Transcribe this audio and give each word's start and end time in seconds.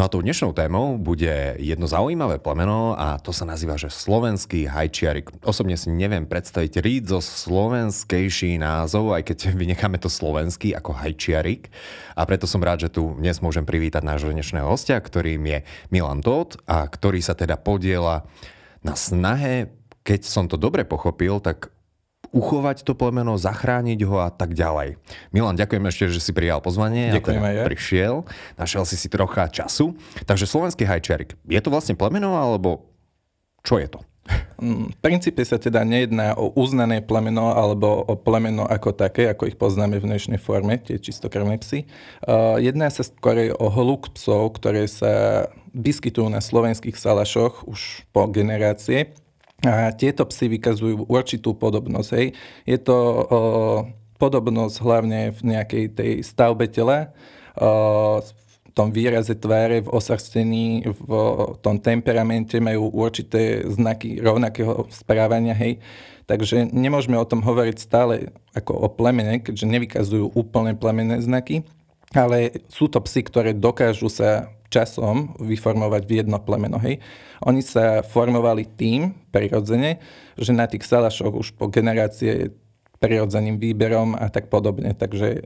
No 0.00 0.08
a 0.08 0.12
tou 0.16 0.24
dnešnou 0.24 0.56
témou 0.56 0.96
bude 0.96 1.60
jedno 1.60 1.84
zaujímavé 1.84 2.40
plemeno 2.40 2.96
a 2.96 3.20
to 3.20 3.36
sa 3.36 3.44
nazýva, 3.44 3.76
že 3.76 3.92
slovenský 3.92 4.64
hajčiarik. 4.64 5.28
Osobne 5.44 5.76
si 5.76 5.92
neviem 5.92 6.24
predstaviť 6.24 6.80
ríd 6.80 7.04
zo 7.12 7.20
slovenskejší 7.20 8.56
názov, 8.56 9.12
aj 9.12 9.28
keď 9.28 9.38
vynecháme 9.60 10.00
to 10.00 10.08
slovenský 10.08 10.72
ako 10.72 10.96
hajčiarik. 10.96 11.68
A 12.16 12.24
preto 12.24 12.48
som 12.48 12.64
rád, 12.64 12.88
že 12.88 12.96
tu 12.96 13.12
dnes 13.20 13.44
môžem 13.44 13.68
privítať 13.68 14.00
nášho 14.00 14.32
dnešného 14.32 14.72
hostia, 14.72 14.96
ktorým 14.96 15.44
je 15.44 15.68
Milan 15.92 16.24
Todt 16.24 16.56
a 16.64 16.88
ktorý 16.88 17.20
sa 17.20 17.36
teda 17.36 17.60
podiela 17.60 18.24
na 18.80 18.96
snahe, 18.96 19.68
keď 20.00 20.24
som 20.24 20.48
to 20.48 20.56
dobre 20.56 20.88
pochopil, 20.88 21.44
tak 21.44 21.68
uchovať 22.30 22.86
to 22.86 22.94
plemeno, 22.94 23.34
zachrániť 23.34 24.00
ho 24.06 24.22
a 24.22 24.30
tak 24.30 24.54
ďalej. 24.54 24.98
Milan, 25.34 25.58
ďakujem 25.58 25.84
ešte, 25.90 26.04
že 26.14 26.20
si 26.22 26.30
prijal 26.30 26.62
pozvanie. 26.62 27.10
Ďakujem 27.10 27.42
aj 27.42 27.54
ja. 27.54 27.64
Prišiel, 27.66 28.14
našiel 28.54 28.84
si 28.86 28.94
si 28.94 29.10
trocha 29.10 29.50
času. 29.50 29.98
Takže 30.24 30.46
slovenský 30.46 30.86
hajčarik, 30.86 31.34
je 31.46 31.60
to 31.60 31.68
vlastne 31.74 31.98
plemeno 31.98 32.38
alebo 32.38 32.86
čo 33.66 33.76
je 33.76 33.90
to? 33.90 34.00
Mm, 34.60 34.92
v 34.92 34.96
princípe 35.00 35.42
sa 35.42 35.56
teda 35.56 35.82
nejedná 35.82 36.36
o 36.36 36.52
uznané 36.54 37.00
plemeno 37.00 37.56
alebo 37.56 38.04
o 38.04 38.14
plemeno 38.14 38.68
ako 38.68 38.92
také, 38.92 39.26
ako 39.32 39.48
ich 39.48 39.56
poznáme 39.56 39.98
v 39.98 40.06
dnešnej 40.06 40.38
forme, 40.38 40.76
tie 40.78 41.00
čistokrvné 41.00 41.58
psy. 41.64 41.88
Uh, 42.22 42.60
jedná 42.60 42.92
sa 42.92 43.02
skôr 43.02 43.50
o 43.56 43.66
hluk 43.72 44.12
psov, 44.14 44.54
ktoré 44.60 44.86
sa 44.86 45.48
vyskytujú 45.72 46.28
na 46.28 46.44
slovenských 46.44 46.94
salašoch 46.94 47.66
už 47.66 48.04
po 48.12 48.28
generácie 48.28 49.16
a 49.60 49.92
tieto 49.92 50.24
psy 50.24 50.56
vykazujú 50.56 51.04
určitú 51.04 51.52
podobnosť. 51.52 52.10
Hej. 52.16 52.26
Je 52.64 52.78
to 52.80 52.96
o, 52.96 53.24
podobnosť 54.16 54.76
hlavne 54.80 55.20
v 55.36 55.40
nejakej 55.52 55.84
tej 55.92 56.12
stavbe 56.24 56.64
tela, 56.64 57.12
o, 57.60 58.20
v 58.24 58.30
tom 58.72 58.88
výraze 58.94 59.34
tváre, 59.36 59.84
v 59.84 59.92
osrstení, 59.92 60.86
v 60.86 61.10
tom 61.60 61.76
temperamente 61.76 62.56
majú 62.62 62.88
určité 62.88 63.66
znaky 63.68 64.22
rovnakého 64.22 64.88
správania. 64.88 65.52
Hej. 65.52 65.82
Takže 66.24 66.70
nemôžeme 66.70 67.18
o 67.18 67.26
tom 67.26 67.42
hovoriť 67.42 67.76
stále 67.76 68.30
ako 68.54 68.72
o 68.86 68.88
plemene, 68.88 69.42
keďže 69.42 69.66
nevykazujú 69.66 70.30
úplne 70.38 70.78
plemenné 70.78 71.18
znaky, 71.18 71.66
ale 72.14 72.62
sú 72.70 72.86
to 72.86 73.02
psy, 73.02 73.26
ktoré 73.26 73.50
dokážu 73.50 74.06
sa 74.06 74.46
časom 74.70 75.34
vyformovať 75.42 76.02
v 76.06 76.12
jedno 76.22 76.38
plemeno. 76.38 76.78
Hej. 76.78 77.02
Oni 77.42 77.60
sa 77.60 78.06
formovali 78.06 78.64
tým, 78.64 79.12
prirodzene, 79.34 79.98
že 80.38 80.54
na 80.54 80.70
tých 80.70 80.86
salašoch 80.86 81.34
už 81.34 81.48
po 81.58 81.66
generácie 81.66 82.54
prirodzeným 83.02 83.58
výberom 83.58 84.14
a 84.14 84.30
tak 84.30 84.46
podobne. 84.46 84.94
Takže 84.94 85.44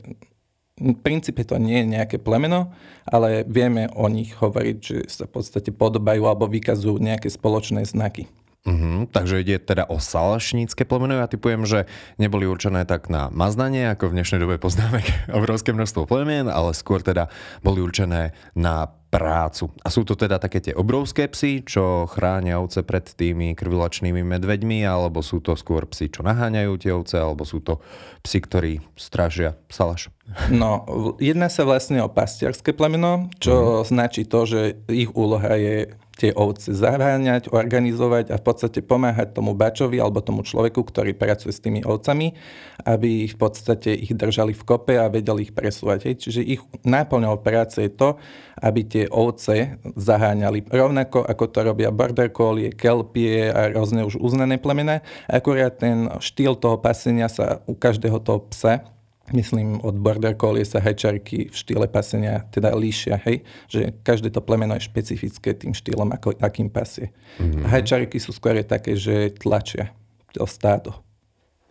v 0.74 0.96
princípe 1.00 1.46
to 1.46 1.56
nie 1.56 1.82
je 1.82 1.92
nejaké 1.96 2.16
plemeno, 2.18 2.74
ale 3.06 3.46
vieme 3.46 3.86
o 3.94 4.10
nich 4.10 4.34
hovoriť, 4.34 4.76
že 4.82 4.98
sa 5.06 5.24
v 5.30 5.40
podstate 5.40 5.70
podobajú 5.70 6.22
alebo 6.26 6.50
vykazujú 6.50 6.98
nejaké 6.98 7.30
spoločné 7.30 7.86
znaky. 7.86 8.26
Uh-huh, 8.64 9.04
takže 9.12 9.44
ide 9.44 9.60
teda 9.60 9.84
o 9.92 10.00
salašnícke 10.00 10.88
plemeno. 10.88 11.20
Ja 11.20 11.28
typujem, 11.28 11.68
že 11.68 11.84
neboli 12.16 12.48
určené 12.48 12.88
tak 12.88 13.12
na 13.12 13.28
maznanie, 13.28 13.92
ako 13.92 14.08
v 14.08 14.16
dnešnej 14.16 14.40
dobe 14.40 14.56
poznáme 14.56 15.04
obrovské 15.38 15.76
množstvo 15.76 16.08
plemien, 16.08 16.48
ale 16.48 16.72
skôr 16.72 17.04
teda 17.04 17.28
boli 17.60 17.84
určené 17.84 18.32
na 18.56 18.88
prácu. 19.12 19.68
A 19.84 19.92
sú 19.92 20.02
to 20.08 20.16
teda 20.16 20.40
také 20.40 20.64
tie 20.64 20.74
obrovské 20.74 21.28
psy, 21.28 21.60
čo 21.60 22.08
chránia 22.08 22.56
ovce 22.56 22.80
pred 22.82 23.04
tými 23.04 23.52
krvilačnými 23.52 24.24
medveďmi, 24.24 24.80
alebo 24.82 25.20
sú 25.20 25.44
to 25.44 25.54
skôr 25.54 25.84
psy, 25.92 26.08
čo 26.10 26.24
naháňajú 26.24 26.72
tie 26.80 26.90
ovce, 26.90 27.20
alebo 27.20 27.44
sú 27.44 27.60
to 27.60 27.78
psy, 28.26 28.42
ktorí 28.42 28.72
strážia 28.96 29.60
salaš? 29.68 30.08
No, 30.48 30.88
jedná 31.20 31.52
sa 31.52 31.68
vlastne 31.68 32.00
o 32.00 32.08
pastierské 32.08 32.72
plemeno, 32.72 33.28
čo 33.38 33.84
uh-huh. 33.84 33.86
značí 33.86 34.24
to, 34.24 34.48
že 34.48 34.60
ich 34.88 35.12
úloha 35.12 35.52
je 35.60 35.94
tie 36.14 36.30
ovce 36.30 36.70
zaháňať, 36.70 37.50
organizovať 37.50 38.30
a 38.30 38.38
v 38.38 38.44
podstate 38.46 38.80
pomáhať 38.86 39.34
tomu 39.34 39.52
bačovi 39.58 39.98
alebo 39.98 40.22
tomu 40.22 40.46
človeku, 40.46 40.86
ktorý 40.86 41.12
pracuje 41.12 41.50
s 41.50 41.58
tými 41.58 41.82
ovcami, 41.82 42.38
aby 42.86 43.26
v 43.26 43.36
podstate 43.36 43.90
ich 43.90 44.14
držali 44.14 44.54
v 44.54 44.62
kope 44.62 44.94
a 44.94 45.10
vedeli 45.10 45.50
ich 45.50 45.52
presúvať. 45.52 46.10
Hej. 46.10 46.14
Čiže 46.28 46.40
ich 46.46 46.62
náplňou 46.86 47.42
práce 47.42 47.82
je 47.82 47.90
to, 47.90 48.16
aby 48.62 48.86
tie 48.86 49.04
ovce 49.10 49.82
zaháňali 49.98 50.70
rovnako, 50.70 51.26
ako 51.26 51.44
to 51.50 51.58
robia 51.66 51.90
border 51.90 52.30
collie, 52.30 52.70
kelpie 52.70 53.50
a 53.50 53.74
rôzne 53.74 54.06
už 54.06 54.22
uznané 54.22 54.62
plemená. 54.62 55.02
Akurát 55.26 55.74
ten 55.74 56.06
štýl 56.22 56.54
toho 56.54 56.78
pasenia 56.78 57.26
sa 57.26 57.66
u 57.66 57.74
každého 57.74 58.22
toho 58.22 58.46
psa 58.54 58.93
myslím, 59.32 59.80
od 59.80 59.96
border 59.96 60.36
collie 60.36 60.66
sa 60.68 60.82
hečarky 60.82 61.48
v 61.48 61.54
štýle 61.54 61.88
pasenia 61.88 62.44
teda 62.52 62.76
líšia, 62.76 63.16
hej? 63.24 63.40
Že 63.72 63.96
každé 64.04 64.28
to 64.34 64.44
plemeno 64.44 64.76
je 64.76 64.84
špecifické 64.84 65.56
tým 65.56 65.72
štýlom, 65.72 66.12
ako, 66.12 66.36
akým 66.42 66.68
pasie. 66.68 67.14
Mm-hmm. 67.40 67.64
Hečarky 67.64 68.18
sú 68.20 68.36
skôr 68.36 68.60
také, 68.66 68.98
že 68.98 69.32
tlačia 69.32 69.96
to 70.34 70.44
stádo. 70.44 71.00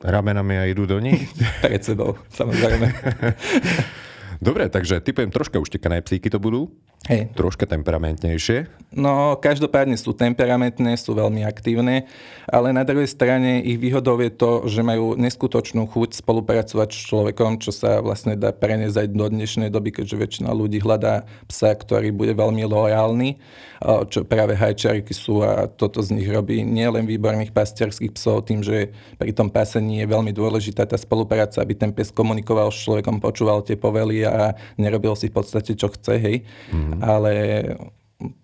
Ramenami 0.03 0.59
a 0.59 0.63
idú 0.67 0.87
do 0.87 0.97
nich? 0.97 1.29
Pred 1.63 1.83
sebou, 1.83 2.17
samozrejme. 2.31 2.87
Dobre, 4.43 4.67
takže 4.67 4.99
typujem 4.99 5.31
troška 5.31 5.55
uštekané 5.55 6.03
psíky 6.03 6.27
to 6.27 6.35
budú. 6.35 6.67
Hej. 7.03 7.35
Troška 7.35 7.67
temperamentnejšie. 7.67 8.83
No, 8.93 9.35
každopádne 9.41 9.97
sú 9.97 10.13
temperamentné, 10.13 10.93
sú 11.01 11.17
veľmi 11.17 11.41
aktívne, 11.43 12.05
ale 12.45 12.69
na 12.69 12.85
druhej 12.85 13.09
strane 13.09 13.59
ich 13.65 13.81
výhodou 13.81 14.21
je 14.21 14.29
to, 14.29 14.69
že 14.69 14.85
majú 14.85 15.17
neskutočnú 15.17 15.89
chuť 15.89 16.21
spolupracovať 16.21 16.89
s 16.93 16.99
človekom, 17.09 17.57
čo 17.57 17.73
sa 17.73 18.05
vlastne 18.05 18.37
dá 18.37 18.53
preniesť 18.53 19.09
do 19.09 19.25
dnešnej 19.25 19.73
doby, 19.73 19.97
keďže 19.97 20.15
väčšina 20.15 20.53
ľudí 20.53 20.77
hľadá 20.77 21.25
psa, 21.49 21.73
ktorý 21.73 22.13
bude 22.13 22.37
veľmi 22.37 22.61
lojálny, 22.69 23.41
čo 24.13 24.23
práve 24.29 24.53
hajčariky 24.53 25.11
sú 25.11 25.41
a 25.41 25.65
toto 25.65 26.05
z 26.05 26.13
nich 26.13 26.29
robí 26.29 26.61
nielen 26.61 27.09
výborných 27.09 27.49
pastierských 27.49 28.13
psov, 28.13 28.45
tým, 28.45 28.61
že 28.61 28.93
pri 29.17 29.33
tom 29.33 29.49
pasení 29.49 30.05
je 30.05 30.07
veľmi 30.07 30.31
dôležitá 30.31 30.85
tá 30.85 31.01
spolupráca, 31.01 31.65
aby 31.65 31.73
ten 31.73 31.89
pes 31.89 32.13
komunikoval 32.13 32.69
s 32.69 32.85
človekom, 32.85 33.19
počúval 33.19 33.65
tie 33.65 33.73
povely 33.73 34.21
a 34.21 34.53
nerobil 34.77 35.17
si 35.17 35.33
v 35.33 35.35
podstate, 35.41 35.73
čo 35.73 35.89
chce, 35.89 36.15
hej. 36.21 36.45
Mm 36.69 36.92
mm. 36.93 37.01
ale 37.01 37.33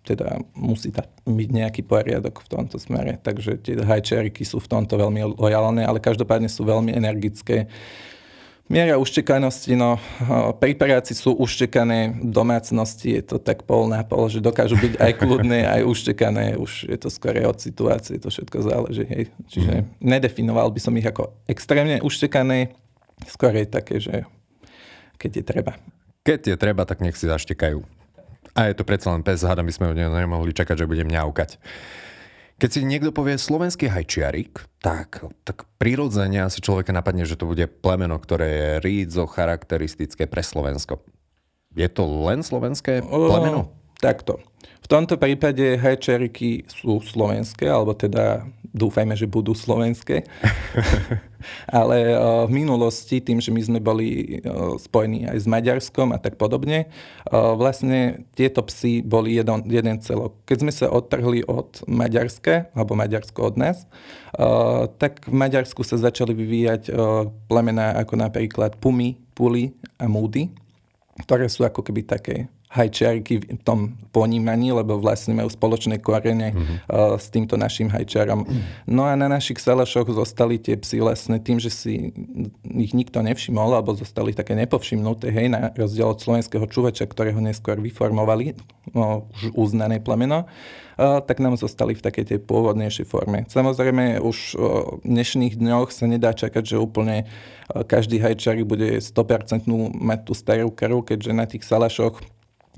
teda 0.03 0.41
musí 0.55 0.91
tam 0.91 1.07
byť 1.23 1.49
nejaký 1.49 1.81
poriadok 1.87 2.43
v 2.43 2.51
tomto 2.51 2.81
smere. 2.81 3.19
Takže 3.21 3.61
tie 3.61 3.79
hajčeriky 3.79 4.43
sú 4.43 4.59
v 4.59 4.67
tomto 4.67 4.99
veľmi 4.99 5.39
lojálne, 5.39 5.85
ale 5.85 6.03
každopádne 6.03 6.51
sú 6.51 6.67
veľmi 6.67 6.91
energické. 6.91 7.69
Miera 8.69 9.01
uštekanosti, 9.01 9.73
no 9.73 9.97
pri 10.61 10.77
práci 10.77 11.17
sú 11.17 11.33
uštekané 11.33 12.21
v 12.21 12.29
domácnosti, 12.29 13.17
je 13.17 13.23
to 13.25 13.41
tak 13.41 13.65
pol 13.65 13.89
na 13.89 14.05
pol, 14.05 14.29
že 14.29 14.45
dokážu 14.45 14.77
byť 14.77 14.93
aj 15.01 15.11
kľudné, 15.25 15.65
aj 15.65 15.81
uštekané, 15.89 16.53
už 16.53 16.85
je 16.85 16.97
to 17.01 17.09
skôr 17.09 17.33
od 17.49 17.57
situácie, 17.57 18.21
to 18.21 18.29
všetko 18.29 18.57
záleží. 18.61 19.09
Hej. 19.09 19.23
Čiže 19.49 19.73
mm. 19.73 19.85
nedefinoval 20.05 20.69
by 20.69 20.79
som 20.85 20.93
ich 21.01 21.07
ako 21.07 21.33
extrémne 21.49 21.97
uštekané, 22.05 22.77
skôr 23.25 23.57
je 23.57 23.65
také, 23.65 23.97
že 23.97 24.29
keď 25.17 25.31
je 25.41 25.43
treba. 25.43 25.73
Keď 26.21 26.53
je 26.53 26.55
treba, 26.61 26.85
tak 26.85 27.01
nech 27.01 27.17
si 27.17 27.25
zaštekajú. 27.25 27.98
A 28.59 28.67
je 28.67 28.75
to 28.75 28.83
predsa 28.83 29.15
len 29.15 29.23
pes, 29.23 29.39
hádam 29.47 29.63
by 29.63 29.71
sme 29.71 29.95
neho 29.95 30.11
nemohli 30.11 30.51
čakať, 30.51 30.83
že 30.83 30.89
bude 30.91 31.07
mňaukať. 31.07 31.55
Keď 32.59 32.69
si 32.75 32.83
niekto 32.83 33.15
povie 33.15 33.39
slovenský 33.39 33.87
hajčiarik, 33.87 34.59
tak, 34.83 35.23
tak 35.47 35.63
prirodzene 35.79 36.43
asi 36.43 36.59
človeka 36.59 36.91
napadne, 36.91 37.23
že 37.23 37.39
to 37.39 37.47
bude 37.47 37.63
plemeno, 37.79 38.19
ktoré 38.19 38.47
je 38.51 38.69
rídzo 38.83 39.23
charakteristické 39.31 40.27
pre 40.27 40.43
Slovensko. 40.43 40.99
Je 41.71 41.87
to 41.87 42.03
len 42.03 42.43
slovenské 42.43 42.99
plemeno? 43.07 43.71
O, 43.71 43.95
takto. 44.03 44.43
V 44.83 44.87
tomto 44.91 45.15
prípade 45.15 45.79
hajčiariky 45.79 46.67
sú 46.67 46.99
slovenské, 46.99 47.63
alebo 47.71 47.95
teda 47.95 48.43
dúfajme, 48.73 49.17
že 49.17 49.29
budú 49.29 49.57
slovenské. 49.57 50.25
Ale 51.71 52.13
v 52.45 52.51
minulosti, 52.51 53.23
tým, 53.23 53.39
že 53.39 53.49
my 53.49 53.61
sme 53.63 53.79
boli 53.79 54.39
spojení 54.75 55.31
aj 55.31 55.37
s 55.39 55.47
Maďarskom 55.47 56.11
a 56.11 56.19
tak 56.19 56.35
podobne, 56.35 56.91
vlastne 57.31 58.27
tieto 58.35 58.59
psy 58.67 58.99
boli 58.99 59.39
jeden, 59.39 59.63
jeden 59.71 59.97
celok. 60.03 60.35
Keď 60.43 60.57
sme 60.59 60.71
sa 60.75 60.91
odtrhli 60.91 61.47
od 61.47 61.79
Maďarska, 61.87 62.75
alebo 62.75 62.99
Maďarsko 62.99 63.39
od 63.39 63.55
nás, 63.55 63.87
tak 64.99 65.23
v 65.25 65.35
Maďarsku 65.35 65.79
sa 65.87 65.95
začali 65.95 66.35
vyvíjať 66.35 66.91
plemená 67.47 67.95
ako 67.95 68.19
napríklad 68.19 68.75
Pumy, 68.77 69.15
Puli 69.31 69.71
a 69.95 70.11
Múdy, 70.11 70.51
ktoré 71.23 71.47
sú 71.47 71.63
ako 71.63 71.87
keby 71.87 72.03
také 72.03 72.51
hajčiarky 72.69 73.41
v 73.41 73.61
tom 73.65 73.97
ponímaní, 74.13 74.69
lebo 74.69 75.01
vlastne 75.01 75.33
majú 75.33 75.49
spoločné 75.49 75.97
korene 75.97 76.53
mm-hmm. 76.53 76.77
uh, 76.85 77.17
s 77.17 77.33
týmto 77.33 77.57
našim 77.57 77.89
hajčiarom. 77.89 78.45
Mm-hmm. 78.45 78.93
No 78.93 79.09
a 79.09 79.17
na 79.17 79.25
našich 79.25 79.57
salašoch 79.57 80.13
zostali 80.13 80.61
tie 80.61 80.77
psy 80.77 81.01
vlastne 81.01 81.41
tým, 81.41 81.57
že 81.57 81.73
si 81.73 82.13
ich 82.69 82.93
nikto 82.93 83.25
nevšimol, 83.25 83.73
alebo 83.73 83.97
zostali 83.97 84.37
také 84.37 84.53
nepovšimnuté, 84.53 85.33
hej, 85.33 85.49
na 85.49 85.73
rozdiel 85.73 86.13
od 86.13 86.21
slovenského 86.21 86.61
čuvača, 86.69 87.09
ktorého 87.09 87.41
neskôr 87.41 87.81
vyformovali, 87.81 88.53
no, 88.93 89.25
už 89.33 89.49
uznané 89.57 89.97
plemeno, 89.97 90.45
uh, 90.45 91.25
tak 91.25 91.41
nám 91.41 91.57
zostali 91.57 91.97
v 91.97 92.05
takej 92.05 92.37
tej 92.37 92.39
pôvodnejšej 92.45 93.09
forme. 93.09 93.49
Samozrejme, 93.49 94.21
už 94.21 94.37
uh, 94.53 95.01
v 95.01 95.09
dnešných 95.09 95.57
dňoch 95.57 95.89
sa 95.89 96.05
nedá 96.05 96.37
čakať, 96.37 96.77
že 96.77 96.77
úplne 96.77 97.25
každý 97.69 98.17
hajčarik 98.17 98.65
bude 98.65 98.97
100% 98.97 99.65
mať 99.93 100.19
tú 100.25 100.33
starú 100.33 100.73
krv, 100.73 101.05
keďže 101.05 101.31
na 101.33 101.45
tých 101.45 101.61
salašoch 101.61 102.17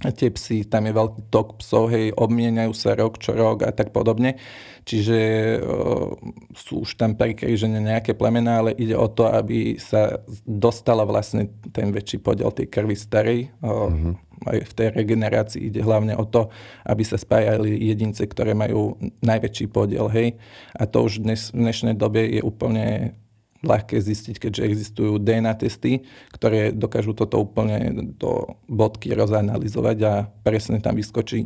tie 0.09 0.33
psy, 0.33 0.65
tam 0.65 0.89
je 0.89 0.97
veľký 0.97 1.21
tok 1.29 1.61
psov, 1.61 1.93
hej, 1.93 2.09
obmieniajú 2.17 2.73
sa 2.73 2.97
rok 2.97 3.21
čo 3.21 3.37
rok 3.37 3.61
a 3.61 3.69
tak 3.69 3.93
podobne. 3.93 4.41
Čiže 4.81 5.17
uh, 5.61 6.17
sú 6.57 6.81
už 6.81 6.97
tam 6.97 7.13
prikrížené 7.13 7.77
nejaké 7.77 8.17
plemená, 8.17 8.65
ale 8.65 8.73
ide 8.73 8.97
o 8.97 9.05
to, 9.05 9.29
aby 9.29 9.77
sa 9.77 10.25
dostala 10.41 11.05
vlastne 11.05 11.53
ten 11.69 11.93
väčší 11.93 12.17
podiel 12.17 12.49
tej 12.49 12.65
krvi 12.65 12.97
starej. 12.97 13.53
Uh, 13.61 13.93
mm-hmm. 13.93 14.13
Aj 14.41 14.57
v 14.57 14.73
tej 14.73 14.87
regenerácii 14.97 15.69
ide 15.69 15.85
hlavne 15.85 16.17
o 16.17 16.25
to, 16.25 16.49
aby 16.89 17.05
sa 17.05 17.21
spájali 17.21 17.77
jedince, 17.77 18.25
ktoré 18.25 18.57
majú 18.57 18.97
najväčší 19.21 19.69
podiel, 19.69 20.09
hej. 20.09 20.41
A 20.73 20.89
to 20.89 21.05
už 21.05 21.21
dnes, 21.21 21.53
v 21.53 21.61
dnešnej 21.61 21.93
dobe 21.93 22.25
je 22.25 22.41
úplne 22.41 23.13
ľahké 23.61 23.97
zistiť, 24.01 24.35
keďže 24.41 24.65
existujú 24.65 25.21
DNA 25.21 25.53
testy, 25.61 26.01
ktoré 26.33 26.73
dokážu 26.73 27.13
toto 27.13 27.37
úplne 27.37 27.93
do 28.17 28.57
bodky 28.65 29.13
rozanalizovať 29.13 29.97
a 30.05 30.13
presne 30.41 30.81
tam 30.81 30.97
vyskočí 30.97 31.45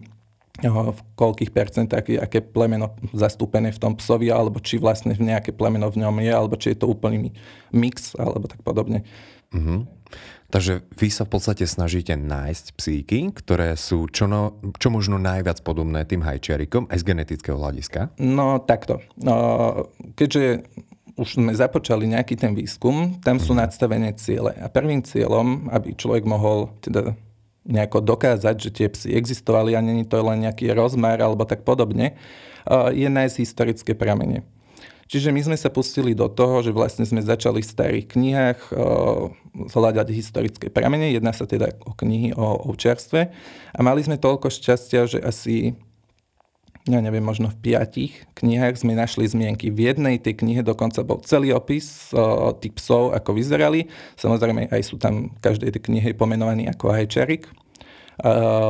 v 0.64 1.00
koľkých 1.20 1.52
percentách 1.52 2.06
je 2.08 2.16
aké 2.16 2.40
plemeno 2.40 2.96
zastúpené 3.12 3.76
v 3.76 3.82
tom 3.82 3.94
psovi, 4.00 4.32
alebo 4.32 4.64
či 4.64 4.80
vlastne 4.80 5.12
nejaké 5.12 5.52
plemeno 5.52 5.92
v 5.92 6.00
ňom 6.00 6.16
je, 6.24 6.32
alebo 6.32 6.56
či 6.56 6.72
je 6.72 6.80
to 6.80 6.88
úplný 6.88 7.36
mix, 7.76 8.16
alebo 8.16 8.48
tak 8.48 8.64
podobne. 8.64 9.04
Mm-hmm. 9.52 9.80
Takže 10.46 10.88
vy 10.96 11.10
sa 11.12 11.28
v 11.28 11.36
podstate 11.36 11.66
snažíte 11.68 12.16
nájsť 12.16 12.66
psíky, 12.80 13.20
ktoré 13.36 13.76
sú 13.76 14.08
čo, 14.08 14.30
no, 14.30 14.62
čo 14.80 14.88
možno 14.88 15.20
najviac 15.20 15.60
podobné 15.66 16.08
tým 16.08 16.24
hajčiarikom 16.24 16.88
aj 16.88 17.02
z 17.02 17.08
genetického 17.12 17.60
hľadiska? 17.60 18.16
No 18.22 18.64
takto. 18.64 19.04
No, 19.20 19.36
keďže 20.16 20.64
už 21.16 21.40
sme 21.40 21.56
započali 21.56 22.12
nejaký 22.12 22.36
ten 22.36 22.52
výskum, 22.52 23.20
tam 23.24 23.40
sú 23.40 23.56
nadstavené 23.56 24.12
ciele. 24.20 24.52
A 24.60 24.68
prvým 24.68 25.00
cieľom, 25.00 25.72
aby 25.72 25.96
človek 25.96 26.28
mohol 26.28 26.76
teda 26.84 27.16
nejako 27.66 28.04
dokázať, 28.04 28.56
že 28.62 28.70
tie 28.70 28.88
psy 28.92 29.16
existovali 29.16 29.74
a 29.74 29.82
není 29.82 30.06
to 30.06 30.22
len 30.22 30.46
nejaký 30.46 30.70
rozmer 30.76 31.18
alebo 31.18 31.48
tak 31.48 31.66
podobne, 31.66 32.14
je 32.94 33.08
nájsť 33.10 33.36
historické 33.42 33.98
pramene. 33.98 34.46
Čiže 35.06 35.30
my 35.30 35.38
sme 35.46 35.58
sa 35.58 35.70
pustili 35.70 36.18
do 36.18 36.26
toho, 36.26 36.66
že 36.66 36.74
vlastne 36.74 37.06
sme 37.06 37.22
začali 37.22 37.62
v 37.62 37.70
starých 37.70 38.06
knihách 38.10 38.60
hľadať 39.70 40.08
historické 40.10 40.74
pramene. 40.74 41.14
Jedná 41.14 41.30
sa 41.30 41.46
teda 41.46 41.78
o 41.86 41.94
knihy 41.94 42.34
o 42.34 42.74
ovčiarstve. 42.74 43.22
A 43.72 43.80
mali 43.86 44.02
sme 44.02 44.18
toľko 44.18 44.50
šťastia, 44.50 45.06
že 45.06 45.22
asi 45.22 45.78
ja 46.86 47.02
neviem, 47.02 47.26
možno 47.26 47.50
v 47.50 47.58
piatich 47.66 48.30
knihách 48.38 48.78
sme 48.78 48.94
našli 48.94 49.26
zmienky. 49.26 49.74
V 49.74 49.90
jednej 49.90 50.22
tej 50.22 50.38
knihe 50.38 50.62
dokonca 50.62 51.02
bol 51.02 51.18
celý 51.26 51.50
opis 51.50 52.14
o, 52.14 52.54
tých 52.54 52.78
psov, 52.78 53.18
ako 53.18 53.34
vyzerali. 53.34 53.90
Samozrejme 54.22 54.70
aj 54.70 54.82
sú 54.86 55.02
tam 55.02 55.34
každej 55.42 55.74
tej 55.74 55.82
knihe 55.82 56.14
pomenovaní 56.14 56.70
ako 56.70 56.94
hajčarik. 56.94 57.50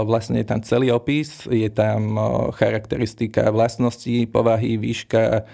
Vlastne 0.10 0.42
je 0.42 0.48
tam 0.48 0.66
celý 0.66 0.90
opis, 0.90 1.46
je 1.46 1.70
tam 1.70 2.18
charakteristika 2.58 3.54
vlastností, 3.54 4.26
povahy, 4.26 4.74
výška, 4.82 5.46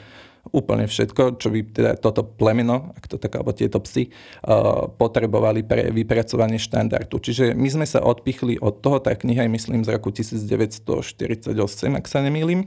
úplne 0.50 0.90
všetko, 0.90 1.38
čo 1.38 1.54
by 1.54 1.60
teda 1.70 1.92
toto 2.02 2.26
plemeno, 2.26 2.98
ak 2.98 3.06
to 3.06 3.22
tak, 3.22 3.38
alebo 3.38 3.54
tieto 3.54 3.78
psy, 3.86 4.10
uh, 4.10 4.90
potrebovali 4.90 5.62
pre 5.62 5.94
vypracovanie 5.94 6.58
štandardu. 6.58 7.22
Čiže 7.22 7.54
my 7.54 7.70
sme 7.70 7.86
sa 7.86 8.02
odpichli 8.02 8.58
od 8.58 8.82
toho, 8.82 8.98
tá 8.98 9.14
kniha 9.14 9.46
je 9.46 9.52
myslím 9.54 9.86
z 9.86 9.94
roku 9.94 10.10
1948, 10.10 11.54
ak 11.94 12.06
sa 12.10 12.20
nemýlim, 12.26 12.66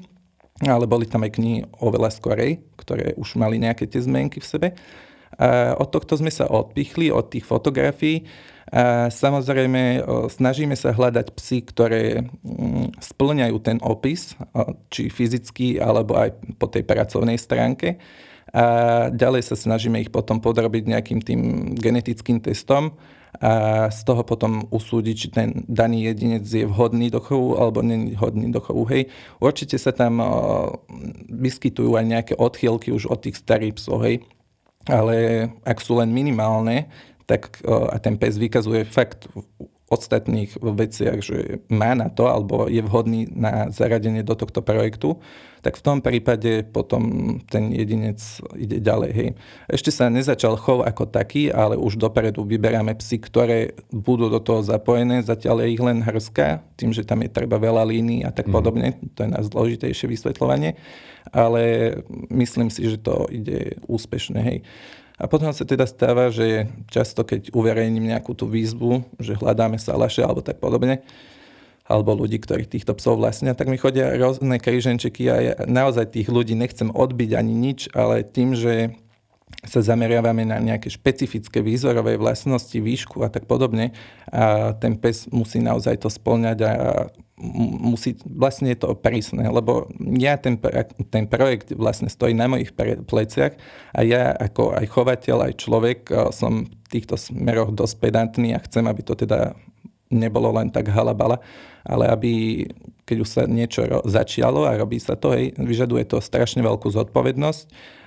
ale 0.62 0.86
boli 0.86 1.10
tam 1.10 1.26
aj 1.26 1.34
knihy 1.34 1.66
oveľa 1.82 2.14
skorej, 2.14 2.62
ktoré 2.78 3.18
už 3.18 3.34
mali 3.34 3.58
nejaké 3.58 3.90
tie 3.90 3.98
zmenky 3.98 4.38
v 4.38 4.46
sebe. 4.46 4.68
A 5.34 5.74
od 5.74 5.90
tohto 5.90 6.14
sme 6.14 6.30
sa 6.30 6.46
odpichli, 6.46 7.10
od 7.10 7.26
tých 7.26 7.42
fotografií 7.42 8.22
a 8.72 9.12
samozrejme 9.12 10.00
snažíme 10.32 10.72
sa 10.72 10.96
hľadať 10.96 11.36
psy, 11.36 11.58
ktoré 11.68 12.24
mm, 12.24 12.96
splňajú 12.96 13.56
ten 13.60 13.76
opis, 13.84 14.32
či 14.88 15.12
fyzicky, 15.12 15.76
alebo 15.76 16.16
aj 16.16 16.32
po 16.56 16.72
tej 16.72 16.88
pracovnej 16.88 17.36
stránke. 17.36 18.00
A 18.54 18.64
ďalej 19.10 19.50
sa 19.50 19.56
snažíme 19.58 19.98
ich 20.00 20.14
potom 20.14 20.38
podrobiť 20.38 20.86
nejakým 20.86 21.20
tým 21.20 21.40
genetickým 21.74 22.38
testom 22.38 22.94
a 23.42 23.90
z 23.90 24.00
toho 24.06 24.22
potom 24.22 24.70
usúdiť, 24.70 25.16
či 25.18 25.28
ten 25.34 25.66
daný 25.66 26.06
jedinec 26.06 26.46
je 26.46 26.62
vhodný 26.62 27.10
do 27.10 27.18
chovu 27.18 27.58
alebo 27.58 27.82
není 27.82 28.14
vhodný 28.14 28.54
do 28.54 28.62
chovu. 28.62 28.86
Hej. 28.86 29.10
Určite 29.42 29.74
sa 29.74 29.90
tam 29.90 30.22
vyskytujú 31.26 31.98
aj 31.98 32.04
nejaké 32.06 32.34
odchýlky 32.38 32.94
už 32.94 33.10
od 33.10 33.26
tých 33.26 33.34
starých 33.42 33.74
psov, 33.74 34.06
hej. 34.06 34.22
ale 34.86 35.50
ak 35.66 35.82
sú 35.82 35.98
len 35.98 36.14
minimálne, 36.14 36.86
tak 37.24 37.60
a 37.66 37.96
ten 37.98 38.20
pes 38.20 38.36
vykazuje 38.36 38.84
fakt 38.84 39.28
v 39.32 39.44
ostatných 39.94 40.56
veciach, 40.58 41.18
že 41.20 41.60
má 41.68 41.92
na 41.92 42.08
to, 42.08 42.26
alebo 42.26 42.66
je 42.66 42.80
vhodný 42.80 43.28
na 43.30 43.68
zaradenie 43.68 44.24
do 44.24 44.32
tohto 44.32 44.64
projektu, 44.64 45.20
tak 45.60 45.80
v 45.80 45.84
tom 45.84 45.98
prípade 46.04 46.64
potom 46.68 47.36
ten 47.48 47.72
jedinec 47.72 48.20
ide 48.56 48.80
ďalej. 48.80 49.10
Hej. 49.16 49.28
Ešte 49.68 49.90
sa 49.92 50.12
nezačal 50.12 50.60
chov 50.60 50.84
ako 50.84 51.08
taký, 51.08 51.48
ale 51.48 51.80
už 51.80 51.96
dopredu 51.96 52.44
vyberáme 52.44 52.92
psy, 53.00 53.16
ktoré 53.16 53.72
budú 53.88 54.28
do 54.28 54.40
toho 54.40 54.60
zapojené, 54.60 55.24
zatiaľ 55.24 55.64
je 55.64 55.72
ich 55.72 55.80
len 55.80 56.04
hrska, 56.04 56.60
tým, 56.76 56.92
že 56.92 57.04
tam 57.04 57.24
je 57.24 57.32
treba 57.32 57.56
veľa 57.56 57.84
línií 57.88 58.24
a 58.28 58.32
tak 58.32 58.48
mm. 58.48 58.52
podobne, 58.52 58.88
to 59.16 59.24
je 59.24 59.30
na 59.32 59.40
zložitejšie 59.40 60.04
vysvetľovanie, 60.08 60.76
ale 61.32 61.96
myslím 62.28 62.68
si, 62.68 62.84
že 62.84 63.00
to 63.00 63.24
ide 63.32 63.80
úspešne. 63.88 64.40
Hej. 64.40 64.58
A 65.14 65.30
potom 65.30 65.54
sa 65.54 65.62
teda 65.62 65.86
stáva, 65.86 66.34
že 66.34 66.66
často 66.90 67.22
keď 67.22 67.54
uverejním 67.54 68.10
nejakú 68.10 68.34
tú 68.34 68.50
výzvu, 68.50 69.06
že 69.22 69.38
hľadáme 69.38 69.78
salaše 69.78 70.26
alebo 70.26 70.42
tak 70.42 70.58
podobne, 70.58 71.06
alebo 71.86 72.16
ľudí, 72.16 72.40
ktorí 72.42 72.66
týchto 72.66 72.96
psov 72.98 73.20
vlastnia, 73.20 73.54
tak 73.54 73.70
mi 73.70 73.78
chodia 73.78 74.10
rôzne 74.16 74.56
kríženčeky 74.58 75.24
a 75.30 75.36
ja 75.38 75.54
naozaj 75.68 76.16
tých 76.16 76.32
ľudí 76.32 76.58
nechcem 76.58 76.90
odbiť 76.90 77.30
ani 77.36 77.54
nič, 77.54 77.92
ale 77.94 78.26
tým, 78.26 78.56
že 78.58 78.96
sa 79.62 79.80
zameriavame 79.80 80.42
na 80.42 80.58
nejaké 80.58 80.90
špecifické 80.90 81.62
výzorové 81.62 82.18
vlastnosti, 82.18 82.74
výšku 82.74 83.22
a 83.22 83.30
tak 83.30 83.46
podobne. 83.46 83.94
A 84.28 84.74
ten 84.74 84.98
pes 84.98 85.30
musí 85.30 85.62
naozaj 85.62 86.02
to 86.02 86.10
splňať 86.10 86.58
a 86.66 86.72
musí, 87.82 88.14
vlastne 88.24 88.70
je 88.70 88.78
to 88.78 88.94
prísne, 88.94 89.42
lebo 89.50 89.90
ja 89.98 90.38
ten, 90.38 90.54
ten 91.10 91.26
projekt 91.26 91.74
vlastne 91.74 92.06
stojí 92.06 92.30
na 92.30 92.46
mojich 92.46 92.70
pleciach 93.04 93.58
a 93.90 94.00
ja 94.06 94.30
ako 94.30 94.78
aj 94.78 94.86
chovateľ, 94.86 95.50
aj 95.50 95.54
človek 95.58 96.00
som 96.30 96.70
v 96.70 96.86
týchto 96.86 97.18
smeroch 97.18 97.74
dosť 97.74 97.94
pedantný 97.98 98.54
a 98.54 98.62
chcem, 98.62 98.86
aby 98.86 99.02
to 99.02 99.18
teda 99.18 99.58
nebolo 100.12 100.52
len 100.54 100.68
tak 100.68 100.88
halabala, 100.92 101.40
ale 101.84 102.08
aby 102.08 102.32
keď 103.04 103.16
už 103.20 103.28
sa 103.28 103.42
niečo 103.44 103.84
ro- 103.84 104.04
začialo 104.08 104.64
a 104.64 104.76
robí 104.76 104.96
sa 104.96 105.12
to, 105.14 105.36
hej, 105.36 105.52
vyžaduje 105.60 106.08
to 106.08 106.24
strašne 106.24 106.64
veľkú 106.64 106.88
zodpovednosť 106.88 107.66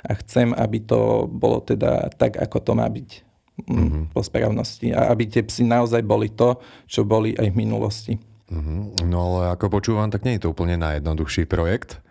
a 0.09 0.11
chcem, 0.25 0.57
aby 0.57 0.81
to 0.81 1.29
bolo 1.29 1.61
teda 1.61 2.09
tak, 2.17 2.37
ako 2.41 2.57
to 2.61 2.71
má 2.73 2.89
byť 2.89 3.09
mm-hmm. 3.69 4.03
po 4.13 4.21
správnosti 4.25 4.93
a 4.93 5.13
aby 5.13 5.29
tie 5.29 5.45
psy 5.45 5.69
naozaj 5.69 6.01
boli 6.01 6.33
to, 6.33 6.57
čo 6.89 7.05
boli 7.05 7.37
aj 7.37 7.47
v 7.53 7.59
minulosti. 7.59 8.13
Mm-hmm. 8.49 9.05
No 9.05 9.17
ale 9.33 9.53
ako 9.53 9.69
počúvam, 9.69 10.09
tak 10.09 10.25
nie 10.25 10.41
je 10.41 10.49
to 10.49 10.51
úplne 10.55 10.81
najjednoduchší 10.81 11.45
projekt. 11.45 12.01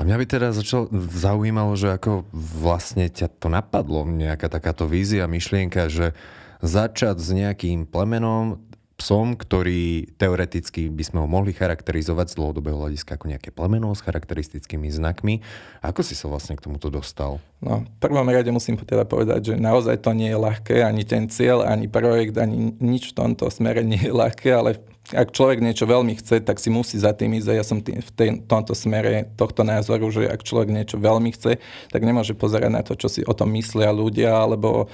A 0.00 0.08
mňa 0.08 0.16
by 0.16 0.24
teda 0.24 0.48
začal, 0.56 0.88
zaujímalo, 1.12 1.76
že 1.76 1.92
ako 1.92 2.24
vlastne 2.32 3.12
ťa 3.12 3.28
to 3.28 3.52
napadlo, 3.52 4.08
nejaká 4.08 4.48
takáto 4.48 4.88
vízia, 4.88 5.28
myšlienka, 5.28 5.92
že 5.92 6.16
začať 6.64 7.20
s 7.20 7.28
nejakým 7.28 7.84
plemenom, 7.84 8.62
psom, 9.02 9.34
ktorý 9.34 10.14
teoreticky 10.14 10.86
by 10.86 11.02
sme 11.02 11.18
ho 11.18 11.26
mohli 11.26 11.50
charakterizovať 11.50 12.30
z 12.30 12.38
dlhodobého 12.38 12.78
hľadiska 12.78 13.18
ako 13.18 13.34
nejaké 13.34 13.50
plemeno 13.50 13.90
s 13.90 13.98
charakteristickými 14.06 14.86
znakmi. 14.94 15.42
Ako 15.82 16.06
si 16.06 16.14
sa 16.14 16.30
vlastne 16.30 16.54
k 16.54 16.62
tomuto 16.62 16.86
dostal? 16.86 17.42
No, 17.58 17.82
v 17.82 17.98
prvom 17.98 18.30
rade 18.30 18.54
musím 18.54 18.78
teda 18.78 19.02
povedať, 19.02 19.50
že 19.50 19.54
naozaj 19.58 19.98
to 20.06 20.14
nie 20.14 20.30
je 20.30 20.38
ľahké, 20.38 20.86
ani 20.86 21.02
ten 21.02 21.26
cieľ, 21.26 21.66
ani 21.66 21.90
projekt, 21.90 22.38
ani 22.38 22.78
nič 22.78 23.10
v 23.10 23.16
tomto 23.18 23.50
smere 23.50 23.82
nie 23.82 23.98
je 23.98 24.14
ľahké, 24.14 24.54
ale 24.54 24.78
ak 25.12 25.32
človek 25.32 25.60
niečo 25.60 25.84
veľmi 25.84 26.16
chce, 26.18 26.40
tak 26.42 26.58
si 26.58 26.72
musí 26.72 26.96
za 26.96 27.12
tým 27.12 27.36
ísť. 27.36 27.48
Ja 27.52 27.64
som 27.64 27.78
tým, 27.80 28.00
v 28.00 28.10
tej, 28.12 28.28
tomto 28.48 28.72
smere 28.72 29.30
tohto 29.36 29.62
názoru, 29.62 30.08
že 30.08 30.28
ak 30.28 30.44
človek 30.44 30.72
niečo 30.72 30.96
veľmi 30.98 31.30
chce, 31.36 31.60
tak 31.92 32.00
nemôže 32.02 32.32
pozerať 32.32 32.70
na 32.72 32.82
to, 32.84 32.96
čo 32.96 33.08
si 33.12 33.20
o 33.22 33.32
tom 33.36 33.52
myslia 33.54 33.92
ľudia, 33.92 34.32
alebo 34.32 34.88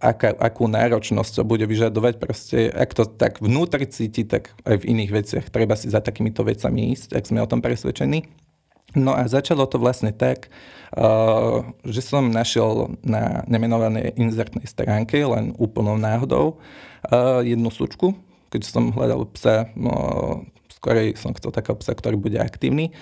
aká, 0.00 0.32
akú 0.36 0.68
náročnosť 0.68 1.40
to 1.40 1.42
bude 1.42 1.64
vyžadovať. 1.64 2.14
Proste, 2.20 2.68
ak 2.70 2.90
to 2.92 3.04
tak 3.08 3.40
vnútri 3.40 3.88
cíti, 3.88 4.24
tak 4.24 4.52
aj 4.64 4.84
v 4.84 4.88
iných 4.96 5.10
veciach 5.12 5.46
treba 5.48 5.74
si 5.74 5.88
za 5.88 6.04
takýmito 6.04 6.44
vecami 6.44 6.92
ísť, 6.96 7.16
ak 7.16 7.24
sme 7.28 7.42
o 7.42 7.50
tom 7.50 7.64
presvedčení. 7.64 8.46
No 8.96 9.12
a 9.12 9.28
začalo 9.28 9.68
to 9.68 9.76
vlastne 9.76 10.08
tak, 10.08 10.48
uh, 10.96 11.60
že 11.84 12.00
som 12.00 12.32
našiel 12.32 12.96
na 13.04 13.44
nemenovanej 13.44 14.16
inzertnej 14.16 14.64
stránke, 14.64 15.20
len 15.20 15.52
úplnou 15.60 16.00
náhodou, 16.00 16.56
uh, 17.12 17.44
jednu 17.44 17.68
sučku, 17.68 18.16
keď 18.56 18.72
som 18.72 18.88
hľadal 18.96 19.28
psa, 19.36 19.68
no, 19.76 19.92
skorej 20.72 21.20
som 21.20 21.36
chcel 21.36 21.52
takého 21.52 21.76
psa, 21.76 21.92
ktorý 21.92 22.16
bude 22.16 22.40
aktívny. 22.40 22.96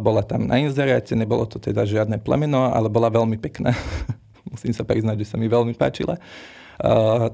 Bola 0.00 0.24
tam 0.24 0.48
na 0.48 0.58
inzeráte, 0.58 1.14
nebolo 1.14 1.46
to 1.46 1.60
teda 1.60 1.86
žiadne 1.86 2.18
plemeno, 2.18 2.72
ale 2.72 2.88
bola 2.88 3.12
veľmi 3.12 3.36
pekná. 3.38 3.76
Musím 4.52 4.72
sa 4.72 4.82
priznať, 4.82 5.22
že 5.22 5.30
sa 5.30 5.36
mi 5.38 5.46
veľmi 5.46 5.76
páčila. 5.76 6.16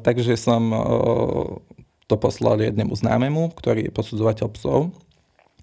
Takže 0.05 0.37
som 0.37 0.69
to 2.11 2.19
poslal 2.19 2.59
jednému 2.59 2.93
známemu, 2.93 3.55
ktorý 3.55 3.89
je 3.89 3.93
posudzovateľ 3.95 4.49
psov. 4.59 4.91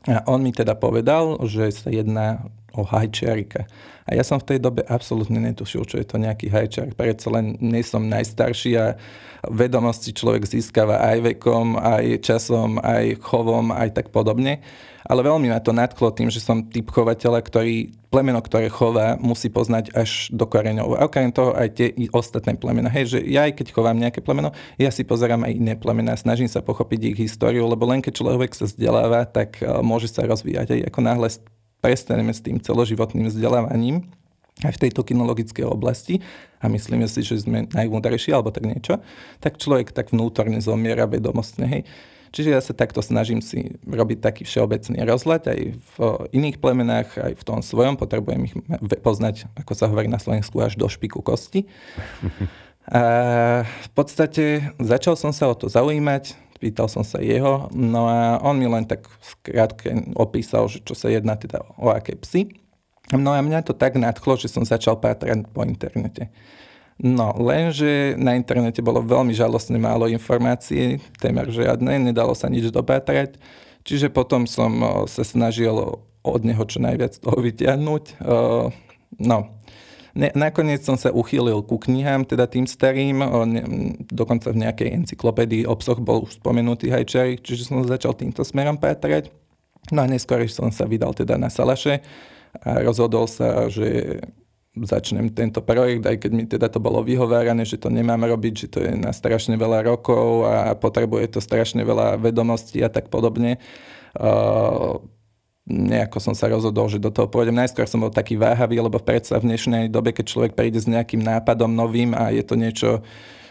A 0.07 0.23
on 0.23 0.39
mi 0.39 0.55
teda 0.55 0.73
povedal, 0.79 1.35
že 1.43 1.67
sa 1.75 1.91
jedná 1.91 2.47
o 2.75 2.83
hajčiarika. 2.83 3.69
A 4.07 4.15
ja 4.15 4.23
som 4.23 4.39
v 4.39 4.55
tej 4.55 4.59
dobe 4.63 4.87
absolútne 4.87 5.39
netušil, 5.39 5.83
čo 5.83 5.99
je 5.99 6.07
to 6.07 6.15
nejaký 6.15 6.47
hajčar. 6.47 6.95
Predsa 6.95 7.27
len 7.27 7.59
nie 7.59 7.83
som 7.83 8.07
najstarší 8.07 8.71
a 8.79 8.95
vedomosti 9.47 10.15
človek 10.15 10.47
získava 10.47 11.03
aj 11.03 11.35
vekom, 11.35 11.75
aj 11.75 12.23
časom, 12.23 12.79
aj 12.79 13.19
chovom, 13.19 13.75
aj 13.75 13.99
tak 13.99 14.07
podobne. 14.15 14.63
Ale 15.07 15.23
veľmi 15.23 15.47
ma 15.47 15.63
to 15.63 15.71
nadchlo 15.71 16.11
tým, 16.11 16.27
že 16.27 16.43
som 16.43 16.67
typ 16.67 16.91
chovateľa, 16.91 17.39
ktorý 17.39 17.95
plemeno, 18.11 18.43
ktoré 18.43 18.67
chová, 18.67 19.15
musí 19.15 19.47
poznať 19.47 19.95
až 19.95 20.27
do 20.35 20.43
koreňov. 20.43 20.99
A 20.99 21.07
okrem 21.07 21.31
toho 21.31 21.55
aj 21.55 21.79
tie 21.79 21.95
ostatné 22.11 22.59
plemena. 22.59 22.91
Hej, 22.91 23.15
že 23.15 23.19
ja 23.23 23.47
aj 23.47 23.55
keď 23.55 23.71
chovám 23.71 23.95
nejaké 23.95 24.19
plemeno, 24.19 24.51
ja 24.75 24.91
si 24.91 25.07
pozerám 25.07 25.47
aj 25.47 25.53
iné 25.55 25.79
plemena, 25.79 26.15
snažím 26.19 26.51
sa 26.51 26.59
pochopiť 26.59 27.15
ich 27.15 27.31
históriu, 27.31 27.67
lebo 27.71 27.87
len 27.87 28.03
keď 28.03 28.19
človek 28.19 28.51
sa 28.51 28.67
vzdeláva, 28.67 29.23
tak 29.27 29.63
e, 29.63 29.67
môže 29.79 30.11
sa 30.11 30.27
rozvíjať. 30.27 30.75
Aj 30.75 30.81
ako 30.91 30.99
náhle 30.99 31.27
prestaneme 31.79 32.33
s 32.33 32.43
tým 32.43 32.57
celoživotným 32.61 33.29
vzdelávaním, 33.29 34.07
aj 34.65 34.73
v 34.73 34.81
tejto 34.89 35.05
kinologickej 35.05 35.65
oblasti 35.69 36.25
a 36.57 36.65
myslíme 36.65 37.05
si, 37.05 37.21
že 37.21 37.45
sme 37.45 37.69
najmúdrejší 37.69 38.33
alebo 38.33 38.49
tak 38.49 38.65
niečo, 38.65 38.97
tak 39.37 39.61
človek 39.61 39.93
tak 39.93 40.09
vnútorne 40.09 40.57
zomiera 40.57 41.05
vedomostne. 41.05 41.65
Hej. 41.69 41.81
Čiže 42.33 42.49
ja 42.49 42.61
sa 42.61 42.73
takto 42.75 42.99
snažím 42.99 43.39
si 43.39 43.77
robiť 43.87 44.19
taký 44.19 44.43
všeobecný 44.43 44.99
rozhľad 45.05 45.43
aj 45.47 45.59
v 45.73 45.95
iných 46.35 46.57
plemenách, 46.59 47.09
aj 47.15 47.33
v 47.39 47.43
tom 47.45 47.63
svojom. 47.63 47.95
Potrebujem 47.95 48.51
ich 48.51 48.55
poznať, 48.99 49.47
ako 49.55 49.73
sa 49.77 49.87
hovorí 49.87 50.11
na 50.11 50.19
Slovensku, 50.19 50.59
až 50.59 50.75
do 50.75 50.89
špiku 50.91 51.23
kosti. 51.23 51.65
A 52.87 53.67
v 53.67 53.89
podstate 53.91 54.71
začal 54.79 55.19
som 55.19 55.35
sa 55.35 55.51
o 55.51 55.55
to 55.59 55.67
zaujímať, 55.67 56.39
pýtal 56.57 56.89
som 56.89 57.05
sa 57.05 57.21
jeho, 57.21 57.69
no 57.73 58.09
a 58.09 58.41
on 58.41 58.57
mi 58.57 58.65
len 58.65 58.85
tak 58.85 59.05
skrátke 59.21 59.93
opísal, 60.17 60.65
že 60.67 60.81
čo 60.81 60.97
sa 60.97 61.07
jedná 61.09 61.37
teda 61.37 61.61
o 61.77 61.93
aké 61.93 62.17
psy. 62.19 62.53
No 63.13 63.31
a 63.31 63.39
mňa 63.39 63.63
to 63.63 63.71
tak 63.71 63.95
nadchlo, 63.95 64.35
že 64.35 64.51
som 64.51 64.67
začal 64.67 64.99
pátrať 64.99 65.47
po 65.55 65.63
internete. 65.63 66.27
No, 66.97 67.31
lenže 67.37 68.17
na 68.17 68.33
internete 68.33 68.81
bolo 68.81 69.05
veľmi 69.05 69.31
žalostne 69.31 69.77
málo 69.77 70.09
informácií, 70.09 70.97
témer 71.21 71.47
žiadne, 71.53 72.01
nedalo 72.01 72.33
sa 72.33 72.49
nič 72.49 72.73
dopátrať. 72.73 73.37
Čiže 73.87 74.11
potom 74.11 74.43
som 74.49 75.05
sa 75.07 75.23
snažil 75.23 75.71
od 76.25 76.41
neho 76.43 76.63
čo 76.67 76.83
najviac 76.83 77.15
toho 77.21 77.39
vyťahnuť. 77.39 78.19
No, 79.23 79.37
ne, 80.17 80.33
nakoniec 80.33 80.81
som 80.81 80.97
sa 80.97 81.13
uchýlil 81.13 81.61
ku 81.61 81.77
knihám, 81.77 82.25
teda 82.25 82.49
tým 82.49 82.65
starým, 82.65 83.21
ne, 83.21 83.61
dokonca 84.09 84.49
v 84.49 84.65
nejakej 84.65 85.05
encyklopédii 85.05 85.69
o 85.69 85.77
psoch 85.77 86.01
bol 86.01 86.25
už 86.25 86.41
spomenutý 86.41 86.89
hajčarik, 86.89 87.45
čiže 87.45 87.69
som 87.69 87.85
začal 87.85 88.17
týmto 88.17 88.41
smerom 88.41 88.81
pátrať. 88.81 89.29
No 89.93 90.03
a 90.03 90.09
neskôr 90.09 90.43
som 90.49 90.73
sa 90.73 90.89
vydal 90.89 91.13
teda 91.13 91.37
na 91.37 91.47
Salaše, 91.53 92.01
a 92.57 92.81
rozhodol 92.81 93.29
sa, 93.29 93.69
že 93.69 94.17
začnem 94.77 95.33
tento 95.33 95.61
projekt, 95.65 96.05
aj 96.05 96.17
keď 96.21 96.31
mi 96.33 96.43
teda 96.45 96.69
to 96.69 96.77
bolo 96.77 97.01
vyhovárané, 97.01 97.65
že 97.65 97.81
to 97.81 97.89
nemám 97.89 98.21
robiť, 98.21 98.53
že 98.53 98.67
to 98.69 98.79
je 98.85 98.93
na 98.93 99.09
strašne 99.09 99.57
veľa 99.57 99.85
rokov 99.85 100.45
a 100.45 100.77
potrebuje 100.77 101.37
to 101.37 101.39
strašne 101.41 101.81
veľa 101.81 102.21
vedomostí 102.21 102.81
a 102.85 102.89
tak 102.91 103.09
podobne. 103.09 103.57
Uh, 104.17 105.01
nejako 105.67 106.23
som 106.23 106.33
sa 106.33 106.47
rozhodol, 106.47 106.87
že 106.87 107.03
do 107.03 107.11
toho 107.11 107.27
pôjdem. 107.27 107.59
Najskôr 107.59 107.85
som 107.91 107.99
bol 107.99 108.11
taký 108.11 108.39
váhavý, 108.39 108.79
lebo 108.79 109.03
predsa 109.03 109.35
v 109.37 109.51
dnešnej 109.51 109.91
dobe, 109.91 110.15
keď 110.15 110.25
človek 110.31 110.51
príde 110.55 110.79
s 110.79 110.87
nejakým 110.87 111.19
nápadom 111.19 111.67
novým 111.67 112.15
a 112.15 112.31
je 112.31 112.43
to 112.47 112.55
niečo, 112.55 113.03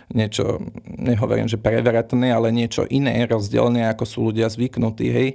niečo, 0.08 0.64
nehovorím, 0.88 1.44
že 1.44 1.60
prevratné, 1.60 2.32
ale 2.32 2.48
niečo 2.56 2.88
iné, 2.88 3.28
rozdielne, 3.28 3.84
ako 3.92 4.04
sú 4.08 4.18
ľudia 4.32 4.48
zvyknutí, 4.48 5.06
hej, 5.12 5.28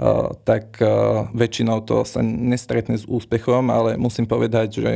uh, 0.00 0.32
tak 0.48 0.80
uh, 0.80 1.28
väčšinou 1.36 1.84
to 1.84 2.08
sa 2.08 2.24
nestretne 2.24 2.96
s 2.96 3.04
úspechom, 3.04 3.68
ale 3.68 4.00
musím 4.00 4.24
povedať, 4.24 4.80
že 4.80 4.92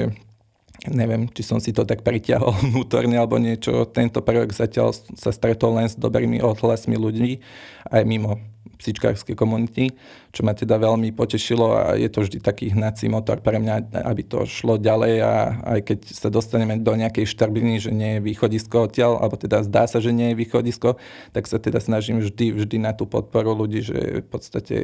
neviem, 0.86 1.26
či 1.34 1.42
som 1.42 1.58
si 1.58 1.74
to 1.74 1.82
tak 1.82 2.06
priťahol 2.06 2.54
vnútorne 2.72 3.18
alebo 3.18 3.36
niečo. 3.36 3.84
Tento 3.90 4.24
projekt 4.24 4.56
zatiaľ 4.56 4.94
sa 4.94 5.34
stretol 5.34 5.76
len 5.76 5.90
s 5.90 5.98
dobrými 5.98 6.40
odhlasmi 6.40 6.96
ľudí, 6.96 7.42
aj 7.90 8.02
mimo 8.08 8.38
psičkárskej 8.78 9.34
komunity, 9.34 9.90
čo 10.28 10.44
ma 10.44 10.52
teda 10.52 10.76
veľmi 10.76 11.10
potešilo 11.16 11.66
a 11.72 11.96
je 11.96 12.08
to 12.12 12.24
vždy 12.24 12.38
taký 12.44 12.70
hnací 12.76 13.08
motor 13.08 13.40
pre 13.40 13.56
mňa, 13.56 13.96
aby 14.04 14.22
to 14.28 14.44
šlo 14.44 14.76
ďalej 14.76 15.14
a 15.24 15.32
aj 15.76 15.80
keď 15.88 15.98
sa 16.12 16.28
dostaneme 16.28 16.76
do 16.76 16.92
nejakej 16.92 17.24
štrbiny, 17.24 17.80
že 17.80 17.90
nie 17.90 18.18
je 18.18 18.24
východisko 18.24 18.88
odtiaľ, 18.88 19.24
alebo 19.24 19.40
teda 19.40 19.64
zdá 19.64 19.88
sa, 19.88 20.04
že 20.04 20.12
nie 20.12 20.32
je 20.32 20.40
východisko, 20.40 21.00
tak 21.32 21.48
sa 21.48 21.56
teda 21.56 21.80
snažím 21.80 22.20
vždy, 22.20 22.52
vždy 22.54 22.76
na 22.76 22.92
tú 22.92 23.08
podporu 23.08 23.56
ľudí, 23.56 23.80
že 23.80 24.20
v 24.20 24.28
podstate 24.28 24.76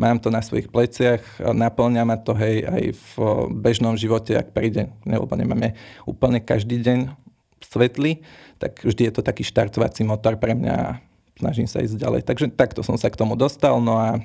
mám 0.00 0.16
to 0.16 0.32
na 0.32 0.40
svojich 0.40 0.72
pleciach, 0.72 1.20
naplňa 1.40 2.02
ma 2.08 2.16
to 2.16 2.32
hej 2.32 2.64
aj 2.64 2.82
v 2.96 3.12
bežnom 3.52 4.00
živote, 4.00 4.32
ak 4.32 4.56
príde, 4.56 4.88
lebo 5.04 5.28
nemáme 5.36 5.76
úplne 6.08 6.40
každý 6.40 6.80
deň 6.80 7.12
svetli, 7.60 8.24
tak 8.56 8.80
vždy 8.80 9.08
je 9.08 9.12
to 9.12 9.20
taký 9.20 9.44
štartovací 9.44 10.04
motor 10.08 10.40
pre 10.40 10.56
mňa 10.56 11.04
snažím 11.36 11.68
sa 11.68 11.84
ísť 11.84 12.00
ďalej. 12.00 12.20
Takže 12.24 12.48
takto 12.56 12.80
som 12.80 12.96
sa 12.96 13.12
k 13.12 13.20
tomu 13.20 13.36
dostal, 13.36 13.76
no 13.84 14.00
a 14.00 14.16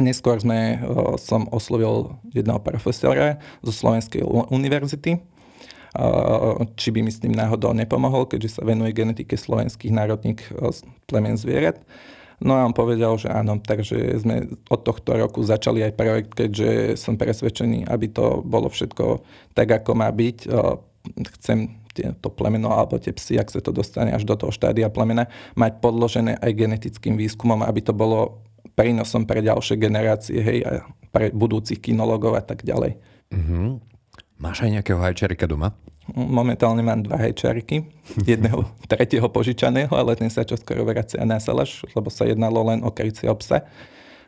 neskôr 0.00 0.40
sme, 0.42 0.82
som 1.22 1.46
oslovil 1.54 2.18
jedného 2.34 2.58
profesora 2.58 3.38
zo 3.62 3.72
Slovenskej 3.72 4.26
univerzity, 4.50 5.22
či 6.74 6.88
by 6.90 7.00
mi 7.06 7.10
s 7.14 7.22
tým 7.22 7.30
náhodou 7.30 7.70
nepomohol, 7.70 8.26
keďže 8.26 8.58
sa 8.58 8.66
venuje 8.66 8.90
genetike 8.90 9.38
slovenských 9.38 9.94
národných 9.94 10.42
plemen 11.06 11.38
zvierat. 11.38 11.78
No 12.42 12.58
a 12.58 12.66
on 12.66 12.74
povedal, 12.74 13.14
že 13.14 13.30
áno, 13.30 13.62
takže 13.62 14.18
sme 14.18 14.50
od 14.66 14.80
tohto 14.82 15.14
roku 15.14 15.46
začali 15.46 15.86
aj 15.86 15.92
projekt, 15.94 16.30
keďže 16.34 16.98
som 16.98 17.14
presvedčený, 17.14 17.86
aby 17.86 18.10
to 18.10 18.42
bolo 18.42 18.66
všetko 18.66 19.22
tak, 19.54 19.70
ako 19.70 19.94
má 19.94 20.10
byť. 20.10 20.50
Chcem 21.38 21.78
to 21.94 22.28
plemeno 22.34 22.74
alebo 22.74 22.98
tie 22.98 23.14
psy, 23.14 23.38
ak 23.38 23.54
sa 23.54 23.62
to 23.62 23.70
dostane 23.70 24.10
až 24.10 24.26
do 24.26 24.34
toho 24.34 24.50
štádia 24.50 24.90
plemena, 24.90 25.30
mať 25.54 25.78
podložené 25.78 26.42
aj 26.42 26.58
genetickým 26.58 27.14
výskumom, 27.14 27.62
aby 27.62 27.86
to 27.86 27.94
bolo 27.94 28.42
prínosom 28.74 29.26
pre 29.26 29.40
ďalšie 29.40 29.78
generácie, 29.78 30.38
hej, 30.38 30.58
a 30.66 30.70
pre 31.14 31.30
budúcich 31.30 31.78
kinologov 31.78 32.34
a 32.34 32.42
tak 32.42 32.66
ďalej. 32.66 32.98
Mm-hmm. 33.30 33.66
Máš 34.42 34.66
aj 34.66 34.70
nejakého 34.80 34.98
hajčarika 34.98 35.46
doma? 35.46 35.74
Momentálne 36.12 36.84
mám 36.84 37.00
dva 37.00 37.16
hajčariky, 37.16 37.86
jedného 38.30 38.66
tretieho 38.90 39.30
požičaného, 39.30 39.94
ale 39.94 40.18
ten 40.18 40.28
sa 40.28 40.44
čoskoro 40.44 40.84
vracia 40.84 41.22
na 41.24 41.40
salaš, 41.40 41.86
lebo 41.96 42.12
sa 42.12 42.28
jednalo 42.28 42.60
len 42.68 42.84
o 42.84 42.90
krycie 42.92 43.30
psa 43.40 43.64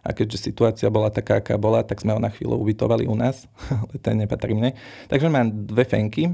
a 0.06 0.14
keďže 0.14 0.38
situácia 0.38 0.86
bola 0.86 1.10
taká, 1.10 1.42
aká 1.42 1.58
bola, 1.58 1.82
tak 1.82 1.98
sme 1.98 2.14
ho 2.14 2.22
na 2.22 2.30
chvíľu 2.30 2.62
ubytovali 2.62 3.10
u 3.10 3.18
nás, 3.18 3.50
ale 3.74 3.98
to 3.98 4.14
nepatrí 4.14 4.54
mne. 4.54 4.78
Takže 5.10 5.26
mám 5.26 5.50
dve 5.50 5.82
fenky, 5.82 6.30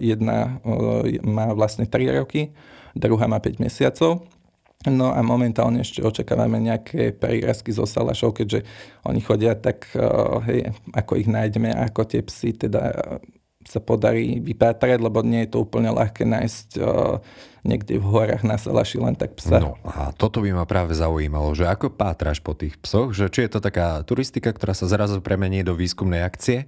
jedna 0.00 0.56
má 1.20 1.52
vlastne 1.52 1.84
3 1.84 2.24
roky, 2.24 2.56
druhá 2.96 3.28
má 3.28 3.36
5 3.36 3.60
mesiacov. 3.60 4.24
No 4.86 5.10
a 5.10 5.18
momentálne 5.26 5.82
ešte 5.82 6.06
očakávame 6.06 6.62
nejaké 6.62 7.10
prírazky 7.10 7.74
zo 7.74 7.82
salašov, 7.82 8.38
keďže 8.38 8.62
oni 9.02 9.18
chodia 9.18 9.58
tak, 9.58 9.90
hej, 10.46 10.70
ako 10.94 11.18
ich 11.18 11.26
nájdeme, 11.26 11.74
ako 11.74 12.06
tie 12.06 12.22
psy 12.22 12.54
teda 12.54 12.94
sa 13.68 13.84
podarí 13.84 14.40
vypátrať, 14.40 14.96
lebo 14.96 15.20
nie 15.20 15.44
je 15.44 15.52
to 15.52 15.66
úplne 15.66 15.92
ľahké 15.92 16.24
nájsť 16.24 16.68
uh, 16.80 17.20
niekde 17.68 18.00
v 18.00 18.06
horách 18.08 18.40
na 18.40 18.56
Salaši 18.56 18.96
len 18.96 19.12
tak 19.12 19.36
psa. 19.36 19.60
No 19.60 19.76
a 19.84 20.14
toto 20.16 20.40
by 20.40 20.56
ma 20.56 20.64
práve 20.64 20.96
zaujímalo, 20.96 21.52
že 21.52 21.68
ako 21.68 21.92
pátraš 21.92 22.40
po 22.40 22.56
tých 22.56 22.80
psoch, 22.80 23.12
že 23.12 23.28
či 23.28 23.44
je 23.44 23.52
to 23.52 23.60
taká 23.60 24.00
turistika, 24.08 24.56
ktorá 24.56 24.72
sa 24.72 24.88
zrazu 24.88 25.20
premení 25.20 25.60
do 25.60 25.76
výskumnej 25.76 26.24
akcie, 26.24 26.64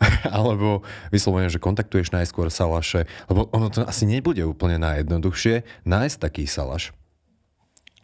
alebo 0.36 0.80
vyslovene, 1.12 1.52
že 1.52 1.60
kontaktuješ 1.60 2.16
najskôr 2.16 2.48
salaše, 2.48 3.04
lebo 3.28 3.52
ono 3.52 3.68
to 3.68 3.84
asi 3.84 4.08
nebude 4.08 4.40
úplne 4.40 4.80
najjednoduchšie 4.80 5.84
nájsť 5.84 6.16
taký 6.16 6.48
salaš. 6.48 6.96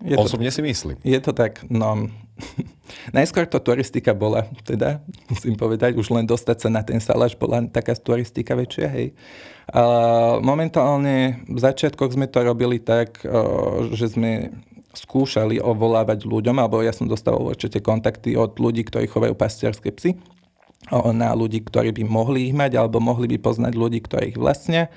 Je 0.03 0.19
Osobne 0.19 0.51
to, 0.51 0.57
si 0.59 0.63
myslím. 0.63 0.97
Je 1.07 1.19
to 1.23 1.33
tak, 1.33 1.63
no... 1.71 2.11
Najskôr 3.17 3.47
to 3.47 3.63
turistika 3.63 4.13
bola, 4.13 4.45
teda, 4.67 4.99
musím 5.31 5.55
povedať, 5.55 5.95
už 5.95 6.11
len 6.11 6.27
dostať 6.27 6.57
sa 6.59 6.69
na 6.69 6.83
ten 6.83 6.99
salaš 6.99 7.39
bola 7.39 7.63
taká 7.71 7.95
turistika 7.95 8.59
väčšia, 8.59 8.89
hej. 8.91 9.07
A 9.71 9.83
momentálne 10.43 11.41
v 11.47 11.59
začiatkoch 11.63 12.19
sme 12.19 12.27
to 12.27 12.43
robili 12.43 12.83
tak, 12.83 13.23
že 13.95 14.11
sme 14.11 14.51
skúšali 14.93 15.63
ovolávať 15.63 16.29
ľuďom, 16.29 16.59
alebo 16.61 16.85
ja 16.85 16.93
som 16.93 17.09
dostával 17.09 17.49
určite 17.49 17.81
kontakty 17.81 18.37
od 18.37 18.59
ľudí, 18.61 18.85
ktorí 18.85 19.09
chovajú 19.09 19.33
pastierské 19.39 19.95
psy, 19.95 20.19
na 20.93 21.31
ľudí, 21.33 21.63
ktorí 21.63 21.95
by 21.95 22.03
mohli 22.05 22.51
ich 22.51 22.55
mať, 22.57 22.77
alebo 22.77 22.99
mohli 22.99 23.31
by 23.31 23.39
poznať 23.39 23.73
ľudí, 23.79 24.03
ktorí 24.03 24.35
ich 24.35 24.39
vlastne 24.41 24.91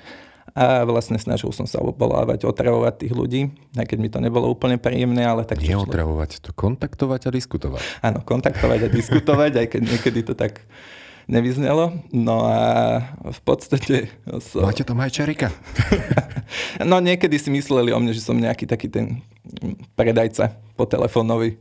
a 0.55 0.87
vlastne 0.87 1.19
snažil 1.19 1.51
som 1.51 1.67
sa 1.67 1.83
obvolávať, 1.83 2.47
otravovať 2.47 3.03
tých 3.03 3.13
ľudí, 3.13 3.41
aj 3.75 3.91
keď 3.91 3.97
mi 3.99 4.07
to 4.07 4.23
nebolo 4.23 4.47
úplne 4.47 4.79
príjemné, 4.79 5.27
ale 5.27 5.43
tak... 5.43 5.59
Nie 5.59 5.75
otravovať, 5.75 6.39
to 6.39 6.55
kontaktovať 6.55 7.27
a 7.27 7.29
diskutovať. 7.35 7.83
Áno, 7.99 8.23
kontaktovať 8.23 8.87
a 8.87 8.89
diskutovať, 8.89 9.51
aj 9.59 9.67
keď 9.67 9.81
niekedy 9.83 10.23
to 10.23 10.31
tak 10.31 10.63
nevyznelo. 11.27 11.99
No 12.15 12.47
a 12.47 12.59
v 13.19 13.39
podstate... 13.43 14.07
So... 14.39 14.63
Máte 14.63 14.87
tam 14.87 15.03
aj 15.03 15.11
čarika? 15.11 15.51
no 16.89 17.03
niekedy 17.03 17.35
si 17.35 17.51
mysleli 17.51 17.91
o 17.91 17.99
mne, 17.99 18.15
že 18.15 18.23
som 18.23 18.39
nejaký 18.39 18.63
taký 18.63 18.87
ten 18.87 19.19
predajca 19.95 20.53
po 20.75 20.83
telefónovi, 20.83 21.55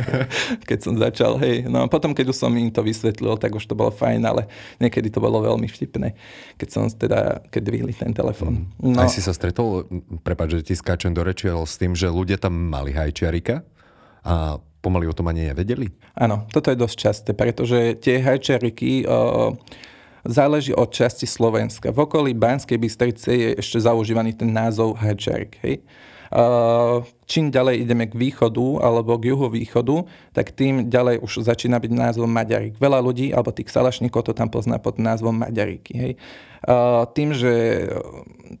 keď 0.68 0.78
som 0.78 0.94
začal. 1.00 1.40
Hej. 1.40 1.64
No 1.64 1.84
a 1.84 1.86
potom, 1.88 2.12
keď 2.12 2.34
už 2.34 2.36
som 2.36 2.52
im 2.52 2.68
to 2.68 2.84
vysvetlil, 2.84 3.40
tak 3.40 3.56
už 3.56 3.64
to 3.64 3.72
bolo 3.72 3.88
fajn, 3.88 4.20
ale 4.24 4.46
niekedy 4.76 5.08
to 5.08 5.22
bolo 5.22 5.40
veľmi 5.40 5.64
vtipné, 5.64 6.12
keď 6.60 6.68
som 6.68 6.84
teda, 6.86 7.40
keď 7.48 7.62
vyhli 7.72 7.94
ten 7.96 8.12
telefón. 8.12 8.68
Mm. 8.78 8.94
No. 8.94 9.00
Aj 9.00 9.08
si 9.08 9.24
sa 9.24 9.32
stretol, 9.32 9.88
prepáč, 10.20 10.60
že 10.60 10.72
ti 10.72 10.74
skáčem 10.76 11.16
do 11.16 11.24
reči, 11.24 11.48
s 11.48 11.80
tým, 11.80 11.96
že 11.96 12.12
ľudia 12.12 12.36
tam 12.36 12.52
mali 12.52 12.92
hajčiarika 12.92 13.64
a 14.24 14.60
pomaly 14.84 15.08
o 15.08 15.16
tom 15.16 15.32
ani 15.32 15.48
nevedeli? 15.48 15.88
Áno, 16.12 16.44
toto 16.52 16.68
je 16.68 16.76
dosť 16.76 16.96
časté, 17.00 17.30
pretože 17.32 17.96
tie 18.04 18.20
hajčariky 18.20 19.08
uh, 19.08 19.56
záleží 20.28 20.76
od 20.76 20.92
časti 20.92 21.24
Slovenska. 21.24 21.92
V 21.92 22.04
okolí 22.04 22.36
Banskej 22.36 22.76
Bystrice 22.76 23.32
je 23.32 23.48
ešte 23.56 23.80
zaužívaný 23.80 24.36
ten 24.36 24.52
názov 24.52 25.00
hajčarik. 25.00 25.56
Hej? 25.64 25.84
Čím 27.24 27.52
ďalej 27.52 27.84
ideme 27.84 28.08
k 28.08 28.14
východu 28.14 28.80
alebo 28.80 29.16
k 29.20 29.32
juhovýchodu, 29.32 30.08
tak 30.32 30.52
tým 30.56 30.88
ďalej 30.88 31.20
už 31.20 31.44
začína 31.44 31.80
byť 31.80 31.92
názvom 31.92 32.30
Maďarik. 32.30 32.76
Veľa 32.80 33.00
ľudí, 33.04 33.32
alebo 33.32 33.52
tých 33.52 33.72
salašníkov 33.72 34.28
to 34.28 34.32
tam 34.32 34.48
pozná 34.48 34.80
pod 34.80 34.96
názvom 34.96 35.36
Maďariky. 35.36 35.92
Hej. 35.94 36.12
Tým, 37.12 37.36
že 37.36 37.52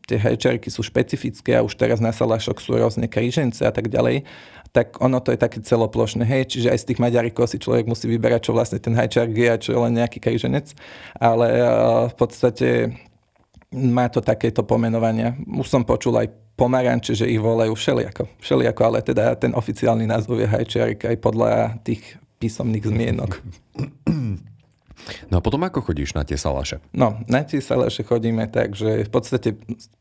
tie 0.04 0.18
hajčariky 0.20 0.68
sú 0.68 0.84
špecifické 0.84 1.56
a 1.56 1.64
už 1.64 1.72
teraz 1.80 2.04
na 2.04 2.12
salašok 2.12 2.60
sú 2.60 2.76
rôzne 2.76 3.08
krížence 3.08 3.64
a 3.64 3.72
tak 3.72 3.88
ďalej, 3.88 4.28
tak 4.74 4.98
ono 4.98 5.22
to 5.22 5.30
je 5.30 5.38
také 5.38 5.62
celoplošné, 5.62 6.26
hej, 6.26 6.50
čiže 6.50 6.74
aj 6.74 6.82
z 6.82 6.86
tých 6.90 6.98
Maďarikov 6.98 7.46
si 7.46 7.62
človek 7.62 7.86
musí 7.86 8.10
vyberať, 8.10 8.50
čo 8.50 8.56
vlastne 8.58 8.82
ten 8.82 8.90
hajčark 8.90 9.30
je 9.30 9.46
a 9.46 9.54
čo 9.54 9.70
je 9.70 9.78
len 9.78 9.94
nejaký 9.94 10.18
križenec, 10.18 10.74
ale 11.14 11.62
uh, 11.62 12.10
v 12.10 12.14
podstate 12.18 12.90
má 13.74 14.06
to 14.08 14.22
takéto 14.22 14.62
pomenovania. 14.62 15.34
Už 15.50 15.66
som 15.66 15.82
počul 15.82 16.14
aj 16.22 16.30
pomaranče, 16.54 17.18
že 17.18 17.26
ich 17.26 17.42
volajú 17.42 17.74
všelijako, 17.74 18.30
všelijako, 18.38 18.80
ale 18.86 18.98
teda 19.02 19.34
ten 19.34 19.50
oficiálny 19.50 20.06
názov 20.06 20.38
je 20.38 20.46
hajčiarik 20.46 21.02
aj 21.02 21.16
podľa 21.18 21.50
tých 21.82 22.16
písomných 22.38 22.86
zmienok. 22.86 23.30
No 25.28 25.36
a 25.36 25.44
potom 25.44 25.60
ako 25.60 25.84
chodíš 25.84 26.16
na 26.16 26.24
tie 26.24 26.38
salaše? 26.40 26.80
No, 26.96 27.20
na 27.28 27.44
tie 27.44 27.60
salaše 27.60 28.06
chodíme 28.08 28.48
tak, 28.48 28.72
že 28.72 29.04
v 29.04 29.10
podstate 29.12 29.52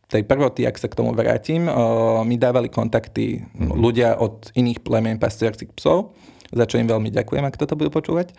tej 0.08 0.24
prvoty, 0.24 0.64
ak 0.64 0.80
sa 0.80 0.88
k 0.88 0.96
tomu 0.96 1.12
vrátim, 1.12 1.68
o, 1.68 2.24
mi 2.24 2.40
dávali 2.40 2.72
kontakty 2.72 3.44
mm-hmm. 3.44 3.74
ľudia 3.76 4.16
od 4.16 4.54
iných 4.56 4.80
plemien 4.80 5.20
pastierských 5.20 5.76
psov, 5.76 6.16
za 6.54 6.64
čo 6.64 6.80
im 6.80 6.88
veľmi 6.88 7.12
ďakujem, 7.12 7.44
ak 7.44 7.60
toto 7.60 7.76
budú 7.76 7.92
počúvať. 7.92 8.32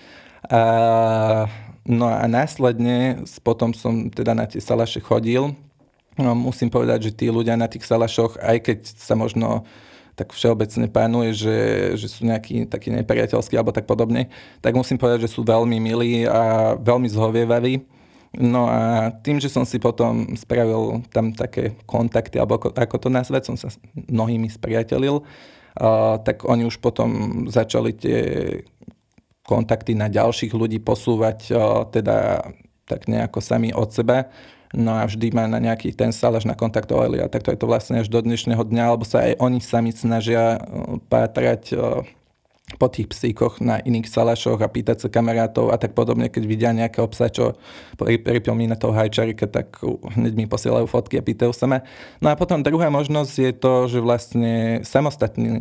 A, 0.49 1.45
no 1.85 2.09
a 2.09 2.25
následne 2.26 3.25
potom 3.45 3.73
som 3.76 4.09
teda 4.11 4.33
na 4.35 4.45
tie 4.49 4.61
salaše 4.61 5.00
chodil. 5.00 5.55
No, 6.14 6.31
musím 6.38 6.71
povedať, 6.71 7.11
že 7.11 7.17
tí 7.17 7.26
ľudia 7.26 7.59
na 7.59 7.67
tých 7.67 7.83
salašoch, 7.87 8.38
aj 8.38 8.57
keď 8.62 8.79
sa 8.87 9.19
možno 9.19 9.67
tak 10.14 10.31
všeobecne 10.31 10.87
pánuje, 10.87 11.31
že, 11.35 11.59
že 11.99 12.07
sú 12.07 12.23
nejakí 12.23 12.71
takí 12.71 12.95
nepriateľskí 12.95 13.59
alebo 13.59 13.75
tak 13.75 13.91
podobne, 13.91 14.31
tak 14.62 14.79
musím 14.79 14.95
povedať, 14.95 15.26
že 15.26 15.35
sú 15.35 15.43
veľmi 15.43 15.83
milí 15.83 16.23
a 16.23 16.75
veľmi 16.79 17.11
zhovievaví. 17.11 17.83
No 18.35 18.67
a 18.67 19.11
tým, 19.23 19.38
že 19.38 19.50
som 19.50 19.62
si 19.62 19.79
potom 19.79 20.35
spravil 20.35 21.07
tam 21.14 21.31
také 21.31 21.79
kontakty, 21.87 22.38
alebo 22.38 22.59
ako, 22.59 22.75
ako 22.75 22.97
to 22.99 23.09
nazvať, 23.11 23.43
som 23.47 23.57
sa 23.59 23.71
s 23.71 23.79
mnohými 23.95 24.50
spriateľil, 24.50 25.23
uh, 25.23 26.19
tak 26.19 26.43
oni 26.43 26.67
už 26.67 26.83
potom 26.83 27.11
začali 27.47 27.95
tie 27.95 28.19
kontakty 29.45 29.93
na 29.93 30.09
ďalších 30.09 30.52
ľudí 30.57 30.80
posúvať 30.80 31.39
uh, 31.52 31.85
teda 31.89 32.49
tak 32.85 33.09
nejako 33.09 33.41
sami 33.41 33.73
od 33.73 33.93
seba 33.93 34.28
no 34.75 34.99
a 34.99 35.07
vždy 35.07 35.30
ma 35.30 35.47
na 35.47 35.63
nejaký 35.63 35.95
ten 35.95 36.11
salaš 36.11 36.45
nakontaktovali 36.45 37.23
a 37.23 37.30
takto 37.30 37.54
je 37.54 37.59
to 37.63 37.71
vlastne 37.71 38.02
až 38.02 38.11
do 38.11 38.19
dnešného 38.19 38.61
dňa, 38.61 38.83
alebo 38.91 39.07
sa 39.07 39.23
aj 39.23 39.39
oni 39.39 39.63
sami 39.63 39.95
snažia 39.95 40.59
uh, 40.59 40.99
pátrať 41.07 41.63
uh, 41.73 42.02
po 42.75 42.89
tých 42.89 43.13
psíkoch 43.13 43.61
na 43.61 43.77
iných 43.77 44.09
salašoch 44.09 44.59
a 44.65 44.73
pýtať 44.73 45.05
sa 45.05 45.09
kamarátov 45.13 45.69
a 45.69 45.77
tak 45.77 45.93
podobne, 45.93 46.33
keď 46.33 46.43
vidia 46.49 46.71
nejaké 46.73 47.05
obsah, 47.05 47.29
čo 47.29 47.61
pripomína 48.00 48.81
toho 48.81 48.97
hajčarika, 48.97 49.47
tak 49.47 49.85
hneď 49.85 50.33
mi 50.33 50.49
posielajú 50.49 50.89
fotky 50.89 51.21
a 51.21 51.27
pýtajú 51.27 51.53
sa 51.53 51.69
ma. 51.69 51.85
No 52.25 52.33
a 52.33 52.41
potom 52.41 52.65
druhá 52.65 52.89
možnosť 52.89 53.35
je 53.37 53.53
to, 53.53 53.75
že 53.87 54.00
vlastne 54.00 54.81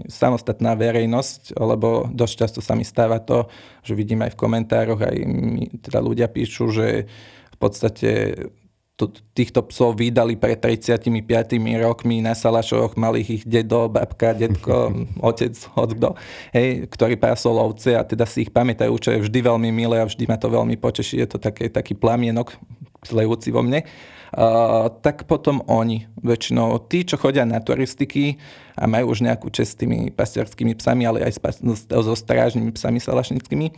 samostatná 0.08 0.72
verejnosť, 0.80 1.60
lebo 1.60 2.08
dosť 2.08 2.34
často 2.40 2.60
sa 2.64 2.74
mi 2.74 2.88
stáva 2.88 3.20
to, 3.20 3.52
že 3.84 4.00
vidím 4.00 4.24
aj 4.24 4.34
v 4.34 4.40
komentároch, 4.40 5.04
aj 5.04 5.18
mi 5.28 5.68
teda 5.84 6.00
ľudia 6.00 6.32
píšu, 6.32 6.72
že 6.72 7.12
v 7.52 7.58
podstate 7.60 8.10
týchto 9.34 9.66
psov 9.74 9.98
vydali 9.98 10.38
pred 10.38 10.62
35 10.62 11.10
rokmi 11.82 12.22
na 12.22 12.38
salašoch, 12.38 12.94
malých 12.94 13.42
ich 13.42 13.44
dedo, 13.50 13.90
babka, 13.90 14.38
detko, 14.38 14.94
otec, 15.30 15.58
hoď 15.74 16.14
hej, 16.54 16.86
ktorý 16.86 17.18
pásol 17.18 17.58
ovce 17.58 17.98
a 17.98 18.06
teda 18.06 18.30
si 18.30 18.46
ich 18.46 18.54
pamätajú, 18.54 18.94
čo 19.02 19.10
je 19.18 19.24
vždy 19.26 19.40
veľmi 19.50 19.74
milé 19.74 19.98
a 19.98 20.06
vždy 20.06 20.30
ma 20.30 20.38
to 20.38 20.46
veľmi 20.54 20.78
poteší, 20.78 21.26
je 21.26 21.28
to 21.34 21.38
také, 21.42 21.74
taký 21.74 21.98
plamienok 21.98 22.54
lejúci 23.10 23.50
vo 23.50 23.66
mne. 23.66 23.84
Uh, 24.34 24.90
tak 25.06 25.30
potom 25.30 25.62
oni, 25.70 26.10
väčšinou 26.18 26.82
tí, 26.90 27.06
čo 27.06 27.22
chodia 27.22 27.46
na 27.46 27.62
turistiky 27.62 28.42
a 28.74 28.90
majú 28.90 29.14
už 29.14 29.22
nejakú 29.22 29.54
čest 29.54 29.78
s 29.78 29.80
tými 29.86 30.10
pastierskými 30.10 30.74
psami, 30.74 31.06
ale 31.06 31.22
aj 31.22 31.38
so 31.86 32.14
strážnymi 32.18 32.74
psami 32.74 32.98
salašnickými, 32.98 33.70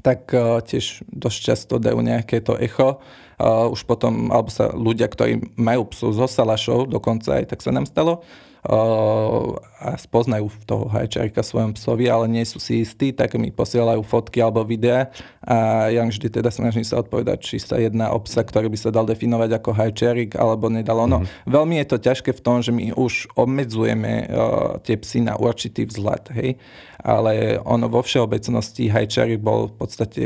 tak 0.00 0.30
uh, 0.32 0.62
tiež 0.62 1.02
dosť 1.10 1.38
často 1.38 1.74
dajú 1.82 1.98
nejaké 2.00 2.38
to 2.40 2.54
echo 2.56 3.02
Uh, 3.40 3.72
už 3.72 3.88
potom, 3.88 4.28
alebo 4.28 4.52
sa 4.52 4.68
ľudia, 4.68 5.08
ktorí 5.08 5.56
majú 5.56 5.88
psu 5.88 6.12
zo 6.12 6.28
salašov, 6.28 6.92
dokonca 6.92 7.40
aj 7.40 7.48
tak 7.48 7.64
sa 7.64 7.72
nám 7.72 7.88
stalo, 7.88 8.20
uh, 8.20 9.56
a 9.80 9.96
spoznajú 9.96 10.52
toho 10.68 10.92
hajčarika 10.92 11.40
svojom 11.40 11.72
psovi, 11.72 12.12
ale 12.12 12.28
nie 12.28 12.44
sú 12.44 12.60
si 12.60 12.84
istí, 12.84 13.16
tak 13.16 13.32
mi 13.40 13.48
posielajú 13.48 14.04
fotky 14.04 14.44
alebo 14.44 14.60
videá 14.60 15.08
a 15.40 15.88
ja 15.88 16.04
vždy 16.04 16.28
teda 16.28 16.52
snažím 16.52 16.84
sa 16.84 17.00
odpovedať, 17.00 17.40
či 17.40 17.56
sa 17.56 17.80
jedná 17.80 18.12
o 18.12 18.20
psa, 18.20 18.44
ktorý 18.44 18.68
by 18.68 18.76
sa 18.76 18.92
dal 18.92 19.08
definovať 19.08 19.56
ako 19.56 19.70
hajčarik 19.72 20.36
alebo 20.36 20.68
nedalo. 20.68 21.08
No, 21.08 21.24
mm-hmm. 21.24 21.48
veľmi 21.48 21.80
je 21.80 21.86
to 21.88 21.96
ťažké 21.96 22.30
v 22.36 22.44
tom, 22.44 22.60
že 22.60 22.76
my 22.76 22.92
už 22.92 23.32
obmedzujeme 23.40 24.28
uh, 24.28 24.76
tie 24.84 25.00
psy 25.00 25.24
na 25.24 25.40
určitý 25.40 25.88
vzhľad, 25.88 26.28
hej, 26.36 26.60
ale 27.00 27.58
ono 27.60 27.88
vo 27.88 28.04
všeobecnosti 28.04 28.92
hajčarik 28.92 29.40
bol 29.40 29.72
v 29.72 29.74
podstate 29.76 30.22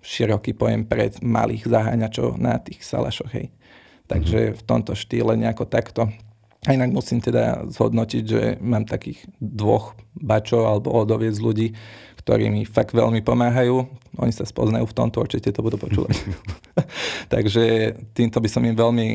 široký 0.00 0.56
pojem 0.56 0.88
pre 0.88 1.12
malých 1.20 1.68
zaháňačov 1.68 2.40
na 2.40 2.56
tých 2.58 2.82
salašoch. 2.82 3.30
Hej. 3.36 3.52
Takže 4.08 4.38
mm-hmm. 4.50 4.58
v 4.58 4.62
tomto 4.66 4.92
štýle 4.96 5.38
nejako 5.38 5.68
takto. 5.68 6.10
A 6.68 6.76
inak 6.76 6.92
musím 6.92 7.24
teda 7.24 7.64
zhodnotiť, 7.72 8.24
že 8.26 8.42
mám 8.60 8.84
takých 8.84 9.24
dvoch 9.40 9.96
bačov 10.12 10.68
alebo 10.68 10.92
odoviec 10.92 11.32
ľudí, 11.40 11.72
ktorí 12.20 12.52
mi 12.52 12.68
fakt 12.68 12.92
veľmi 12.92 13.24
pomáhajú. 13.24 13.80
Oni 14.20 14.32
sa 14.34 14.44
spoznajú 14.44 14.84
v 14.84 14.96
tomto, 14.96 15.24
určite 15.24 15.56
to 15.56 15.64
budú 15.64 15.80
počúvať. 15.80 16.20
Takže 17.32 17.96
týmto 18.12 18.44
by 18.44 18.48
som 18.52 18.60
im 18.68 18.76
veľmi 18.76 19.08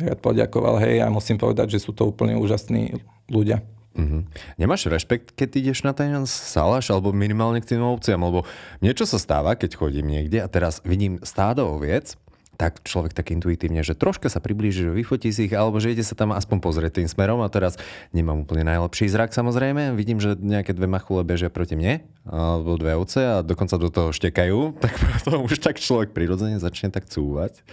rád 0.00 0.20
poďakoval. 0.24 0.80
Hej, 0.80 1.04
a 1.04 1.12
musím 1.12 1.36
povedať, 1.36 1.76
že 1.76 1.82
sú 1.84 1.92
to 1.92 2.08
úplne 2.08 2.36
úžasní 2.40 2.96
ľudia. 3.28 3.60
Mm-hmm. 3.90 4.22
Nemáš 4.62 4.86
rešpekt, 4.86 5.34
keď 5.34 5.48
ideš 5.58 5.82
na 5.82 5.90
ten 5.90 6.14
salaš, 6.26 6.94
alebo 6.94 7.10
minimálne 7.10 7.58
k 7.58 7.74
tým 7.74 7.82
ovciam, 7.82 8.22
lebo 8.22 8.46
niečo 8.78 9.02
sa 9.02 9.18
stáva, 9.18 9.58
keď 9.58 9.74
chodím 9.74 10.06
niekde 10.06 10.38
a 10.38 10.46
teraz 10.46 10.78
vidím 10.86 11.18
stádo 11.26 11.66
oviec, 11.66 12.14
tak 12.60 12.84
človek 12.84 13.16
tak 13.16 13.32
intuitívne, 13.32 13.80
že 13.80 13.96
troška 13.96 14.28
sa 14.28 14.36
priblíži, 14.36 14.84
že 14.84 14.92
vyfotí 14.92 15.32
si 15.32 15.48
ich, 15.48 15.56
alebo 15.56 15.80
že 15.80 15.96
ide 15.96 16.04
sa 16.04 16.12
tam 16.12 16.36
aspoň 16.36 16.60
pozrieť 16.60 17.00
tým 17.00 17.08
smerom 17.08 17.40
a 17.40 17.48
teraz 17.48 17.80
nemám 18.12 18.44
úplne 18.44 18.68
najlepší 18.68 19.08
zrak 19.08 19.32
samozrejme, 19.32 19.96
vidím, 19.96 20.20
že 20.20 20.36
nejaké 20.36 20.76
dve 20.76 20.84
machule 20.84 21.24
bežia 21.24 21.48
proti 21.48 21.72
mne, 21.72 22.04
alebo 22.28 22.76
dve 22.76 23.00
ovce 23.00 23.20
a 23.24 23.34
dokonca 23.40 23.80
do 23.80 23.88
toho 23.88 24.12
štekajú, 24.12 24.58
tak 24.84 24.92
potom 24.92 25.48
už 25.48 25.56
tak 25.56 25.80
človek 25.80 26.12
prirodzene 26.12 26.60
začne 26.60 26.92
tak 26.92 27.08
cúvať. 27.08 27.64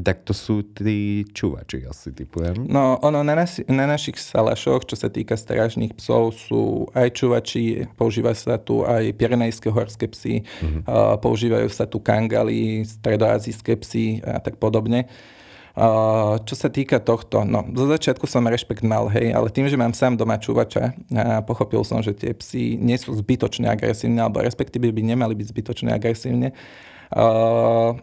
Tak 0.00 0.24
to 0.24 0.32
sú 0.32 0.64
tí 0.64 1.20
čuvači, 1.36 1.84
asi 1.84 2.16
typujem. 2.16 2.64
No, 2.64 2.96
ono 3.04 3.20
na, 3.20 3.36
nasi, 3.36 3.60
na 3.68 3.84
našich 3.84 4.16
salašoch, 4.16 4.88
čo 4.88 4.96
sa 4.96 5.12
týka 5.12 5.36
strážnych 5.36 5.92
psov, 6.00 6.32
sú 6.32 6.88
aj 6.96 7.12
čuvači, 7.12 7.84
používajú 8.00 8.36
sa 8.40 8.56
tu 8.56 8.88
aj 8.88 9.12
pirenejské 9.12 9.68
horské 9.68 10.08
psy, 10.08 10.40
mm-hmm. 10.40 10.88
uh, 10.88 11.20
používajú 11.20 11.68
sa 11.68 11.84
tu 11.84 12.00
kangali, 12.00 12.88
stredoazijské 12.88 13.76
psy 13.84 14.24
a 14.24 14.40
tak 14.40 14.56
podobne. 14.56 15.12
Uh, 15.72 16.36
čo 16.44 16.52
sa 16.52 16.68
týka 16.68 17.00
tohto, 17.00 17.48
no, 17.48 17.64
zo 17.72 17.88
začiatku 17.88 18.28
som 18.28 18.44
rešpekt 18.44 18.84
mal, 18.84 19.08
hej, 19.08 19.32
ale 19.32 19.48
tým, 19.48 19.72
že 19.72 19.80
mám 19.80 19.96
sám 19.96 20.20
doma 20.20 20.36
čúvača 20.36 20.92
a 21.16 21.40
pochopil 21.40 21.80
som, 21.80 22.04
že 22.04 22.12
tie 22.12 22.36
psy 22.36 22.76
nie 22.76 22.96
sú 23.00 23.16
zbytočne 23.16 23.72
agresívne, 23.72 24.20
alebo 24.20 24.44
respektíve 24.44 24.92
by 24.92 25.00
nemali 25.00 25.32
byť 25.32 25.46
zbytočne 25.48 25.90
agresívne, 25.96 26.52
uh, 27.16 27.96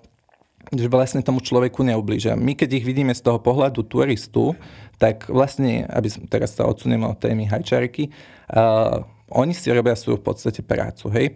že 0.70 0.88
vlastne 0.92 1.26
tomu 1.26 1.42
človeku 1.42 1.82
neublížia. 1.82 2.38
My 2.38 2.54
keď 2.54 2.78
ich 2.78 2.86
vidíme 2.86 3.16
z 3.16 3.26
toho 3.26 3.42
pohľadu 3.42 3.82
turistu, 3.88 4.54
tak 5.02 5.32
vlastne, 5.32 5.88
aby 5.90 6.12
teraz 6.28 6.54
sa 6.54 6.68
odsuneme 6.68 7.08
od 7.08 7.18
témy 7.18 7.48
hajčarky, 7.50 8.12
uh, 8.54 9.02
oni 9.30 9.54
si 9.54 9.70
robia 9.70 9.94
svoju 9.94 10.18
v 10.20 10.26
podstate 10.26 10.66
prácu, 10.66 11.06
hej. 11.14 11.28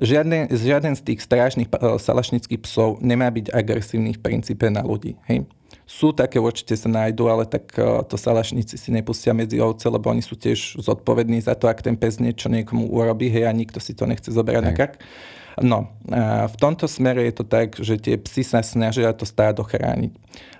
Žiadne, 0.00 0.48
žiaden 0.56 0.96
z 0.96 1.04
tých 1.04 1.20
strážnych 1.20 1.68
salašnických 2.00 2.64
psov 2.64 2.96
nemá 3.04 3.28
byť 3.28 3.52
agresívny 3.52 4.16
v 4.16 4.20
princípe 4.24 4.72
na 4.72 4.80
ľudí, 4.80 5.20
hej. 5.28 5.44
Sú 5.84 6.16
také, 6.16 6.40
určite 6.40 6.72
sa 6.72 6.88
nájdú, 6.88 7.28
ale 7.28 7.44
tak 7.44 7.68
uh, 7.76 8.00
to 8.04 8.16
salašníci 8.16 8.76
si 8.76 8.88
nepustia 8.92 9.36
medzi 9.36 9.60
ovce, 9.60 9.88
lebo 9.88 10.08
oni 10.08 10.24
sú 10.24 10.36
tiež 10.36 10.80
zodpovední 10.80 11.40
za 11.44 11.52
to, 11.52 11.68
ak 11.68 11.84
ten 11.84 11.96
pes 11.96 12.20
niečo 12.20 12.48
niekomu 12.48 12.88
urobí, 12.88 13.28
hej, 13.28 13.48
a 13.48 13.52
nikto 13.52 13.80
si 13.80 13.92
to 13.92 14.08
nechce 14.08 14.32
zoberať 14.32 14.62
na 14.64 14.72
krk. 14.72 14.96
No, 15.60 15.92
a 16.08 16.48
v 16.48 16.56
tomto 16.56 16.88
smere 16.88 17.28
je 17.28 17.34
to 17.36 17.44
tak, 17.44 17.76
že 17.76 18.00
tie 18.00 18.16
psy 18.16 18.40
sa 18.40 18.64
snažia 18.64 19.12
to 19.12 19.28
stádo 19.28 19.60
chrániť. 19.60 20.12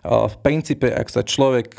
V 0.02 0.36
princípe, 0.42 0.90
ak 0.90 1.06
sa 1.08 1.22
človek 1.22 1.78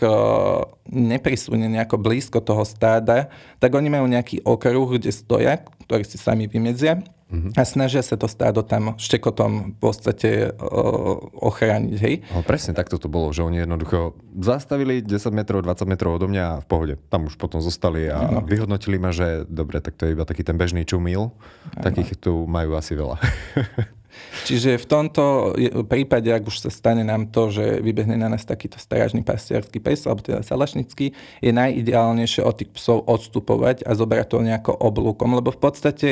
neprisunie 0.88 1.68
nejako 1.68 2.00
blízko 2.00 2.40
toho 2.40 2.64
stáda, 2.64 3.28
tak 3.60 3.76
oni 3.76 3.92
majú 3.92 4.08
nejaký 4.08 4.48
okruh, 4.48 4.96
kde 4.96 5.12
stoja, 5.12 5.60
ktorý 5.84 6.08
si 6.08 6.16
sami 6.16 6.48
vymedzia 6.48 7.04
Mm-hmm. 7.34 7.58
A 7.58 7.66
snažia 7.66 8.06
sa 8.06 8.14
to 8.14 8.30
stádo 8.30 8.62
tam 8.62 8.94
štekotom 8.94 9.74
v 9.74 9.78
podstate 9.82 10.54
uh, 10.54 11.18
ochrániť, 11.42 11.96
hej? 11.98 12.22
No, 12.30 12.46
presne 12.46 12.78
takto 12.78 13.02
to 13.02 13.10
bolo, 13.10 13.34
že 13.34 13.42
oni 13.42 13.66
jednoducho 13.66 14.14
zastavili 14.38 15.02
10 15.02 15.34
metrov, 15.34 15.66
20 15.66 15.90
metrov 15.90 16.22
odo 16.22 16.30
mňa 16.30 16.44
a 16.46 16.62
v 16.62 16.68
pohode. 16.70 16.96
Tam 17.10 17.26
už 17.26 17.42
potom 17.42 17.58
zostali 17.58 18.06
a 18.06 18.38
no. 18.38 18.46
vyhodnotili 18.46 19.02
ma, 19.02 19.10
že 19.10 19.50
dobre, 19.50 19.82
tak 19.82 19.98
to 19.98 20.06
je 20.06 20.14
iba 20.14 20.30
taký 20.30 20.46
ten 20.46 20.62
bežný 20.62 20.86
čumil. 20.86 21.34
Takých 21.82 22.22
tu 22.22 22.46
majú 22.46 22.78
asi 22.78 22.94
veľa. 22.94 23.18
Čiže 24.44 24.76
v 24.82 24.86
tomto 24.90 25.56
prípade, 25.88 26.28
ak 26.28 26.50
už 26.50 26.68
sa 26.68 26.70
stane 26.74 27.06
nám 27.06 27.32
to, 27.32 27.54
že 27.54 27.80
vybehne 27.80 28.20
na 28.20 28.28
nás 28.28 28.44
takýto 28.44 28.82
strážny 28.82 29.24
pastiarský 29.24 29.80
pes, 29.80 30.04
alebo 30.04 30.26
teda 30.26 30.44
salašnický, 30.44 31.16
je 31.40 31.52
najideálnejšie 31.54 32.42
od 32.44 32.56
tých 32.60 32.72
psov 32.76 33.08
odstupovať 33.08 33.88
a 33.88 33.96
zobrať 33.96 34.28
to 34.28 34.38
nejako 34.44 34.74
oblúkom, 34.76 35.38
lebo 35.38 35.54
v 35.54 35.60
podstate 35.62 36.10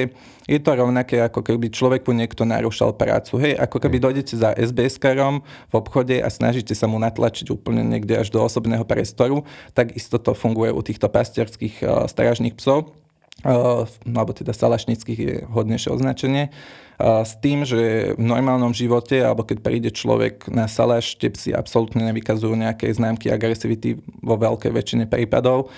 je 0.48 0.60
to 0.62 0.72
rovnaké, 0.74 1.20
ako 1.20 1.44
keby 1.44 1.74
človeku 1.74 2.16
niekto 2.16 2.48
narúšal 2.48 2.96
prácu. 2.96 3.42
Hej, 3.42 3.60
ako 3.60 3.78
keby 3.84 3.98
dojdete 4.00 4.34
za 4.38 4.56
SBS-karom 4.56 5.44
v 5.44 5.74
obchode 5.74 6.16
a 6.22 6.28
snažíte 6.32 6.72
sa 6.78 6.88
mu 6.88 7.02
natlačiť 7.02 7.52
úplne 7.52 7.84
niekde 7.84 8.16
až 8.16 8.32
do 8.32 8.40
osobného 8.40 8.88
priestoru, 8.88 9.44
tak 9.76 9.96
isto 9.98 10.22
to 10.22 10.32
funguje 10.32 10.72
u 10.72 10.82
týchto 10.82 11.12
pastiarských 11.12 11.76
uh, 11.84 12.06
strážnych 12.08 12.56
psov. 12.56 12.94
Uh, 13.42 13.90
alebo 14.06 14.38
teda 14.38 14.54
salašnických 14.54 15.20
je 15.20 15.34
hodnejšie 15.50 15.90
označenie 15.90 16.54
s 17.02 17.34
tým, 17.42 17.66
že 17.66 18.14
v 18.14 18.22
normálnom 18.22 18.70
živote, 18.70 19.26
alebo 19.26 19.42
keď 19.42 19.58
príde 19.66 19.90
človek 19.90 20.46
na 20.54 20.70
saláš, 20.70 21.18
tie 21.18 21.34
psi 21.34 21.58
absolútne 21.58 22.06
nevykazujú 22.06 22.54
nejaké 22.54 22.94
známky 22.94 23.34
agresivity 23.34 23.98
vo 24.22 24.38
veľkej 24.38 24.70
väčšine 24.70 25.06
prípadov. 25.10 25.74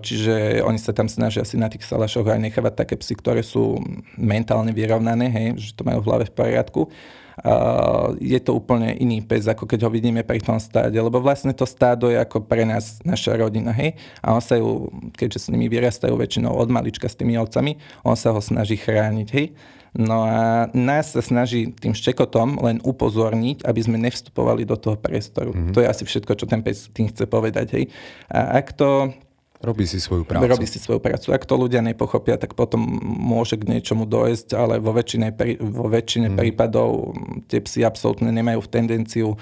Čiže 0.00 0.64
oni 0.64 0.78
sa 0.80 0.96
tam 0.96 1.10
snažia 1.10 1.44
si 1.44 1.60
na 1.60 1.68
tých 1.68 1.84
salašoch 1.84 2.24
aj 2.24 2.40
nechávať 2.40 2.74
také 2.86 2.94
psy, 2.96 3.18
ktoré 3.18 3.44
sú 3.44 3.82
mentálne 4.16 4.72
vyrovnané, 4.72 5.28
hej, 5.28 5.46
že 5.58 5.70
to 5.76 5.84
majú 5.84 6.00
v 6.00 6.08
hlave 6.08 6.24
v 6.30 6.36
poriadku. 6.38 6.88
Uh, 7.40 8.12
je 8.20 8.36
to 8.36 8.52
úplne 8.52 8.92
iný 9.00 9.24
pes, 9.24 9.48
ako 9.48 9.64
keď 9.64 9.88
ho 9.88 9.90
vidíme 9.90 10.20
pri 10.20 10.44
tom 10.44 10.60
stáde, 10.60 11.00
lebo 11.00 11.24
vlastne 11.24 11.56
to 11.56 11.64
stádo 11.64 12.12
je 12.12 12.20
ako 12.20 12.44
pre 12.44 12.68
nás 12.68 13.00
naša 13.00 13.32
rodina, 13.40 13.72
hej? 13.72 13.96
A 14.20 14.36
on 14.36 14.44
sa 14.44 14.60
ju, 14.60 14.92
keďže 15.16 15.48
s 15.48 15.50
nimi 15.52 15.64
vyrastajú 15.72 16.12
väčšinou 16.20 16.52
od 16.52 16.68
malička 16.68 17.08
s 17.08 17.16
tými 17.16 17.40
ovcami, 17.40 17.80
on 18.04 18.12
sa 18.12 18.36
ho 18.36 18.44
snaží 18.44 18.76
chrániť, 18.76 19.28
hej? 19.32 19.56
No 19.96 20.22
a 20.22 20.70
nás 20.70 21.16
sa 21.16 21.22
snaží 21.24 21.74
tým 21.74 21.96
štekotom 21.96 22.62
len 22.62 22.78
upozorniť, 22.84 23.66
aby 23.66 23.80
sme 23.82 23.98
nevstupovali 23.98 24.62
do 24.62 24.78
toho 24.78 24.94
priestoru. 24.94 25.50
Mm-hmm. 25.50 25.74
To 25.74 25.82
je 25.82 25.90
asi 25.90 26.04
všetko, 26.06 26.32
čo 26.38 26.46
ten 26.46 26.62
pes 26.62 26.86
tým 26.94 27.10
chce 27.10 27.26
povedať. 27.26 27.66
Hej. 27.74 27.84
A 28.30 28.62
ak 28.62 28.70
to 28.78 29.10
Robí 29.60 29.84
si 29.84 30.00
svoju 30.00 30.24
prácu. 30.24 30.48
Robí 30.48 30.64
si 30.64 30.80
svoju 30.80 31.04
prácu. 31.04 31.36
Ak 31.36 31.44
to 31.44 31.52
ľudia 31.52 31.84
nepochopia, 31.84 32.40
tak 32.40 32.56
potom 32.56 32.80
môže 33.04 33.60
k 33.60 33.68
niečomu 33.68 34.08
dojsť, 34.08 34.56
ale 34.56 34.80
vo 34.80 34.96
väčšine, 34.96 35.36
vo 35.60 35.84
väčšine 35.92 36.32
mm. 36.32 36.36
prípadov 36.40 37.12
tie 37.44 37.60
psy 37.60 37.84
absolútne 37.84 38.32
nemajú 38.32 38.64
v 38.64 38.72
tendenciu, 38.72 39.36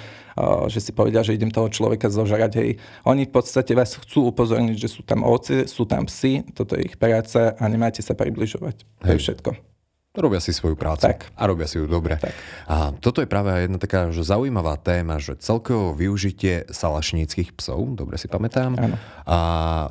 že 0.66 0.82
si 0.82 0.90
povedia, 0.90 1.22
že 1.22 1.38
idem 1.38 1.54
toho 1.54 1.70
človeka 1.70 2.10
zožrať. 2.10 2.52
Hej. 2.58 2.70
Oni 3.06 3.30
v 3.30 3.32
podstate 3.32 3.78
vás 3.78 3.94
chcú 3.94 4.34
upozorniť, 4.34 4.74
že 4.74 4.90
sú 4.90 5.06
tam 5.06 5.22
ovce, 5.22 5.70
sú 5.70 5.86
tam 5.86 6.10
psy, 6.10 6.42
toto 6.50 6.74
je 6.74 6.90
ich 6.90 6.98
práca 6.98 7.54
a 7.54 7.64
nemáte 7.70 8.02
sa 8.02 8.18
približovať. 8.18 8.82
To 9.06 9.14
je 9.14 9.22
všetko. 9.22 9.77
Robia 10.18 10.42
si 10.42 10.50
svoju 10.50 10.74
prácu 10.74 11.14
tak. 11.14 11.30
a 11.38 11.42
robia 11.46 11.70
si 11.70 11.78
ju 11.78 11.86
dobre. 11.86 12.18
Tak. 12.18 12.34
A 12.66 12.90
toto 12.98 13.22
je 13.22 13.30
práve 13.30 13.54
jedna 13.64 13.78
taká 13.78 14.10
že 14.10 14.26
zaujímavá 14.26 14.74
téma, 14.76 15.22
že 15.22 15.38
celkovo 15.38 15.94
využitie 15.94 16.66
salašníckých 16.68 17.54
psov, 17.54 17.94
dobre 17.94 18.18
si 18.18 18.26
pamätám, 18.26 18.74
a, 18.76 19.40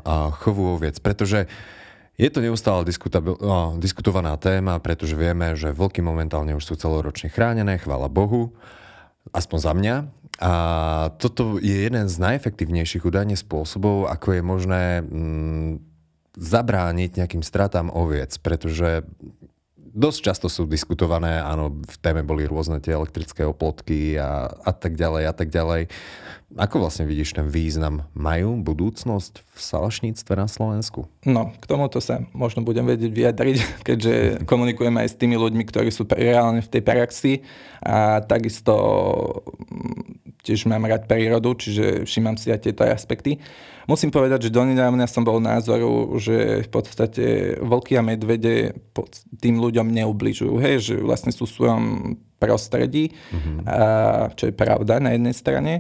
a 0.04 0.16
chovu 0.44 0.76
oviec, 0.76 1.00
pretože 1.00 1.48
je 2.18 2.30
to 2.34 2.42
neustále 2.42 2.82
no, 3.40 3.78
diskutovaná 3.78 4.34
téma, 4.42 4.82
pretože 4.82 5.13
vieme, 5.13 5.54
že 5.54 5.70
vlky 5.70 6.02
momentálne 6.02 6.58
už 6.58 6.66
sú 6.66 6.74
celoročne 6.74 7.30
chránené, 7.30 7.78
chvála 7.78 8.10
Bohu, 8.10 8.58
aspoň 9.32 9.60
za 9.62 9.74
mňa. 9.78 9.96
A 10.38 10.54
toto 11.18 11.58
je 11.62 11.90
jeden 11.90 12.06
z 12.10 12.16
najefektívnejších 12.18 13.06
údajne 13.06 13.38
spôsobov, 13.38 14.10
ako 14.10 14.28
je 14.38 14.42
možné 14.42 14.84
mm, 15.02 15.72
zabrániť 16.38 17.22
nejakým 17.22 17.42
stratám 17.42 17.90
oviec, 17.90 18.34
pretože 18.42 19.06
dosť 19.98 20.20
často 20.22 20.48
sú 20.48 20.70
diskutované, 20.70 21.42
áno, 21.42 21.74
v 21.74 21.98
téme 21.98 22.22
boli 22.22 22.46
rôzne 22.46 22.78
tie 22.78 22.94
elektrické 22.94 23.42
oplotky 23.42 24.14
a, 24.22 24.46
a 24.46 24.72
tak 24.72 24.94
ďalej 24.94 25.24
a 25.26 25.34
tak 25.34 25.50
ďalej. 25.50 25.90
Ako 26.56 26.80
vlastne 26.80 27.04
vidíš 27.04 27.36
ten 27.36 27.52
význam? 27.52 28.08
Majú 28.16 28.64
budúcnosť 28.64 29.44
v 29.44 29.60
salašníctve 29.60 30.34
na 30.38 30.48
Slovensku? 30.48 31.12
No, 31.28 31.52
k 31.60 31.66
tomuto 31.68 32.00
sa 32.00 32.24
možno 32.32 32.64
budem 32.64 32.88
vedieť 32.88 33.12
vyjadriť, 33.12 33.58
keďže 33.88 34.14
komunikujeme 34.48 35.02
aj 35.04 35.12
s 35.12 35.20
tými 35.20 35.36
ľuďmi, 35.36 35.66
ktorí 35.68 35.90
sú 35.92 36.08
reálne 36.08 36.64
v 36.64 36.72
tej 36.72 36.82
praxi 36.86 37.34
a 37.84 38.24
takisto 38.24 38.74
tiež 40.45 40.69
mám 40.69 40.88
rád 40.88 41.10
prírodu, 41.10 41.54
čiže 41.58 42.08
všímam 42.08 42.39
si 42.39 42.54
aj 42.54 42.69
tieto 42.69 42.86
aspekty. 42.88 43.41
Musím 43.88 44.12
povedať, 44.12 44.47
že 44.47 44.56
donedávna 44.56 45.08
som 45.08 45.23
bol 45.23 45.39
názoru, 45.39 46.19
že 46.19 46.67
v 46.67 46.69
podstate 46.69 47.56
vlky 47.63 47.95
a 47.95 48.04
medvede 48.04 48.76
tým 49.39 49.63
ľuďom 49.63 49.88
neubližujú, 49.91 50.54
hej, 50.60 50.76
že 50.84 50.95
vlastne 51.00 51.32
sú 51.32 51.47
v 51.47 51.56
svojom 51.56 51.84
prostredí, 52.38 53.12
mm-hmm. 53.12 53.58
a, 53.63 53.82
čo 54.36 54.52
je 54.52 54.54
pravda 54.54 55.00
na 55.00 55.15
jednej 55.15 55.36
strane. 55.36 55.73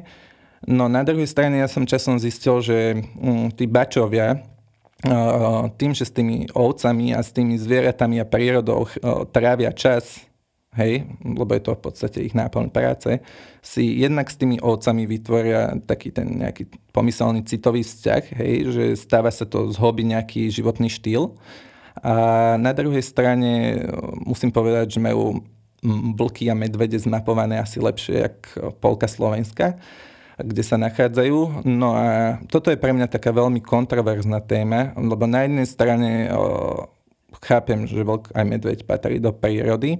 No 0.65 0.89
na 0.89 1.05
druhej 1.05 1.29
strane 1.29 1.61
ja 1.61 1.69
som 1.69 1.85
časom 1.85 2.17
zistil, 2.17 2.63
že 2.63 2.97
mm, 2.97 3.59
tí 3.59 3.69
bačovia, 3.69 4.41
tým, 5.77 5.93
že 5.93 6.09
s 6.09 6.13
tými 6.13 6.49
ovcami 6.57 7.13
a 7.13 7.21
s 7.21 7.29
tými 7.29 7.53
zvieratami 7.53 8.17
a 8.17 8.25
prírodou 8.25 8.89
trávia 9.29 9.69
čas 9.69 10.25
hej, 10.77 11.09
lebo 11.25 11.51
je 11.57 11.63
to 11.65 11.73
v 11.73 11.81
podstate 11.81 12.19
ich 12.21 12.37
náplň 12.37 12.69
práce, 12.69 13.19
si 13.65 13.83
jednak 13.99 14.29
s 14.29 14.39
tými 14.39 14.61
ovcami 14.61 15.09
vytvoria 15.09 15.75
taký 15.83 16.13
ten 16.13 16.39
nejaký 16.39 16.69
pomyselný 16.93 17.43
citový 17.43 17.83
vzťah, 17.83 18.23
hej, 18.37 18.53
že 18.71 18.83
stáva 18.95 19.33
sa 19.33 19.43
to 19.43 19.73
z 19.73 19.75
hobby 19.81 20.05
nejaký 20.05 20.47
životný 20.53 20.87
štýl. 20.87 21.35
A 22.05 22.55
na 22.61 22.77
druhej 22.77 23.01
strane 23.01 23.81
musím 24.21 24.53
povedať, 24.53 24.95
že 24.95 25.01
majú 25.01 25.41
blky 26.13 26.49
a 26.49 26.57
medvede 26.57 26.97
zmapované 27.01 27.57
asi 27.57 27.81
lepšie, 27.81 28.15
jak 28.21 28.37
polka 28.77 29.09
Slovenska 29.09 29.81
kde 30.37 30.61
sa 30.61 30.77
nachádzajú. 30.77 31.65
No 31.65 31.97
a 31.97 32.37
toto 32.45 32.69
je 32.69 32.77
pre 32.77 32.93
mňa 32.93 33.09
taká 33.09 33.33
veľmi 33.33 33.57
kontroverzná 33.57 34.37
téma, 34.45 34.93
lebo 34.93 35.25
na 35.25 35.49
jednej 35.49 35.65
strane 35.65 36.29
o, 36.29 36.85
chápem, 37.41 37.89
že 37.89 38.05
vlk 38.05 38.37
aj 38.37 38.45
medveď 38.45 38.79
patrí 38.85 39.17
do 39.17 39.33
prírody, 39.33 39.97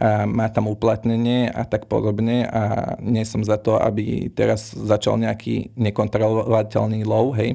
a 0.00 0.26
má 0.26 0.50
tam 0.50 0.66
uplatnenie 0.66 1.46
a 1.46 1.62
tak 1.62 1.86
podobne 1.86 2.46
a 2.50 2.94
nie 2.98 3.22
som 3.22 3.46
za 3.46 3.54
to, 3.56 3.78
aby 3.78 4.28
teraz 4.34 4.74
začal 4.74 5.16
nejaký 5.16 5.72
nekontrolovateľný 5.78 7.06
lov, 7.06 7.38
hej. 7.38 7.54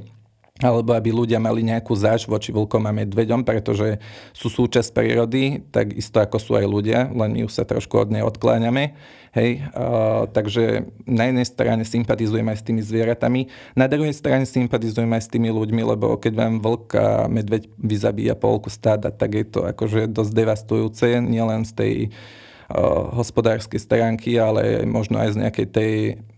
Alebo 0.61 0.93
aby 0.93 1.09
ľudia 1.09 1.41
mali 1.41 1.65
nejakú 1.65 1.91
záž 1.97 2.29
voči 2.29 2.53
vlkom 2.53 2.85
a 2.85 2.93
medveďom, 2.93 3.41
pretože 3.41 3.97
sú 4.31 4.47
súčasť 4.47 4.93
prírody, 4.93 5.65
tak 5.73 5.97
isto 5.97 6.21
ako 6.21 6.37
sú 6.37 6.53
aj 6.53 6.65
ľudia, 6.69 7.09
len 7.09 7.33
my 7.33 7.41
už 7.49 7.53
sa 7.53 7.65
trošku 7.65 7.97
od 7.97 8.13
nej 8.13 8.21
odkláňame. 8.21 8.93
Hej, 9.31 9.63
uh, 9.71 10.27
takže 10.27 10.91
na 11.07 11.31
jednej 11.31 11.47
strane 11.47 11.87
sympatizujeme 11.87 12.51
aj 12.51 12.59
s 12.59 12.67
tými 12.67 12.83
zvieratami, 12.83 13.47
na 13.79 13.87
druhej 13.87 14.11
strane 14.11 14.43
sympatizujeme 14.43 15.15
aj 15.15 15.23
s 15.23 15.31
tými 15.31 15.47
ľuďmi, 15.47 15.87
lebo 15.87 16.19
keď 16.19 16.33
vám 16.35 16.53
vlk 16.59 16.87
a 16.99 17.07
medveď 17.31 17.71
vyzabíja 17.79 18.35
polku 18.35 18.67
stáda, 18.67 19.07
tak 19.07 19.39
je 19.39 19.47
to 19.47 19.63
akože 19.63 20.11
dosť 20.11 20.31
devastujúce, 20.35 21.07
nielen 21.23 21.63
z 21.63 21.71
tej 21.71 21.93
uh, 22.11 23.15
hospodárskej 23.15 23.79
stránky, 23.79 24.35
ale 24.35 24.83
možno 24.83 25.23
aj 25.23 25.39
z 25.39 25.47
nejakej 25.47 25.67
tej 25.71 25.93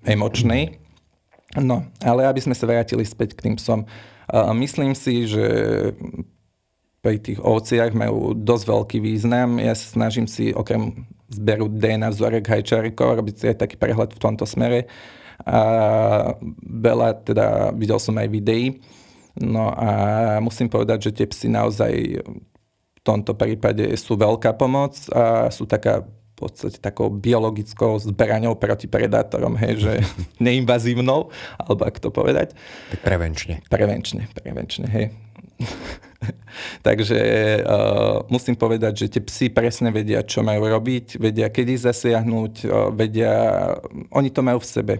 emočnej. 0.05 0.77
No, 1.57 1.89
ale 2.01 2.29
aby 2.29 2.45
sme 2.45 2.53
sa 2.53 2.69
vrátili 2.69 3.05
späť 3.09 3.37
k 3.37 3.49
tým 3.49 3.55
psom. 3.57 3.89
Myslím 4.33 4.97
si, 4.97 5.29
že 5.29 5.45
pri 7.05 7.21
tých 7.21 7.37
ovciach 7.37 7.93
majú 7.93 8.33
dosť 8.33 8.65
veľký 8.65 8.97
význam. 9.03 9.61
Ja 9.61 9.77
snažím 9.77 10.25
si 10.25 10.55
okrem 10.55 11.05
zberu 11.29 11.69
DNA 11.69 12.09
vzorek 12.09 12.47
hajčarikov, 12.47 13.21
robiť 13.21 13.35
si 13.37 13.45
aj 13.53 13.61
taký 13.61 13.75
prehľad 13.77 14.15
v 14.17 14.23
tomto 14.23 14.49
smere. 14.49 14.89
A 15.43 15.59
veľa, 16.63 17.21
teda 17.27 17.75
videl 17.77 17.99
som 18.01 18.15
aj 18.17 18.29
videí. 18.31 18.81
No 19.37 19.69
a 19.69 19.89
musím 20.41 20.71
povedať, 20.71 21.09
že 21.09 21.15
tie 21.21 21.27
psy 21.29 21.51
naozaj 21.51 21.93
v 22.23 22.99
tomto 23.03 23.35
prípade 23.35 23.83
sú 23.99 24.15
veľká 24.15 24.55
pomoc 24.55 24.95
a 25.11 25.51
sú 25.51 25.67
taká 25.67 26.07
v 26.33 26.49
podstate 26.49 26.81
takou 26.81 27.13
biologickou 27.13 28.01
zbraňou 28.01 28.57
proti 28.57 28.89
predátorom, 28.89 29.53
hej, 29.61 29.73
že 29.77 29.93
neinvazívnou, 30.45 31.29
alebo 31.61 31.81
ako 31.85 31.99
to 31.99 32.09
povedať. 32.09 32.57
Tak 32.97 32.99
prevenčne. 33.05 33.61
Prevenčne, 33.69 34.25
prevenčne, 34.33 34.85
hej. 34.89 35.05
Takže 36.87 37.19
uh, 37.61 38.23
musím 38.29 38.55
povedať, 38.55 39.05
že 39.05 39.17
tie 39.17 39.21
psy 39.23 39.45
presne 39.51 39.89
vedia, 39.89 40.23
čo 40.23 40.41
majú 40.41 40.65
robiť, 40.67 41.19
vedia, 41.19 41.47
kedy 41.49 41.77
zasiahnuť, 41.77 42.53
uh, 42.65 42.89
vedia, 42.93 43.33
oni 44.13 44.29
to 44.29 44.41
majú 44.41 44.59
v 44.61 44.69
sebe. 44.69 44.95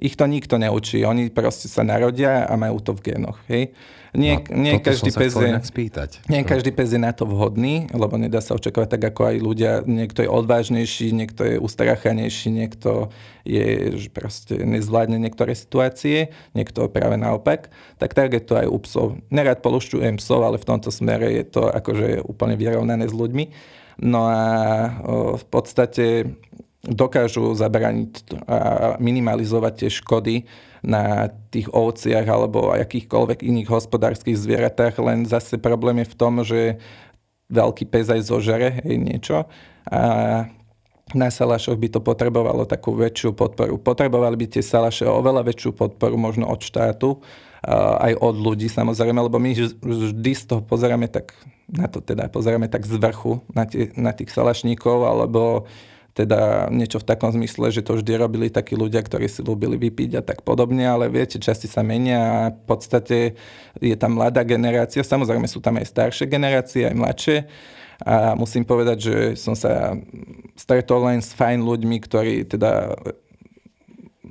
Ich 0.00 0.16
to 0.16 0.24
nikto 0.24 0.56
neučí, 0.56 1.04
oni 1.04 1.28
proste 1.28 1.68
sa 1.68 1.84
narodia 1.84 2.48
a 2.48 2.56
majú 2.56 2.80
to 2.80 2.96
v 2.96 3.12
génoch. 3.12 3.38
Hej. 3.46 3.76
Nie, 4.12 4.44
no, 4.44 4.60
nie, 4.60 4.76
každý 4.76 5.08
pes 5.08 5.32
je, 5.32 5.48
spýtať. 5.64 6.20
nie 6.28 6.44
každý 6.44 6.68
pes 6.68 6.92
je 6.92 7.00
na 7.00 7.16
to 7.16 7.24
vhodný, 7.24 7.88
lebo 7.96 8.20
nedá 8.20 8.44
sa 8.44 8.52
očakávať 8.60 9.00
tak, 9.00 9.02
ako 9.08 9.32
aj 9.32 9.36
ľudia. 9.40 9.72
Niekto 9.88 10.20
je 10.20 10.28
odvážnejší, 10.28 11.16
niekto 11.16 11.48
je 11.48 11.56
ustrachanejší, 11.56 12.52
niekto 12.52 13.08
je 13.48 13.96
proste 14.12 14.60
nezvládne 14.60 15.16
niektoré 15.16 15.56
situácie, 15.56 16.28
niekto 16.52 16.92
práve 16.92 17.16
naopak. 17.16 17.72
Tak 17.96 18.12
tak 18.12 18.36
je 18.36 18.44
to 18.44 18.60
aj 18.60 18.68
u 18.68 18.78
psov. 18.84 19.06
Nerad 19.32 19.64
polušťujem 19.64 20.20
psov, 20.20 20.44
ale 20.44 20.60
v 20.62 20.68
tomto 20.70 20.94
smere 20.94 21.34
je 21.34 21.44
to 21.50 21.66
akože 21.66 22.22
úplne 22.22 22.54
vyrovnané 22.54 23.10
s 23.10 23.14
ľuďmi. 23.14 23.44
No 23.98 24.30
a 24.30 24.42
v 25.36 25.44
podstate 25.50 26.38
dokážu 26.82 27.54
zabraniť 27.54 28.42
a 28.46 28.58
minimalizovať 28.98 29.72
tie 29.86 29.90
škody 29.90 30.36
na 30.82 31.30
tých 31.54 31.70
ovciach 31.70 32.26
alebo 32.26 32.74
akýchkoľvek 32.74 33.46
iných 33.46 33.70
hospodárskych 33.70 34.34
zvieratách, 34.34 34.98
len 34.98 35.22
zase 35.22 35.62
problém 35.62 36.02
je 36.02 36.10
v 36.10 36.18
tom, 36.18 36.42
že 36.42 36.82
veľký 37.52 37.86
pes 37.86 38.10
aj 38.10 38.26
zožere 38.26 38.82
hej, 38.82 38.98
niečo 38.98 39.46
a 39.86 40.00
na 41.12 41.28
salašoch 41.28 41.76
by 41.76 41.88
to 41.92 42.00
potrebovalo 42.00 42.64
takú 42.64 42.96
väčšiu 42.96 43.36
podporu. 43.36 43.76
Potrebovali 43.76 44.34
by 44.34 44.46
tie 44.48 44.64
salaše 44.64 45.04
oveľa 45.04 45.44
väčšiu 45.44 45.76
podporu 45.76 46.16
možno 46.16 46.48
od 46.48 46.64
štátu, 46.64 47.20
aj 47.70 48.18
od 48.18 48.36
ľudí 48.42 48.66
samozrejme, 48.66 49.22
lebo 49.22 49.38
my 49.38 49.54
vždy 49.78 50.32
z 50.34 50.44
toho 50.50 50.62
pozeráme 50.66 51.06
tak, 51.06 51.30
na 51.70 51.86
to 51.86 52.02
teda 52.02 52.26
pozeráme 52.26 52.66
tak 52.66 52.82
z 52.82 52.98
vrchu, 52.98 53.38
na, 53.54 53.64
tie, 53.66 53.94
na 53.94 54.10
tých 54.10 54.34
salašníkov, 54.34 55.06
alebo 55.06 55.70
teda 56.12 56.68
niečo 56.68 57.00
v 57.00 57.08
takom 57.08 57.32
zmysle, 57.32 57.72
že 57.72 57.80
to 57.80 57.96
vždy 57.96 58.12
robili 58.20 58.52
takí 58.52 58.76
ľudia, 58.76 59.00
ktorí 59.00 59.32
si 59.32 59.40
ľúbili 59.40 59.80
vypiť 59.80 60.20
a 60.20 60.22
tak 60.22 60.44
podobne, 60.44 60.84
ale 60.84 61.08
viete, 61.08 61.40
časti 61.40 61.64
sa 61.64 61.80
menia 61.80 62.20
a 62.20 62.40
v 62.52 62.62
podstate 62.68 63.18
je 63.80 63.96
tam 63.96 64.20
mladá 64.20 64.44
generácia, 64.44 65.00
samozrejme 65.00 65.48
sú 65.48 65.64
tam 65.64 65.80
aj 65.80 65.88
staršie 65.88 66.28
generácie, 66.28 66.84
aj 66.84 66.96
mladšie. 66.98 67.38
A 68.02 68.34
musím 68.34 68.66
povedať, 68.66 68.98
že 68.98 69.16
som 69.38 69.54
sa 69.54 69.94
stretol 70.58 71.06
len 71.06 71.22
s 71.22 71.30
fajn 71.38 71.62
ľuďmi, 71.62 71.96
ktorí 72.02 72.44
teda 72.50 72.98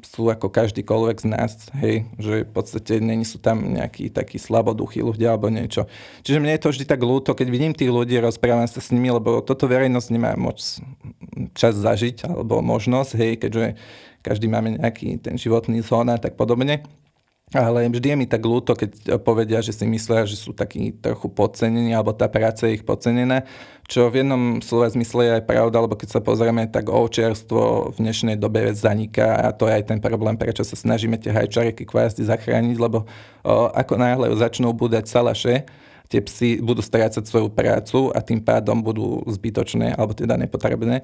sú 0.05 0.29
ako 0.29 0.49
každýkoľvek 0.49 1.17
z 1.21 1.27
nás, 1.27 1.51
hej, 1.81 2.05
že 2.17 2.45
v 2.45 2.51
podstate 2.51 3.01
není 3.01 3.25
sú 3.25 3.37
tam 3.37 3.73
nejakí 3.73 4.13
takí 4.13 4.37
slaboduchí 4.37 5.01
ľudia 5.01 5.33
alebo 5.33 5.49
niečo. 5.49 5.89
Čiže 6.21 6.41
mne 6.41 6.53
je 6.57 6.61
to 6.61 6.71
vždy 6.73 6.85
tak 6.85 7.01
ľúto, 7.01 7.33
keď 7.33 7.47
vidím 7.49 7.73
tých 7.73 7.89
ľudí, 7.89 8.17
rozprávam 8.21 8.67
sa 8.69 8.81
s 8.81 8.93
nimi, 8.93 9.09
lebo 9.09 9.41
toto 9.41 9.65
verejnosť 9.65 10.07
nemá 10.13 10.37
moc 10.37 10.61
čas 11.57 11.73
zažiť 11.75 12.29
alebo 12.29 12.61
možnosť, 12.61 13.11
hej, 13.17 13.31
keďže 13.41 13.65
každý 14.21 14.45
máme 14.45 14.77
nejaký 14.77 15.17
ten 15.17 15.35
životný 15.35 15.81
zón 15.81 16.13
a 16.13 16.21
tak 16.21 16.37
podobne. 16.37 16.85
Ale 17.51 17.83
vždy 17.91 18.15
je 18.15 18.15
mi 18.15 18.27
tak 18.31 18.47
ľúto, 18.47 18.79
keď 18.79 19.19
povedia, 19.27 19.59
že 19.59 19.75
si 19.75 19.83
myslia, 19.83 20.23
že 20.23 20.39
sú 20.39 20.55
takí 20.55 20.95
trochu 20.95 21.27
podcenení, 21.27 21.91
alebo 21.91 22.15
tá 22.15 22.31
práca 22.31 22.63
je 22.63 22.79
ich 22.79 22.87
podcenená, 22.87 23.43
čo 23.91 24.07
v 24.07 24.23
jednom 24.23 24.63
slova 24.63 24.87
zmysle 24.87 25.27
je 25.27 25.31
aj 25.35 25.43
pravda, 25.51 25.83
lebo 25.83 25.99
keď 25.99 26.15
sa 26.15 26.21
pozrieme, 26.23 26.63
tak 26.71 26.87
ovčiarstvo 26.87 27.91
v 27.91 27.97
dnešnej 27.99 28.39
dobe 28.39 28.71
zaniká 28.71 29.35
a 29.43 29.51
to 29.51 29.67
je 29.67 29.83
aj 29.83 29.83
ten 29.83 29.99
problém, 29.99 30.39
prečo 30.39 30.63
sa 30.63 30.79
snažíme 30.79 31.19
tie 31.19 31.35
hajčariky 31.35 31.83
kvásty 31.83 32.23
zachrániť, 32.23 32.79
lebo 32.79 33.03
o, 33.43 33.67
ako 33.75 33.99
náhle 33.99 34.31
začnú 34.31 34.71
budať 34.71 35.11
salaše, 35.11 35.67
tie 36.07 36.23
psy 36.23 36.63
budú 36.63 36.79
strácať 36.79 37.27
svoju 37.27 37.51
prácu 37.51 38.15
a 38.15 38.23
tým 38.23 38.39
pádom 38.39 38.79
budú 38.79 39.27
zbytočné, 39.27 39.99
alebo 39.99 40.15
teda 40.15 40.39
nepotrebné. 40.39 41.03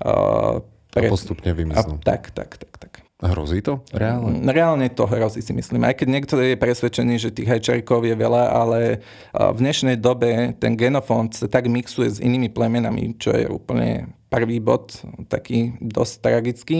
O, 0.00 0.64
pre... 0.88 1.08
A 1.08 1.12
postupne 1.12 1.52
vymiznú. 1.52 2.00
A, 2.00 2.04
tak, 2.04 2.32
tak, 2.32 2.56
tak, 2.56 2.72
tak. 2.80 2.92
Hrozí 3.22 3.62
to? 3.62 3.86
Reálne? 3.94 4.42
Mm, 4.42 4.50
reálne 4.50 4.86
to 4.90 5.06
hrozí 5.06 5.46
si 5.46 5.54
myslím. 5.54 5.86
Aj 5.86 5.94
keď 5.94 6.08
niekto 6.10 6.34
je 6.42 6.58
presvedčený, 6.58 7.22
že 7.22 7.30
tých 7.30 7.46
hajčarikov 7.46 8.02
je 8.02 8.18
veľa, 8.18 8.44
ale 8.50 8.80
v 9.30 9.58
dnešnej 9.62 9.94
dobe 9.94 10.58
ten 10.58 10.74
genofond 10.74 11.30
sa 11.30 11.46
tak 11.46 11.70
mixuje 11.70 12.10
s 12.10 12.18
inými 12.18 12.50
plemenami, 12.50 13.14
čo 13.22 13.30
je 13.30 13.46
úplne 13.46 14.10
prvý 14.26 14.58
bod, 14.58 14.98
taký 15.30 15.78
dosť 15.78 16.14
tragický. 16.18 16.78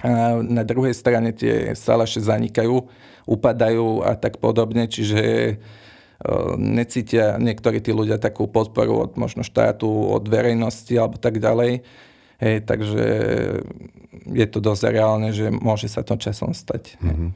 A 0.00 0.40
na 0.40 0.64
druhej 0.64 0.96
strane 0.96 1.36
tie 1.36 1.76
salaše 1.76 2.24
zanikajú, 2.24 2.88
upadajú 3.28 4.08
a 4.08 4.16
tak 4.16 4.40
podobne, 4.40 4.88
čiže 4.88 5.60
necítia 6.58 7.38
niektorí 7.38 7.78
tí 7.78 7.94
ľudia 7.94 8.18
takú 8.18 8.50
podporu 8.50 9.06
od 9.06 9.14
možno 9.14 9.46
štátu, 9.46 9.86
od 9.86 10.26
verejnosti 10.26 10.90
alebo 10.98 11.14
tak 11.14 11.38
ďalej. 11.38 11.86
Hej, 12.38 12.70
takže 12.70 13.02
je 14.30 14.46
to 14.46 14.58
dosť 14.62 14.94
reálne, 14.94 15.34
že 15.34 15.50
môže 15.50 15.90
sa 15.90 16.06
to 16.06 16.14
časom 16.14 16.54
stať. 16.54 16.94
Mm-hmm. 17.02 17.30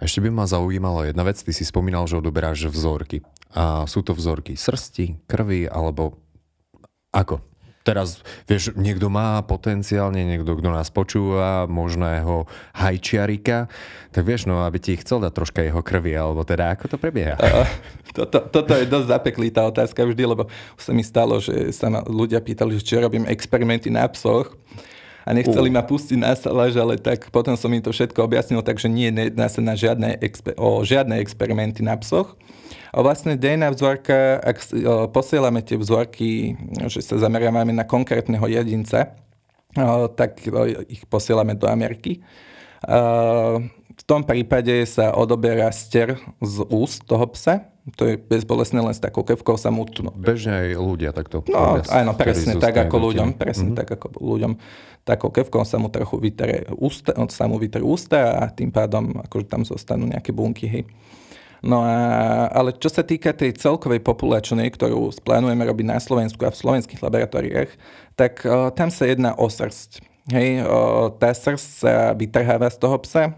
Ešte 0.00 0.24
by 0.24 0.30
ma 0.32 0.44
zaujímalo 0.48 1.04
jedna 1.04 1.20
vec. 1.26 1.36
Ty 1.36 1.52
si 1.52 1.68
spomínal, 1.68 2.08
že 2.08 2.16
odoberáš 2.16 2.72
vzorky. 2.72 3.20
A 3.52 3.84
sú 3.84 4.00
to 4.00 4.16
vzorky 4.16 4.56
srsti, 4.56 5.28
krvi 5.28 5.68
alebo 5.68 6.16
ako? 7.12 7.47
Teraz, 7.88 8.20
vieš, 8.44 8.76
niekto 8.76 9.08
má 9.08 9.40
potenciálne, 9.40 10.20
niekto, 10.20 10.52
kto 10.60 10.68
nás 10.68 10.92
počúva, 10.92 11.64
možného 11.64 12.44
hajčiarika, 12.76 13.72
tak 14.12 14.22
vieš, 14.28 14.44
no, 14.44 14.60
aby 14.68 14.76
ti 14.76 15.00
chcel 15.00 15.24
dať 15.24 15.32
troška 15.32 15.60
jeho 15.64 15.80
krvi, 15.80 16.12
alebo 16.12 16.44
teda 16.44 16.76
ako 16.76 16.92
to 16.92 16.96
prebieha? 17.00 17.40
Toto, 18.08 18.40
toto 18.50 18.72
je 18.74 18.88
dosť 18.88 19.06
zapeklitá 19.14 19.68
otázka 19.68 20.02
vždy, 20.02 20.24
lebo 20.26 20.48
sa 20.74 20.90
mi 20.96 21.04
stalo, 21.04 21.38
že 21.38 21.70
sa 21.70 21.92
ma 21.92 22.02
ľudia 22.02 22.40
pýtali, 22.42 22.74
že 22.80 22.82
či 22.82 22.98
robím 22.98 23.28
experimenty 23.28 23.92
na 23.92 24.08
psoch 24.10 24.58
a 25.28 25.36
nechceli 25.36 25.68
uh. 25.68 25.74
ma 25.76 25.84
pustiť 25.84 26.16
na 26.16 26.32
salaž, 26.32 26.80
ale 26.80 26.96
tak 26.96 27.28
potom 27.28 27.52
som 27.52 27.68
im 27.68 27.84
to 27.84 27.92
všetko 27.92 28.24
objasnil, 28.24 28.64
takže 28.64 28.88
nie 28.88 29.12
jedná 29.12 29.44
sa 29.52 29.60
na 29.60 29.76
žiadne, 29.76 30.16
o 30.56 30.80
žiadne 30.80 31.20
experimenty 31.20 31.84
na 31.84 32.00
psoch. 32.00 32.32
A 32.88 33.04
vlastne 33.04 33.36
DNA 33.36 33.68
vzorka, 33.76 34.40
ak 34.40 34.72
posielame 35.12 35.60
tie 35.60 35.76
vzorky, 35.76 36.56
že 36.88 37.04
sa 37.04 37.20
zameriavame 37.20 37.76
na 37.76 37.84
konkrétneho 37.84 38.48
jedinca, 38.48 39.12
tak 40.16 40.40
ich 40.88 41.04
posielame 41.04 41.52
do 41.52 41.68
Ameriky. 41.68 42.24
V 43.98 44.02
tom 44.08 44.24
prípade 44.24 44.72
sa 44.88 45.12
odoberá 45.12 45.68
ster 45.68 46.16
z 46.40 46.64
úst 46.72 47.04
toho 47.04 47.28
psa, 47.36 47.68
to 47.94 48.02
je 48.04 48.14
bezbolesné, 48.18 48.82
len 48.82 48.92
s 48.92 49.00
takou 49.00 49.24
kevkou 49.24 49.56
sa 49.56 49.72
mu... 49.72 49.86
No. 50.02 50.12
Bežne 50.12 50.68
aj 50.68 50.68
ľudia 50.76 51.10
takto. 51.14 51.40
No, 51.48 51.80
áno, 51.80 52.12
presne 52.18 52.58
tak 52.58 52.76
ako 52.76 52.96
ľuďom. 53.10 53.38
Presne 53.38 53.72
mm-hmm. 53.72 53.80
tak 53.80 53.88
ako 53.96 54.06
ľuďom. 54.18 54.52
Takou 55.06 55.30
kevkou 55.32 55.64
sa 55.64 55.80
mu 55.80 55.88
trochu 55.88 56.20
vytere 56.20 56.68
ústa, 56.76 57.16
sa 57.32 57.48
mu 57.48 57.56
vytere 57.56 57.80
ústa 57.80 58.36
a 58.36 58.52
tým 58.52 58.68
pádom 58.68 59.16
akože 59.24 59.46
tam 59.48 59.62
zostanú 59.64 60.04
nejaké 60.04 60.34
bunky, 60.34 60.66
hej. 60.68 60.84
No 61.58 61.82
a, 61.82 62.46
ale 62.54 62.70
čo 62.76 62.86
sa 62.86 63.02
týka 63.02 63.34
tej 63.34 63.58
celkovej 63.58 63.98
populačnej, 63.98 64.70
ktorú 64.70 65.10
plánujeme 65.26 65.66
robiť 65.66 65.86
na 65.90 65.98
Slovensku 65.98 66.38
a 66.46 66.54
v 66.54 66.60
slovenských 66.60 67.02
laboratóriách, 67.02 67.70
tak 68.14 68.46
o, 68.46 68.70
tam 68.70 68.94
sa 68.94 69.10
jedná 69.10 69.34
o 69.34 69.50
srst. 69.50 69.98
Hej, 70.30 70.62
o, 70.62 71.10
tá 71.10 71.34
srst 71.34 71.82
sa 71.82 72.14
vytrháva 72.14 72.70
z 72.70 72.78
toho 72.78 72.96
psa 73.02 73.34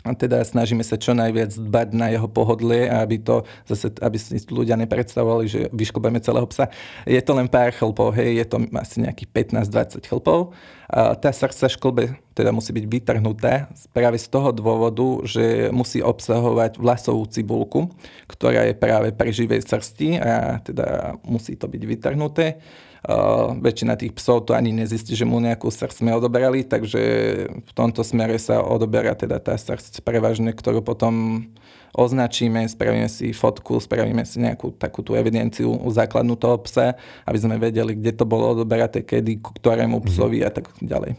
a 0.00 0.16
teda 0.16 0.40
snažíme 0.40 0.80
sa 0.80 0.96
čo 0.96 1.12
najviac 1.12 1.52
dbať 1.60 1.88
na 1.92 2.08
jeho 2.08 2.24
pohodlie, 2.24 2.88
aby 2.88 3.20
to 3.20 3.44
zase, 3.68 3.92
aby 4.00 4.16
si 4.16 4.40
ľudia 4.48 4.72
nepredstavovali, 4.80 5.44
že 5.44 5.60
vyškobeme 5.76 6.16
celého 6.24 6.48
psa. 6.48 6.72
Je 7.04 7.20
to 7.20 7.36
len 7.36 7.44
pár 7.44 7.76
chlpov, 7.76 8.16
hej, 8.16 8.40
je 8.40 8.46
to 8.48 8.56
asi 8.80 9.04
nejakých 9.04 9.28
15-20 9.60 10.08
chlpov. 10.08 10.56
A 10.90 11.14
tá 11.14 11.28
srdca 11.30 11.68
školbe 11.68 12.16
teda 12.32 12.50
musí 12.50 12.72
byť 12.72 12.86
vytrhnutá 12.88 13.68
práve 13.92 14.16
z 14.16 14.26
toho 14.32 14.50
dôvodu, 14.50 15.22
že 15.28 15.68
musí 15.68 16.00
obsahovať 16.00 16.80
vlasovú 16.80 17.28
cibulku, 17.28 17.92
ktorá 18.24 18.66
je 18.66 18.74
práve 18.74 19.12
pri 19.12 19.30
živej 19.30 19.68
srsti 19.68 20.16
a 20.16 20.64
teda 20.64 21.20
musí 21.28 21.60
to 21.60 21.68
byť 21.68 21.82
vytrhnuté. 21.84 22.58
Uh, 23.00 23.56
väčšina 23.64 23.96
tých 23.96 24.12
psov 24.12 24.44
to 24.44 24.52
ani 24.52 24.76
nezistí, 24.76 25.16
že 25.16 25.24
mu 25.24 25.40
nejakú 25.40 25.72
srdc 25.72 26.04
sme 26.04 26.12
odoberali, 26.12 26.68
takže 26.68 27.00
v 27.48 27.72
tomto 27.72 28.04
smere 28.04 28.36
sa 28.36 28.60
odoberá 28.60 29.16
teda 29.16 29.40
tá 29.40 29.56
srdc 29.56 30.04
prevažne, 30.04 30.52
ktorú 30.52 30.84
potom 30.84 31.48
označíme, 31.96 32.68
spravíme 32.68 33.08
si 33.08 33.32
fotku, 33.32 33.80
spravíme 33.80 34.22
si 34.28 34.44
nejakú 34.44 34.76
takú 34.76 35.00
tú 35.00 35.16
evidenciu 35.16 35.72
základnú 35.90 36.36
toho 36.36 36.60
psa, 36.68 36.94
aby 37.24 37.38
sme 37.40 37.56
vedeli, 37.56 37.96
kde 37.96 38.12
to 38.14 38.28
bolo 38.28 38.52
odoberaté, 38.52 39.00
kedy, 39.00 39.40
k 39.40 39.46
ktorému 39.48 39.98
mhm. 39.98 40.04
psovi 40.04 40.38
a 40.44 40.50
tak 40.52 40.68
ďalej. 40.84 41.16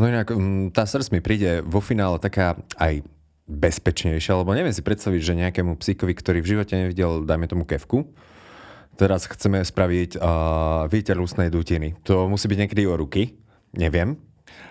No 0.00 0.08
inak, 0.08 0.32
mm, 0.32 0.72
tá 0.72 0.88
srdc 0.88 1.12
mi 1.12 1.20
príde 1.20 1.60
vo 1.60 1.84
finále 1.84 2.16
taká 2.16 2.56
aj 2.80 3.04
bezpečnejšia, 3.50 4.38
lebo 4.38 4.54
neviem 4.54 4.72
si 4.72 4.80
predstaviť, 4.80 5.20
že 5.20 5.40
nejakému 5.44 5.76
psíkovi, 5.76 6.14
ktorý 6.14 6.38
v 6.40 6.50
živote 6.56 6.72
nevidel, 6.78 7.26
dajme 7.26 7.50
tomu 7.50 7.66
kevku, 7.66 8.06
teraz 8.96 9.26
chceme 9.26 9.62
spraviť 9.62 10.18
uh, 10.18 10.86
výter 10.90 11.16
ústnej 11.18 11.52
dutiny. 11.52 11.98
To 12.08 12.26
musí 12.26 12.46
byť 12.48 12.58
niekedy 12.66 12.82
o 12.86 12.94
ruky, 12.98 13.38
neviem. 13.76 14.18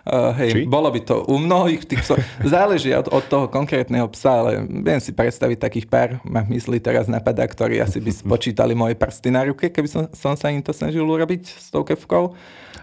Uh, 0.08 0.32
hej, 0.40 0.50
Či? 0.52 0.60
bolo 0.66 0.90
by 0.90 1.02
to 1.04 1.28
u 1.28 1.38
mnohých 1.38 1.84
tých 1.86 2.02
psov. 2.02 2.18
Záleží 2.42 2.90
od, 2.96 3.12
od 3.12 3.24
toho 3.28 3.46
konkrétneho 3.52 4.08
psa, 4.10 4.42
ale 4.42 4.64
viem 4.66 4.98
si 4.98 5.12
predstaviť 5.12 5.58
takých 5.60 5.86
pár, 5.92 6.10
ma 6.24 6.42
mysli 6.48 6.80
teraz 6.80 7.06
napadá, 7.12 7.44
ktorí 7.46 7.84
asi 7.84 8.00
by 8.00 8.12
spočítali 8.12 8.74
moje 8.74 8.96
prsty 8.96 9.30
na 9.30 9.44
ruke, 9.46 9.70
keby 9.70 9.88
som, 9.92 10.04
som 10.16 10.34
sa 10.40 10.50
im 10.50 10.64
to 10.64 10.72
snažil 10.72 11.04
urobiť 11.04 11.44
s 11.52 11.68
tou 11.70 11.84
kevkou. 11.84 12.34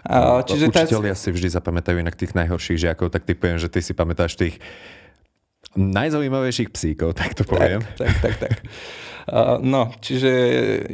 Uh, 0.07 0.39
čiže 0.45 0.71
Učiteľia 0.71 1.17
tá... 1.17 1.19
si 1.19 1.29
vždy 1.33 1.47
zapamätajú 1.57 1.97
inak 1.99 2.15
tých 2.15 2.37
najhorších 2.37 2.85
žiakov, 2.85 3.11
tak 3.11 3.27
typujem, 3.27 3.59
že 3.59 3.67
ty 3.67 3.81
si 3.81 3.91
pamätáš 3.97 4.37
tých 4.37 4.61
najzaujímavejších 5.75 6.69
psíkov, 6.71 7.17
tak 7.17 7.33
to 7.33 7.43
poviem. 7.43 7.83
Tak, 7.97 7.97
tak, 7.97 8.13
tak. 8.23 8.33
tak. 8.39 8.53
No, 9.59 9.91
čiže 9.99 10.31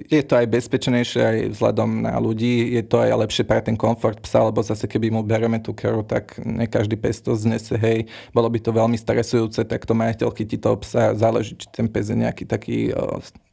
je 0.09 0.21
to 0.25 0.33
aj 0.33 0.49
bezpečnejšie 0.49 1.21
aj 1.21 1.37
vzhľadom 1.53 2.01
na 2.01 2.17
ľudí, 2.17 2.73
je 2.73 2.81
to 2.81 3.05
aj 3.05 3.13
lepšie 3.13 3.45
pre 3.45 3.61
ten 3.61 3.77
komfort 3.77 4.17
psa, 4.25 4.49
lebo 4.49 4.57
zase 4.65 4.89
keby 4.89 5.13
mu 5.13 5.21
bereme 5.21 5.61
tú 5.61 5.69
keru, 5.77 6.01
tak 6.01 6.41
ne 6.41 6.65
každý 6.65 6.97
pes 6.97 7.21
to 7.21 7.37
znese, 7.37 7.77
hej, 7.77 8.09
bolo 8.33 8.49
by 8.49 8.57
to 8.57 8.73
veľmi 8.73 8.97
stresujúce, 8.97 9.61
tak 9.69 9.85
to 9.85 9.93
majiteľ 9.93 10.33
chytí 10.33 10.57
toho 10.57 10.81
psa, 10.81 11.13
záleží, 11.13 11.53
či 11.53 11.69
ten 11.69 11.85
pes 11.85 12.09
je 12.09 12.17
nejaký 12.17 12.49
taký 12.49 12.89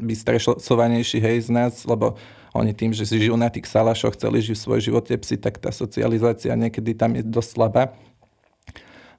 vystresovanejší, 0.01 1.21
hej, 1.21 1.37
z 1.45 1.51
nás, 1.53 1.85
lebo 1.85 2.17
oni 2.57 2.73
tým, 2.73 2.97
že 2.97 3.05
si 3.05 3.21
žijú 3.21 3.37
na 3.37 3.53
tých 3.53 3.69
salašoch, 3.69 4.17
celý 4.17 4.41
žijú 4.41 4.57
svoj 4.57 4.81
život 4.81 5.05
psi, 5.05 5.37
tak 5.37 5.61
tá 5.61 5.69
socializácia 5.71 6.57
niekedy 6.57 6.97
tam 6.97 7.15
je 7.15 7.23
dosť 7.23 7.51
slabá. 7.53 7.93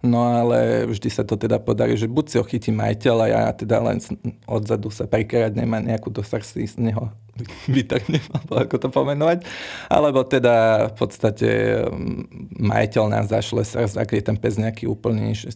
No 0.01 0.25
ale 0.25 0.89
vždy 0.89 1.09
sa 1.13 1.21
to 1.21 1.37
teda 1.37 1.61
podarí, 1.61 1.93
že 1.93 2.09
buď 2.09 2.25
si 2.25 2.35
ho 2.41 2.45
chytí 2.45 2.73
majiteľ 2.73 3.15
a 3.21 3.27
ja 3.29 3.41
teda 3.53 3.77
len 3.85 4.01
odzadu 4.49 4.89
sa 4.89 5.05
prekerať 5.05 5.53
nemá 5.53 5.77
nejakú 5.77 6.09
dosah 6.09 6.41
si 6.41 6.65
z 6.65 6.81
neho 6.81 7.13
vytrhnem, 7.69 8.25
alebo 8.33 8.53
ako 8.65 8.75
to 8.81 8.89
pomenovať. 8.89 9.45
Alebo 9.93 10.25
teda 10.25 10.87
v 10.89 10.95
podstate 10.97 11.49
mm, 11.85 12.57
majiteľ 12.57 13.03
nás 13.13 13.29
zašle 13.29 13.61
srdc, 13.61 13.93
ak 14.01 14.09
je 14.09 14.23
ten 14.25 14.37
pes 14.41 14.57
nejaký 14.57 14.89
úplný, 14.89 15.37
že 15.37 15.53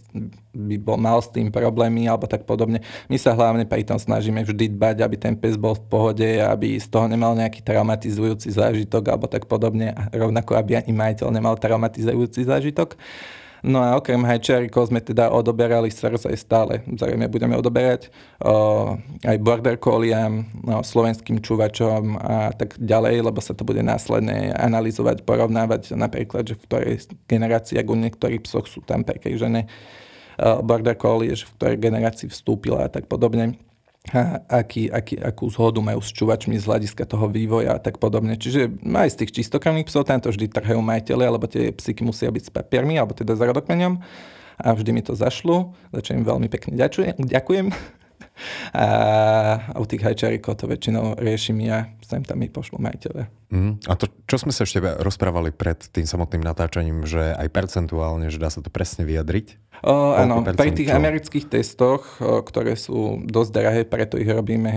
by 0.54 0.78
bol, 0.78 1.02
mal 1.02 1.18
s 1.26 1.34
tým 1.34 1.50
problémy 1.50 2.06
alebo 2.06 2.30
tak 2.30 2.46
podobne. 2.46 2.86
My 3.10 3.18
sa 3.18 3.34
hlavne 3.34 3.66
pri 3.66 3.82
tom 3.82 3.98
snažíme 3.98 4.46
vždy 4.46 4.78
dbať, 4.78 5.02
aby 5.02 5.16
ten 5.18 5.34
pes 5.34 5.58
bol 5.58 5.74
v 5.74 5.90
pohode, 5.90 6.30
aby 6.38 6.78
z 6.78 6.86
toho 6.86 7.10
nemal 7.10 7.34
nejaký 7.34 7.66
traumatizujúci 7.66 8.54
zážitok 8.54 9.10
alebo 9.10 9.26
tak 9.26 9.50
podobne. 9.50 9.90
A 9.98 10.14
rovnako, 10.14 10.54
aby 10.54 10.78
ani 10.78 10.94
majiteľ 10.94 11.34
nemal 11.34 11.58
traumatizujúci 11.58 12.46
zážitok. 12.46 12.94
No 13.66 13.82
a 13.82 13.98
okrem 13.98 14.22
hajčiarikov 14.22 14.94
sme 14.94 15.02
teda 15.02 15.34
odoberali 15.34 15.90
srdc 15.90 16.30
aj 16.30 16.38
stále. 16.38 16.74
Zrejme 16.86 17.26
budeme 17.26 17.58
odoberať 17.58 18.14
o, 18.38 18.94
aj 19.26 19.38
border 19.42 19.82
colliam, 19.82 20.46
no, 20.62 20.86
slovenským 20.86 21.42
čúvačom 21.42 22.14
a 22.22 22.54
tak 22.54 22.78
ďalej, 22.78 23.26
lebo 23.26 23.42
sa 23.42 23.58
to 23.58 23.66
bude 23.66 23.82
následne 23.82 24.54
analyzovať, 24.54 25.26
porovnávať 25.26 25.98
napríklad, 25.98 26.46
že 26.46 26.62
v 26.62 26.64
ktorej 26.70 26.94
generácii, 27.26 27.82
ak 27.82 27.90
u 27.90 27.98
niektorých 27.98 28.46
psoch 28.46 28.70
sú 28.70 28.86
tam 28.86 29.02
prekrižené 29.02 29.66
border 30.62 30.94
collie, 30.94 31.34
že 31.34 31.50
v 31.50 31.56
ktorej 31.58 31.78
generácii 31.82 32.30
vstúpila 32.30 32.86
a 32.86 32.92
tak 32.92 33.10
podobne 33.10 33.58
a 34.14 34.46
aký, 34.62 34.86
aký, 34.94 35.18
akú 35.18 35.50
zhodu 35.50 35.82
majú 35.82 35.98
s 35.98 36.14
čuvačmi 36.14 36.54
z 36.62 36.70
hľadiska 36.70 37.10
toho 37.10 37.26
vývoja 37.26 37.78
a 37.78 37.82
tak 37.82 37.98
podobne. 37.98 38.38
Čiže 38.38 38.70
aj 38.86 39.10
z 39.10 39.18
tých 39.26 39.32
čistokrvných 39.42 39.90
psov 39.90 40.06
tam 40.06 40.22
to 40.22 40.30
vždy 40.30 40.46
trhajú 40.52 40.78
majiteľe, 40.78 41.24
alebo 41.26 41.50
tie 41.50 41.74
psyky 41.74 42.06
musia 42.06 42.30
byť 42.30 42.44
s 42.50 42.52
papiermi, 42.54 43.02
alebo 43.02 43.18
teda 43.18 43.34
s 43.34 43.42
rodokmeňom. 43.42 43.98
A 44.62 44.68
vždy 44.72 44.92
mi 44.94 45.02
to 45.02 45.18
zašlo, 45.18 45.74
za 45.90 46.00
čo 46.06 46.14
im 46.14 46.24
veľmi 46.24 46.48
pekne 46.48 46.78
ďakujem. 46.78 47.18
ďakujem. 47.36 47.74
A 48.76 48.88
u 49.80 49.86
tých 49.88 50.04
hajčarikov 50.04 50.60
to 50.60 50.68
väčšinou 50.68 51.16
riešim 51.20 51.60
ja, 51.64 51.88
sem 52.06 52.22
tam 52.22 52.38
mi 52.38 52.48
pošlu 52.48 52.78
majiteľe. 52.78 53.26
Mm. 53.50 53.74
A 53.90 53.94
to, 53.98 54.06
čo 54.30 54.38
sme 54.42 54.54
sa 54.54 54.66
ešte 54.66 54.82
rozprávali 54.82 55.50
pred 55.50 55.78
tým 55.90 56.06
samotným 56.06 56.46
natáčaním, 56.46 57.10
že 57.10 57.34
aj 57.34 57.50
percentuálne, 57.50 58.30
že 58.30 58.38
dá 58.38 58.54
sa 58.54 58.62
to 58.62 58.70
presne 58.70 59.06
vyjadriť? 59.10 59.58
O, 59.84 60.16
áno, 60.16 60.40
pri 60.56 60.72
tých 60.72 60.88
čo? 60.88 60.96
amerických 60.96 61.46
testoch, 61.52 62.18
ktoré 62.22 62.80
sú 62.80 63.20
dosť 63.28 63.52
drahé, 63.52 63.82
preto 63.84 64.16
ich 64.16 64.30
robíme 64.30 64.72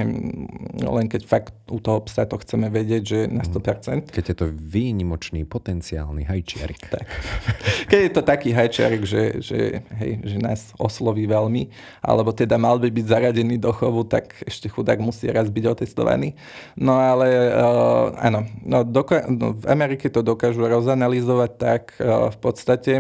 len 0.87 1.07
keď 1.11 1.23
fakt 1.27 1.55
u 1.67 1.83
toho 1.83 2.03
psa 2.07 2.25
to 2.25 2.39
chceme 2.39 2.71
vedieť, 2.71 3.03
že 3.03 3.19
na 3.27 3.43
100%. 3.43 4.09
Mhm. 4.09 4.15
Keď 4.15 4.25
je 4.25 4.37
to 4.37 4.47
výnimočný 4.53 5.43
potenciálny 5.45 6.27
hajčiarik. 6.27 6.83
Tak. 6.89 7.07
Keď 7.91 8.01
je 8.05 8.13
to 8.13 8.23
taký 8.23 8.51
hajčiarik, 8.55 9.03
že, 9.03 9.41
že, 9.43 9.81
hej, 9.99 10.13
že 10.23 10.37
nás 10.39 10.71
osloví 10.77 11.25
veľmi, 11.27 11.73
alebo 12.05 12.31
teda 12.31 12.61
mal 12.61 12.77
by 12.79 12.89
byť 12.93 13.07
zaradený 13.07 13.57
do 13.59 13.73
chovu, 13.73 14.05
tak 14.05 14.37
ešte 14.45 14.69
chudák 14.69 15.01
musí 15.01 15.27
raz 15.33 15.49
byť 15.49 15.65
otestovaný. 15.67 16.37
No 16.77 17.01
ale 17.01 17.18
uh, 17.27 18.15
áno, 18.15 18.47
no, 18.63 18.87
doka- 18.87 19.27
no, 19.27 19.59
v 19.59 19.65
Amerike 19.67 20.07
to 20.13 20.23
dokážu 20.23 20.63
rozanalizovať 20.63 21.51
tak 21.59 21.83
uh, 21.99 22.31
v 22.31 22.39
podstate, 22.39 22.93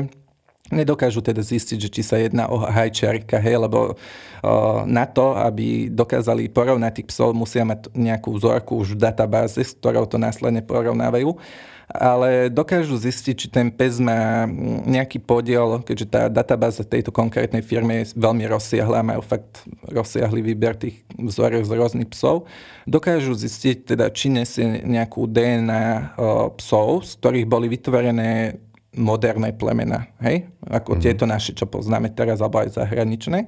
Nedokážu 0.68 1.24
teda 1.24 1.40
zistiť, 1.40 1.78
že 1.81 1.88
či 1.88 2.02
sa 2.04 2.20
jedná 2.20 2.44
o 2.52 2.61
hajčiarika, 2.61 3.40
hej, 3.40 3.64
lebo 3.64 3.96
uh, 3.96 4.85
na 4.85 5.09
to, 5.09 5.33
aby 5.33 5.88
dokázali 5.88 6.52
porovnať 6.52 6.92
tých 7.00 7.09
psov, 7.09 7.33
musia 7.33 7.64
mať 7.64 7.88
nejakú 7.96 8.37
vzorku 8.37 8.76
už 8.76 8.92
v 8.92 9.00
databáze, 9.09 9.57
s 9.57 9.72
ktorou 9.72 10.04
to 10.04 10.20
následne 10.20 10.61
porovnávajú. 10.61 11.40
Ale 11.88 12.52
dokážu 12.52 13.00
zistiť, 13.00 13.33
či 13.33 13.48
ten 13.48 13.72
pes 13.72 13.96
má 13.96 14.44
nejaký 14.85 15.24
podiel, 15.24 15.81
keďže 15.81 16.07
tá 16.12 16.22
databáza 16.28 16.85
tejto 16.85 17.09
konkrétnej 17.09 17.64
firmy 17.64 18.04
je 18.04 18.12
veľmi 18.12 18.44
rozsiahla, 18.44 19.00
majú 19.00 19.24
fakt 19.24 19.64
rozsiahly 19.88 20.44
výber 20.44 20.76
tých 20.76 21.00
vzoriek 21.16 21.64
z 21.64 21.72
rôznych 21.72 22.12
psov. 22.12 22.44
Dokážu 22.85 23.33
zistiť 23.33 23.96
teda, 23.96 24.12
či 24.12 24.28
nesie 24.28 24.85
nejakú 24.85 25.24
DNA 25.24 26.12
uh, 26.12 26.52
psov, 26.61 27.09
z 27.09 27.16
ktorých 27.24 27.46
boli 27.48 27.72
vytvorené 27.72 28.61
moderné 28.98 29.54
plemena, 29.54 30.11
hej? 30.18 30.50
Ako 30.66 30.98
mm-hmm. 30.98 31.04
tieto 31.06 31.24
naše, 31.24 31.54
čo 31.54 31.70
poznáme 31.70 32.11
teraz, 32.11 32.42
alebo 32.42 32.58
aj 32.58 32.74
zahraničné. 32.74 33.46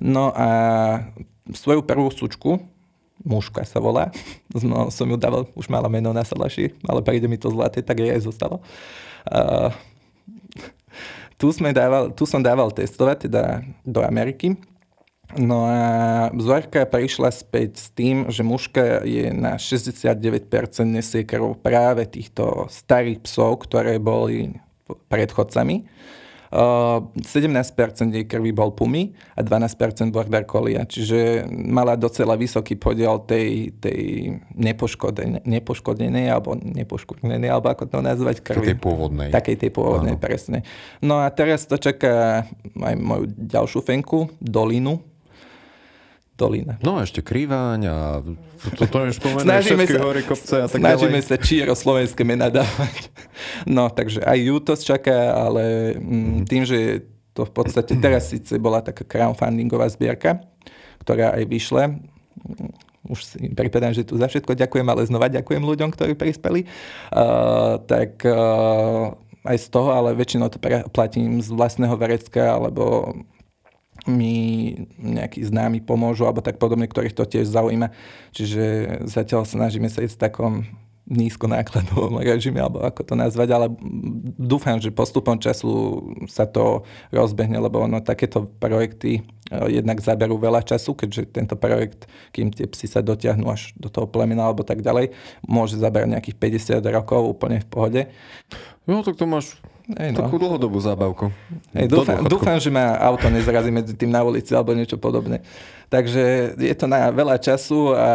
No 0.00 0.32
a 0.32 0.48
svoju 1.52 1.84
prvú 1.84 2.08
súčku, 2.08 2.58
mužka 3.22 3.62
sa 3.64 3.78
volá, 3.78 4.10
no, 4.56 4.88
som 4.88 5.06
ju 5.06 5.16
dával, 5.20 5.46
už 5.52 5.68
mala 5.68 5.86
meno 5.92 6.10
na 6.10 6.24
salaši, 6.24 6.72
ale 6.88 7.04
príde 7.04 7.28
mi 7.28 7.36
to 7.36 7.52
zlaté, 7.52 7.84
tak 7.84 8.00
jej 8.00 8.10
aj 8.10 8.24
zostalo. 8.24 8.64
Uh, 9.28 9.70
tu, 11.36 11.52
sme 11.52 11.76
dával, 11.76 12.10
tu 12.16 12.24
som 12.24 12.40
dával 12.40 12.72
testovať 12.72 13.28
teda 13.28 13.60
do 13.84 14.00
Ameriky. 14.00 14.56
No 15.34 15.66
a 15.66 16.30
vzorka 16.30 16.86
prišla 16.86 17.34
späť 17.34 17.82
s 17.82 17.90
tým, 17.90 18.30
že 18.30 18.46
mužka 18.46 19.02
je 19.02 19.34
na 19.34 19.58
69% 19.58 20.46
nesie 20.86 21.26
krv 21.26 21.58
práve 21.58 22.06
týchto 22.06 22.70
starých 22.70 23.26
psov, 23.26 23.66
ktoré 23.66 23.98
boli 23.98 24.54
predchodcami. 25.08 25.86
Uh, 26.46 27.10
17% 27.26 28.14
jej 28.14 28.22
krvi 28.22 28.54
bol 28.54 28.70
pumy 28.70 29.10
a 29.34 29.42
12% 29.42 30.14
border 30.14 30.46
collie, 30.46 30.78
čiže 30.78 31.42
mala 31.50 31.98
docela 31.98 32.38
vysoký 32.38 32.78
podiel 32.78 33.18
tej, 33.26 33.74
tej 33.82 34.30
nepoškodenej, 34.54 35.42
nepoškodenej 35.42 36.30
alebo 36.30 36.54
nepoškodenej, 36.54 37.50
alebo 37.50 37.74
ako 37.74 37.90
to 37.90 37.98
nazvať 37.98 38.46
krvi. 38.46 38.62
Takej 38.62 38.78
pôvodnej. 38.78 39.28
Takej 39.34 39.56
tej 39.58 39.70
pôvodnej, 39.74 40.14
Áno. 40.14 40.22
presne. 40.22 40.62
No 41.02 41.18
a 41.18 41.26
teraz 41.34 41.66
to 41.66 41.82
čaká 41.82 42.46
aj 42.78 42.94
moju 42.94 43.26
ďalšiu 43.34 43.82
fenku, 43.82 44.30
Dolinu, 44.38 45.02
dolina. 46.36 46.76
No 46.84 47.00
a 47.00 47.08
ešte 47.08 47.24
Krývaň 47.24 47.80
a 47.88 47.96
to, 48.76 48.84
to 48.84 48.96
je 49.08 49.16
snažíme 49.40 49.84
sa, 49.88 50.00
hory, 50.04 50.22
kopce 50.22 50.54
a 50.62 50.66
tak 50.68 50.78
Snažíme 50.78 51.20
ďalej. 51.20 51.28
sa 51.32 51.36
číro 51.40 51.72
slovenské 51.72 52.22
mená 52.28 52.52
dávať. 52.52 53.08
No, 53.64 53.88
takže 53.88 54.20
aj 54.20 54.38
ju 54.38 54.56
to 54.60 54.72
čaká, 54.76 55.32
ale 55.32 55.96
mm, 55.96 56.44
tým, 56.44 56.62
že 56.68 57.08
to 57.32 57.48
v 57.48 57.52
podstate 57.52 57.96
teraz 58.04 58.32
síce 58.32 58.60
bola 58.60 58.84
taká 58.84 59.02
crowdfundingová 59.04 59.88
zbierka, 59.88 60.44
ktorá 61.00 61.32
aj 61.36 61.44
vyšla. 61.48 61.96
Už 63.06 63.22
si 63.22 63.38
pripadám, 63.54 63.94
že 63.96 64.04
tu 64.04 64.18
za 64.20 64.28
všetko 64.28 64.58
ďakujem, 64.58 64.86
ale 64.86 65.08
znova 65.08 65.32
ďakujem 65.32 65.62
ľuďom, 65.62 65.88
ktorí 65.94 66.18
prispeli. 66.18 66.66
Uh, 67.14 67.78
tak 67.86 68.18
uh, 68.26 69.14
aj 69.46 69.56
z 69.62 69.66
toho, 69.70 69.94
ale 69.94 70.18
väčšinou 70.18 70.50
to 70.50 70.58
platím 70.90 71.38
z 71.38 71.48
vlastného 71.54 71.94
verecka, 71.94 72.58
alebo 72.58 73.14
mi 74.06 74.34
nejakí 74.98 75.42
známi 75.42 75.82
pomôžu, 75.82 76.24
alebo 76.24 76.42
tak 76.42 76.62
podobne, 76.62 76.86
ktorých 76.86 77.14
to 77.14 77.26
tiež 77.26 77.50
zaujíma. 77.50 77.90
Čiže 78.32 78.62
zatiaľ 79.06 79.44
snažíme 79.44 79.90
sa 79.90 80.06
ísť 80.06 80.16
v 80.16 80.22
takom 80.22 80.54
nízko 81.06 81.46
nákladovom 81.46 82.18
režime, 82.26 82.58
alebo 82.58 82.82
ako 82.82 83.02
to 83.06 83.14
nazvať, 83.14 83.48
ale 83.54 83.66
dúfam, 84.36 84.82
že 84.82 84.90
postupom 84.90 85.38
času 85.38 86.02
sa 86.26 86.44
to 86.50 86.82
rozbehne, 87.14 87.56
lebo 87.62 87.78
ono 87.78 88.02
takéto 88.02 88.50
projekty 88.58 89.22
eh, 89.22 89.66
jednak 89.70 90.02
zaberú 90.02 90.36
veľa 90.36 90.66
času, 90.66 90.98
keďže 90.98 91.30
tento 91.30 91.54
projekt, 91.54 92.10
kým 92.34 92.50
tie 92.50 92.66
psy 92.66 92.90
sa 92.90 93.00
dotiahnu 93.06 93.46
až 93.46 93.70
do 93.78 93.86
toho 93.86 94.10
plemena 94.10 94.50
alebo 94.50 94.66
tak 94.66 94.82
ďalej, 94.82 95.14
môže 95.46 95.78
zaberať 95.78 96.18
nejakých 96.18 96.36
50 96.82 96.82
rokov 96.90 97.22
úplne 97.22 97.62
v 97.62 97.68
pohode. 97.70 98.00
No, 98.86 99.06
tak 99.06 99.14
to 99.14 99.30
máš 99.30 99.58
Ej, 99.94 100.18
no. 100.18 100.26
Takú 100.26 100.42
dlhodobú 100.42 100.82
zábavku. 100.82 101.30
Ej, 101.70 101.86
dúfam, 101.86 102.18
dúfam, 102.26 102.58
že 102.58 102.74
ma 102.74 102.98
auto 102.98 103.30
nezrazí 103.30 103.70
medzi 103.70 103.94
tým 103.94 104.10
na 104.10 104.26
ulici 104.26 104.50
alebo 104.50 104.74
niečo 104.74 104.98
podobné. 104.98 105.46
Takže 105.86 106.58
je 106.58 106.74
to 106.74 106.90
na 106.90 107.14
veľa 107.14 107.38
času 107.38 107.94
a 107.94 108.10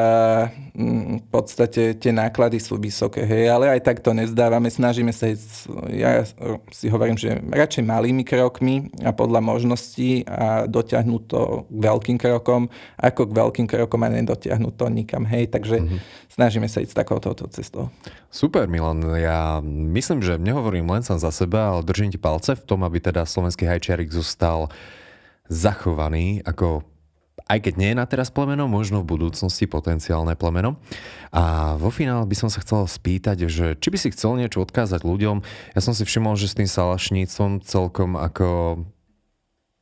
mm, 0.76 1.24
v 1.24 1.28
podstate 1.32 1.96
tie 1.96 2.12
náklady 2.12 2.60
sú 2.60 2.76
vysoké, 2.76 3.24
hej, 3.24 3.48
ale 3.48 3.72
aj 3.72 3.80
tak 3.88 4.04
to 4.04 4.12
nezdávame, 4.12 4.68
snažíme 4.68 5.16
sa 5.16 5.32
ísť, 5.32 5.72
ja 5.96 6.28
si 6.68 6.92
hovorím, 6.92 7.16
že 7.16 7.40
radšej 7.40 7.88
malými 7.88 8.28
krokmi 8.28 8.92
a 9.08 9.16
podľa 9.16 9.40
možností 9.40 10.28
a 10.28 10.68
dotiahnuť 10.68 11.22
to 11.32 11.64
k 11.72 11.80
veľkým 11.80 12.18
krokom, 12.20 12.68
ako 13.00 13.32
k 13.32 13.32
veľkým 13.40 13.68
krokom 13.72 14.04
a 14.04 14.12
nedotiahnuť 14.20 14.74
to 14.76 14.86
nikam, 14.92 15.24
hej, 15.24 15.48
takže 15.48 15.80
mm-hmm. 15.80 16.00
snažíme 16.28 16.68
sa 16.68 16.84
ísť 16.84 16.92
takouto 16.92 17.32
cestou. 17.56 17.88
Super, 18.28 18.68
Milan, 18.68 19.00
ja 19.16 19.64
myslím, 19.64 20.20
že 20.20 20.36
nehovorím 20.36 20.92
len 20.92 21.08
sám 21.08 21.24
za 21.24 21.32
seba, 21.32 21.72
ale 21.72 21.88
držím 21.88 22.12
ti 22.12 22.20
palce 22.20 22.52
v 22.52 22.68
tom, 22.68 22.84
aby 22.84 23.00
teda 23.00 23.24
slovenský 23.24 23.64
hajčiarik 23.64 24.12
zostal 24.12 24.68
zachovaný 25.48 26.44
ako 26.44 26.91
aj 27.52 27.60
keď 27.68 27.74
nie 27.76 27.90
je 27.92 28.00
na 28.00 28.08
teraz 28.08 28.32
plemeno, 28.32 28.72
možno 28.72 29.04
v 29.04 29.12
budúcnosti 29.12 29.68
potenciálne 29.68 30.40
plemeno. 30.40 30.80
A 31.36 31.76
vo 31.76 31.92
finále 31.92 32.24
by 32.24 32.36
som 32.40 32.48
sa 32.48 32.64
chcel 32.64 32.88
spýtať, 32.88 33.52
že 33.52 33.76
či 33.76 33.88
by 33.92 33.98
si 34.00 34.16
chcel 34.16 34.40
niečo 34.40 34.64
odkázať 34.64 35.04
ľuďom. 35.04 35.44
Ja 35.76 35.82
som 35.84 35.92
si 35.92 36.08
všimol, 36.08 36.40
že 36.40 36.48
s 36.48 36.56
tým 36.56 36.72
salašnícom 36.72 37.60
celkom 37.68 38.16
ako, 38.16 38.80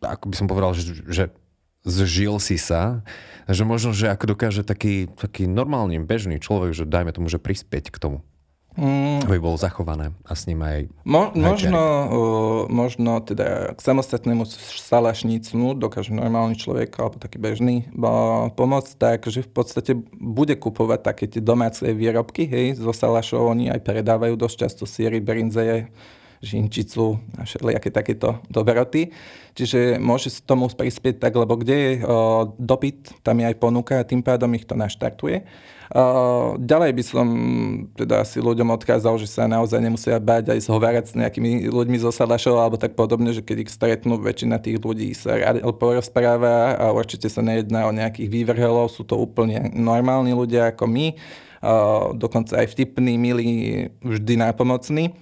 ako 0.01 0.25
by 0.25 0.35
som 0.35 0.49
povedal, 0.49 0.73
že, 0.73 1.05
že 1.05 1.29
zžil 1.85 2.41
si 2.41 2.57
sa, 2.57 3.05
že 3.45 3.61
možno, 3.65 3.93
že 3.93 4.09
ako 4.09 4.33
dokáže 4.33 4.65
taký, 4.65 5.09
taký 5.13 5.45
normálny, 5.45 6.01
bežný 6.01 6.41
človek, 6.41 6.73
že 6.73 6.89
dajme 6.89 7.13
tomu, 7.13 7.29
že 7.29 7.37
prispieť 7.37 7.93
k 7.93 8.01
tomu. 8.01 8.17
Mm. 8.79 9.27
Aby 9.27 9.43
bolo 9.43 9.59
zachované 9.59 10.15
a 10.23 10.31
s 10.39 10.47
ním 10.47 10.63
aj... 10.63 10.87
Mo, 11.03 11.35
možno, 11.35 11.81
uh, 11.83 12.61
možno 12.71 13.19
teda 13.19 13.75
k 13.75 13.79
samostatnému 13.83 14.47
salašnícnu 14.79 15.75
dokáže 15.75 16.15
normálny 16.15 16.55
človek 16.55 16.95
alebo 16.95 17.19
taký 17.19 17.43
bežný 17.43 17.91
uh, 17.91 18.47
pomôcť 18.55 18.91
tak, 18.95 19.27
že 19.27 19.43
v 19.43 19.51
podstate 19.51 19.91
bude 20.15 20.55
kupovať 20.55 20.99
také 21.03 21.27
tie 21.27 21.43
domáce 21.43 21.83
výrobky, 21.83 22.47
hej, 22.47 22.79
zo 22.79 22.95
salašov 22.95 23.51
oni 23.51 23.67
aj 23.67 23.83
predávajú 23.83 24.39
dosť 24.39 24.55
často 24.63 24.87
síry, 24.87 25.19
brinzeje, 25.19 25.91
žinčicu 26.39 27.19
a 27.35 27.43
všelijaké 27.43 27.91
takéto 27.91 28.39
dobroty. 28.47 29.11
Čiže 29.59 29.99
môže 29.99 30.31
s 30.31 30.39
tomu 30.39 30.71
prispieť 30.71 31.19
tak, 31.19 31.35
lebo 31.35 31.59
kde 31.59 31.75
je 31.75 31.91
uh, 31.99 32.47
dopyt, 32.55 33.11
tam 33.27 33.43
je 33.43 33.45
aj 33.51 33.59
ponuka 33.59 33.99
a 33.99 34.07
tým 34.07 34.23
pádom 34.23 34.55
ich 34.55 34.63
to 34.63 34.79
naštartuje. 34.79 35.43
Ďalej 36.59 36.91
by 36.93 37.03
som 37.03 37.27
teda 37.97 38.21
asi 38.21 38.37
ľuďom 38.37 38.77
odkázal, 38.77 39.17
že 39.17 39.25
sa 39.25 39.49
naozaj 39.49 39.81
nemusia 39.81 40.21
báť 40.21 40.53
aj 40.53 40.69
zhovárať 40.69 41.05
s 41.09 41.13
nejakými 41.17 41.65
ľuďmi 41.65 41.97
zo 41.97 42.13
Salašov 42.13 42.61
alebo 42.61 42.77
tak 42.77 42.93
podobne, 42.93 43.33
že 43.33 43.41
keď 43.41 43.57
ich 43.65 43.73
stretnú, 43.73 44.21
väčšina 44.21 44.61
tých 44.61 44.77
ľudí 44.77 45.09
sa 45.17 45.33
rád 45.33 45.65
porozpráva 45.81 46.77
a 46.77 46.93
určite 46.93 47.25
sa 47.25 47.41
nejedná 47.41 47.89
o 47.89 47.95
nejakých 47.95 48.29
vývrhelov, 48.29 48.93
sú 48.93 49.01
to 49.01 49.17
úplne 49.17 49.73
normálni 49.73 50.29
ľudia 50.29 50.69
ako 50.77 50.85
my, 50.85 51.17
dokonca 52.21 52.61
aj 52.61 52.69
vtipní, 52.69 53.17
milí, 53.17 53.49
vždy 54.05 54.45
nápomocní. 54.45 55.17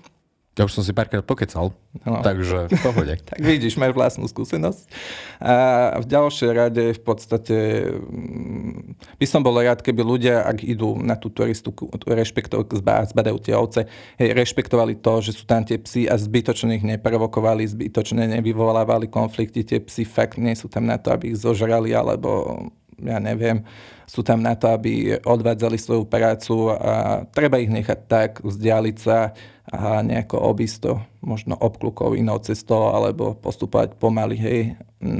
Ja 0.57 0.65
už 0.65 0.73
som 0.73 0.81
si 0.81 0.89
párkrát 0.89 1.21
pokecal, 1.21 1.69
no. 2.01 2.25
takže 2.25 2.65
v 2.65 2.81
pohode. 2.81 3.13
tak 3.29 3.37
vidíš, 3.37 3.77
máš 3.77 3.93
vlastnú 3.93 4.25
skúsenosť. 4.25 4.89
A 5.37 6.01
v 6.01 6.05
ďalšej 6.09 6.49
rade 6.49 6.83
v 6.97 7.01
podstate 7.05 7.57
mm, 7.93 8.97
by 9.21 9.25
som 9.29 9.45
bol 9.45 9.53
rád, 9.53 9.85
keby 9.85 10.01
ľudia, 10.01 10.41
ak 10.49 10.65
idú 10.65 10.97
na 10.97 11.13
tú 11.13 11.29
turistu, 11.29 11.69
rešpektovali, 12.09 12.73
zbadajú 13.13 13.37
tie 13.37 13.53
ovce, 13.53 13.85
hej, 14.17 14.33
rešpektovali 14.33 14.97
to, 14.97 15.21
že 15.21 15.37
sú 15.37 15.45
tam 15.45 15.61
tie 15.61 15.77
psy 15.77 16.09
a 16.09 16.17
zbytočne 16.17 16.81
ich 16.81 16.85
neprovokovali, 16.89 17.61
zbytočne 17.61 18.25
nevyvolávali 18.41 19.13
konflikty. 19.13 19.61
Tie 19.61 19.77
psy 19.77 20.09
fakt 20.09 20.41
nie 20.41 20.57
sú 20.57 20.65
tam 20.73 20.89
na 20.89 20.97
to, 20.97 21.13
aby 21.13 21.37
ich 21.37 21.37
zožrali 21.37 21.93
alebo 21.93 22.57
ja 23.01 23.17
neviem, 23.21 23.61
sú 24.07 24.23
tam 24.23 24.41
na 24.41 24.55
to, 24.55 24.71
aby 24.71 25.19
odvádzali 25.21 25.77
svoju 25.77 26.07
prácu 26.07 26.71
a 26.73 27.23
treba 27.29 27.61
ich 27.61 27.69
nechať 27.69 27.99
tak, 28.07 28.31
vzdialiť 28.41 28.97
sa 28.97 29.35
a 29.67 29.99
nejako 29.99 30.39
obísť 30.47 30.77
to 30.79 30.93
možno 31.19 31.59
obklukou 31.59 32.15
inou 32.15 32.39
cestou 32.39 32.95
alebo 32.95 33.35
postupovať 33.35 33.99
pomaly, 33.99 34.35
hej, 34.39 34.61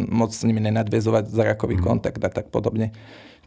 moc 0.08 0.32
s 0.32 0.48
nimi 0.48 0.64
nenadviezovať 0.64 1.28
zrakový 1.28 1.76
mm. 1.78 1.84
kontakt 1.84 2.22
a 2.24 2.32
tak 2.32 2.48
podobne. 2.48 2.96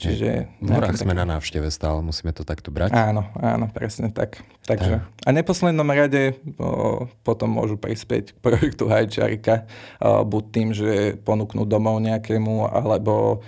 Čiže... 0.01 0.49
V 0.65 0.73
horách 0.73 0.97
sme 0.97 1.13
na 1.13 1.29
návšteve 1.29 1.69
stále, 1.69 2.01
musíme 2.01 2.33
to 2.33 2.41
takto 2.41 2.73
brať. 2.73 2.97
Áno, 2.97 3.29
áno, 3.37 3.69
presne 3.69 4.09
tak. 4.09 4.41
Takže, 4.65 5.05
a 5.05 5.29
neposlednom 5.29 5.85
rade 5.85 6.41
o, 6.57 7.05
potom 7.21 7.53
môžu 7.53 7.77
prispieť 7.77 8.33
k 8.33 8.39
projektu 8.41 8.89
Hajčarika, 8.89 9.69
buď 10.01 10.45
tým, 10.57 10.69
že 10.73 11.21
ponúknú 11.21 11.69
domov 11.69 12.01
nejakému, 12.01 12.73
alebo 12.73 13.45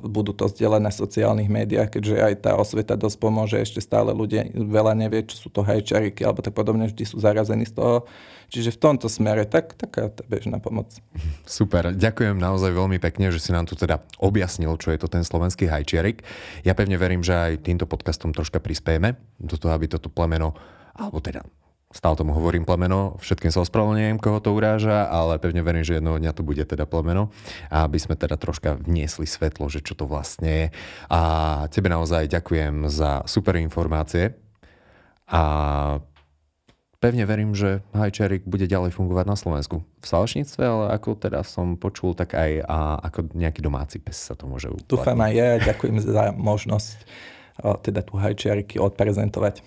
budú 0.00 0.32
to 0.32 0.48
zdieľať 0.48 0.80
na 0.80 0.92
sociálnych 0.92 1.52
médiách, 1.52 1.92
keďže 1.92 2.16
aj 2.16 2.34
tá 2.40 2.52
osveta 2.56 2.96
dosť 2.96 3.16
pomôže. 3.20 3.60
Ešte 3.60 3.84
stále 3.84 4.16
ľudia 4.16 4.48
veľa 4.52 4.96
nevie, 4.96 5.28
čo 5.28 5.36
sú 5.36 5.48
to 5.52 5.60
hajčariky 5.60 6.24
alebo 6.24 6.40
tak 6.40 6.56
podobne, 6.56 6.88
vždy 6.88 7.04
sú 7.04 7.20
zarazení 7.20 7.68
z 7.68 7.76
toho. 7.76 8.08
Čiže 8.48 8.72
v 8.74 8.80
tomto 8.80 9.12
smere 9.12 9.44
tak, 9.44 9.76
taká 9.76 10.08
tá 10.08 10.24
bežná 10.24 10.56
pomoc. 10.56 10.88
Super, 11.44 11.92
ďakujem 11.92 12.40
naozaj 12.40 12.72
veľmi 12.72 12.96
pekne, 12.96 13.28
že 13.28 13.44
si 13.44 13.52
nám 13.52 13.68
tu 13.68 13.76
teda 13.76 14.00
objasnil, 14.16 14.72
čo 14.80 14.88
je 14.88 14.98
to 15.04 15.08
ten 15.12 15.20
slovenský 15.20 15.68
hajčiarik. 15.68 16.24
Ja 16.64 16.72
pevne 16.72 16.96
verím, 16.96 17.20
že 17.20 17.36
aj 17.36 17.68
týmto 17.68 17.84
podcastom 17.84 18.32
troška 18.32 18.56
prispiejeme 18.56 19.20
do 19.36 19.60
toho, 19.60 19.76
aby 19.76 19.84
toto 19.84 20.08
plemeno, 20.08 20.56
alebo 20.96 21.20
teda 21.20 21.44
stále 21.88 22.20
tomu 22.20 22.36
hovorím 22.36 22.68
plemeno, 22.68 23.16
všetkým 23.16 23.48
sa 23.48 23.64
ospravedlňujem, 23.64 24.20
koho 24.20 24.44
to 24.44 24.52
uráža, 24.52 25.08
ale 25.08 25.40
pevne 25.40 25.64
verím, 25.64 25.80
že 25.80 25.96
jednoho 25.96 26.20
dňa 26.20 26.36
to 26.36 26.44
bude 26.44 26.60
teda 26.60 26.84
plemeno 26.84 27.32
a 27.72 27.88
aby 27.88 27.96
sme 27.96 28.12
teda 28.12 28.36
troška 28.36 28.76
vniesli 28.76 29.24
svetlo, 29.24 29.72
že 29.72 29.80
čo 29.80 29.96
to 29.96 30.04
vlastne 30.04 30.48
je. 30.48 30.66
A 31.08 31.20
tebe 31.72 31.88
naozaj 31.88 32.28
ďakujem 32.28 32.92
za 32.92 33.24
super 33.24 33.56
informácie 33.56 34.36
a 35.32 35.42
pevne 37.00 37.24
verím, 37.24 37.56
že 37.56 37.80
Hajčerik 37.96 38.44
bude 38.44 38.68
ďalej 38.68 38.92
fungovať 38.92 39.24
na 39.24 39.36
Slovensku. 39.38 39.80
V 39.80 40.06
salešníctve, 40.06 40.60
ale 40.60 40.84
ako 40.92 41.16
teda 41.16 41.40
som 41.40 41.80
počul, 41.80 42.12
tak 42.12 42.36
aj 42.36 42.68
a 42.68 43.00
ako 43.00 43.32
nejaký 43.32 43.64
domáci 43.64 43.96
pes 43.96 44.28
sa 44.28 44.36
to 44.36 44.44
môže 44.44 44.68
uplatniť. 44.68 44.92
Dúfam 44.92 45.20
aj 45.24 45.32
ja, 45.32 45.56
ďakujem 45.62 45.96
za 46.04 46.36
možnosť 46.36 46.96
teda 47.58 48.06
tu 48.06 48.14
Hajčiariky 48.14 48.78
odprezentovať. 48.78 49.66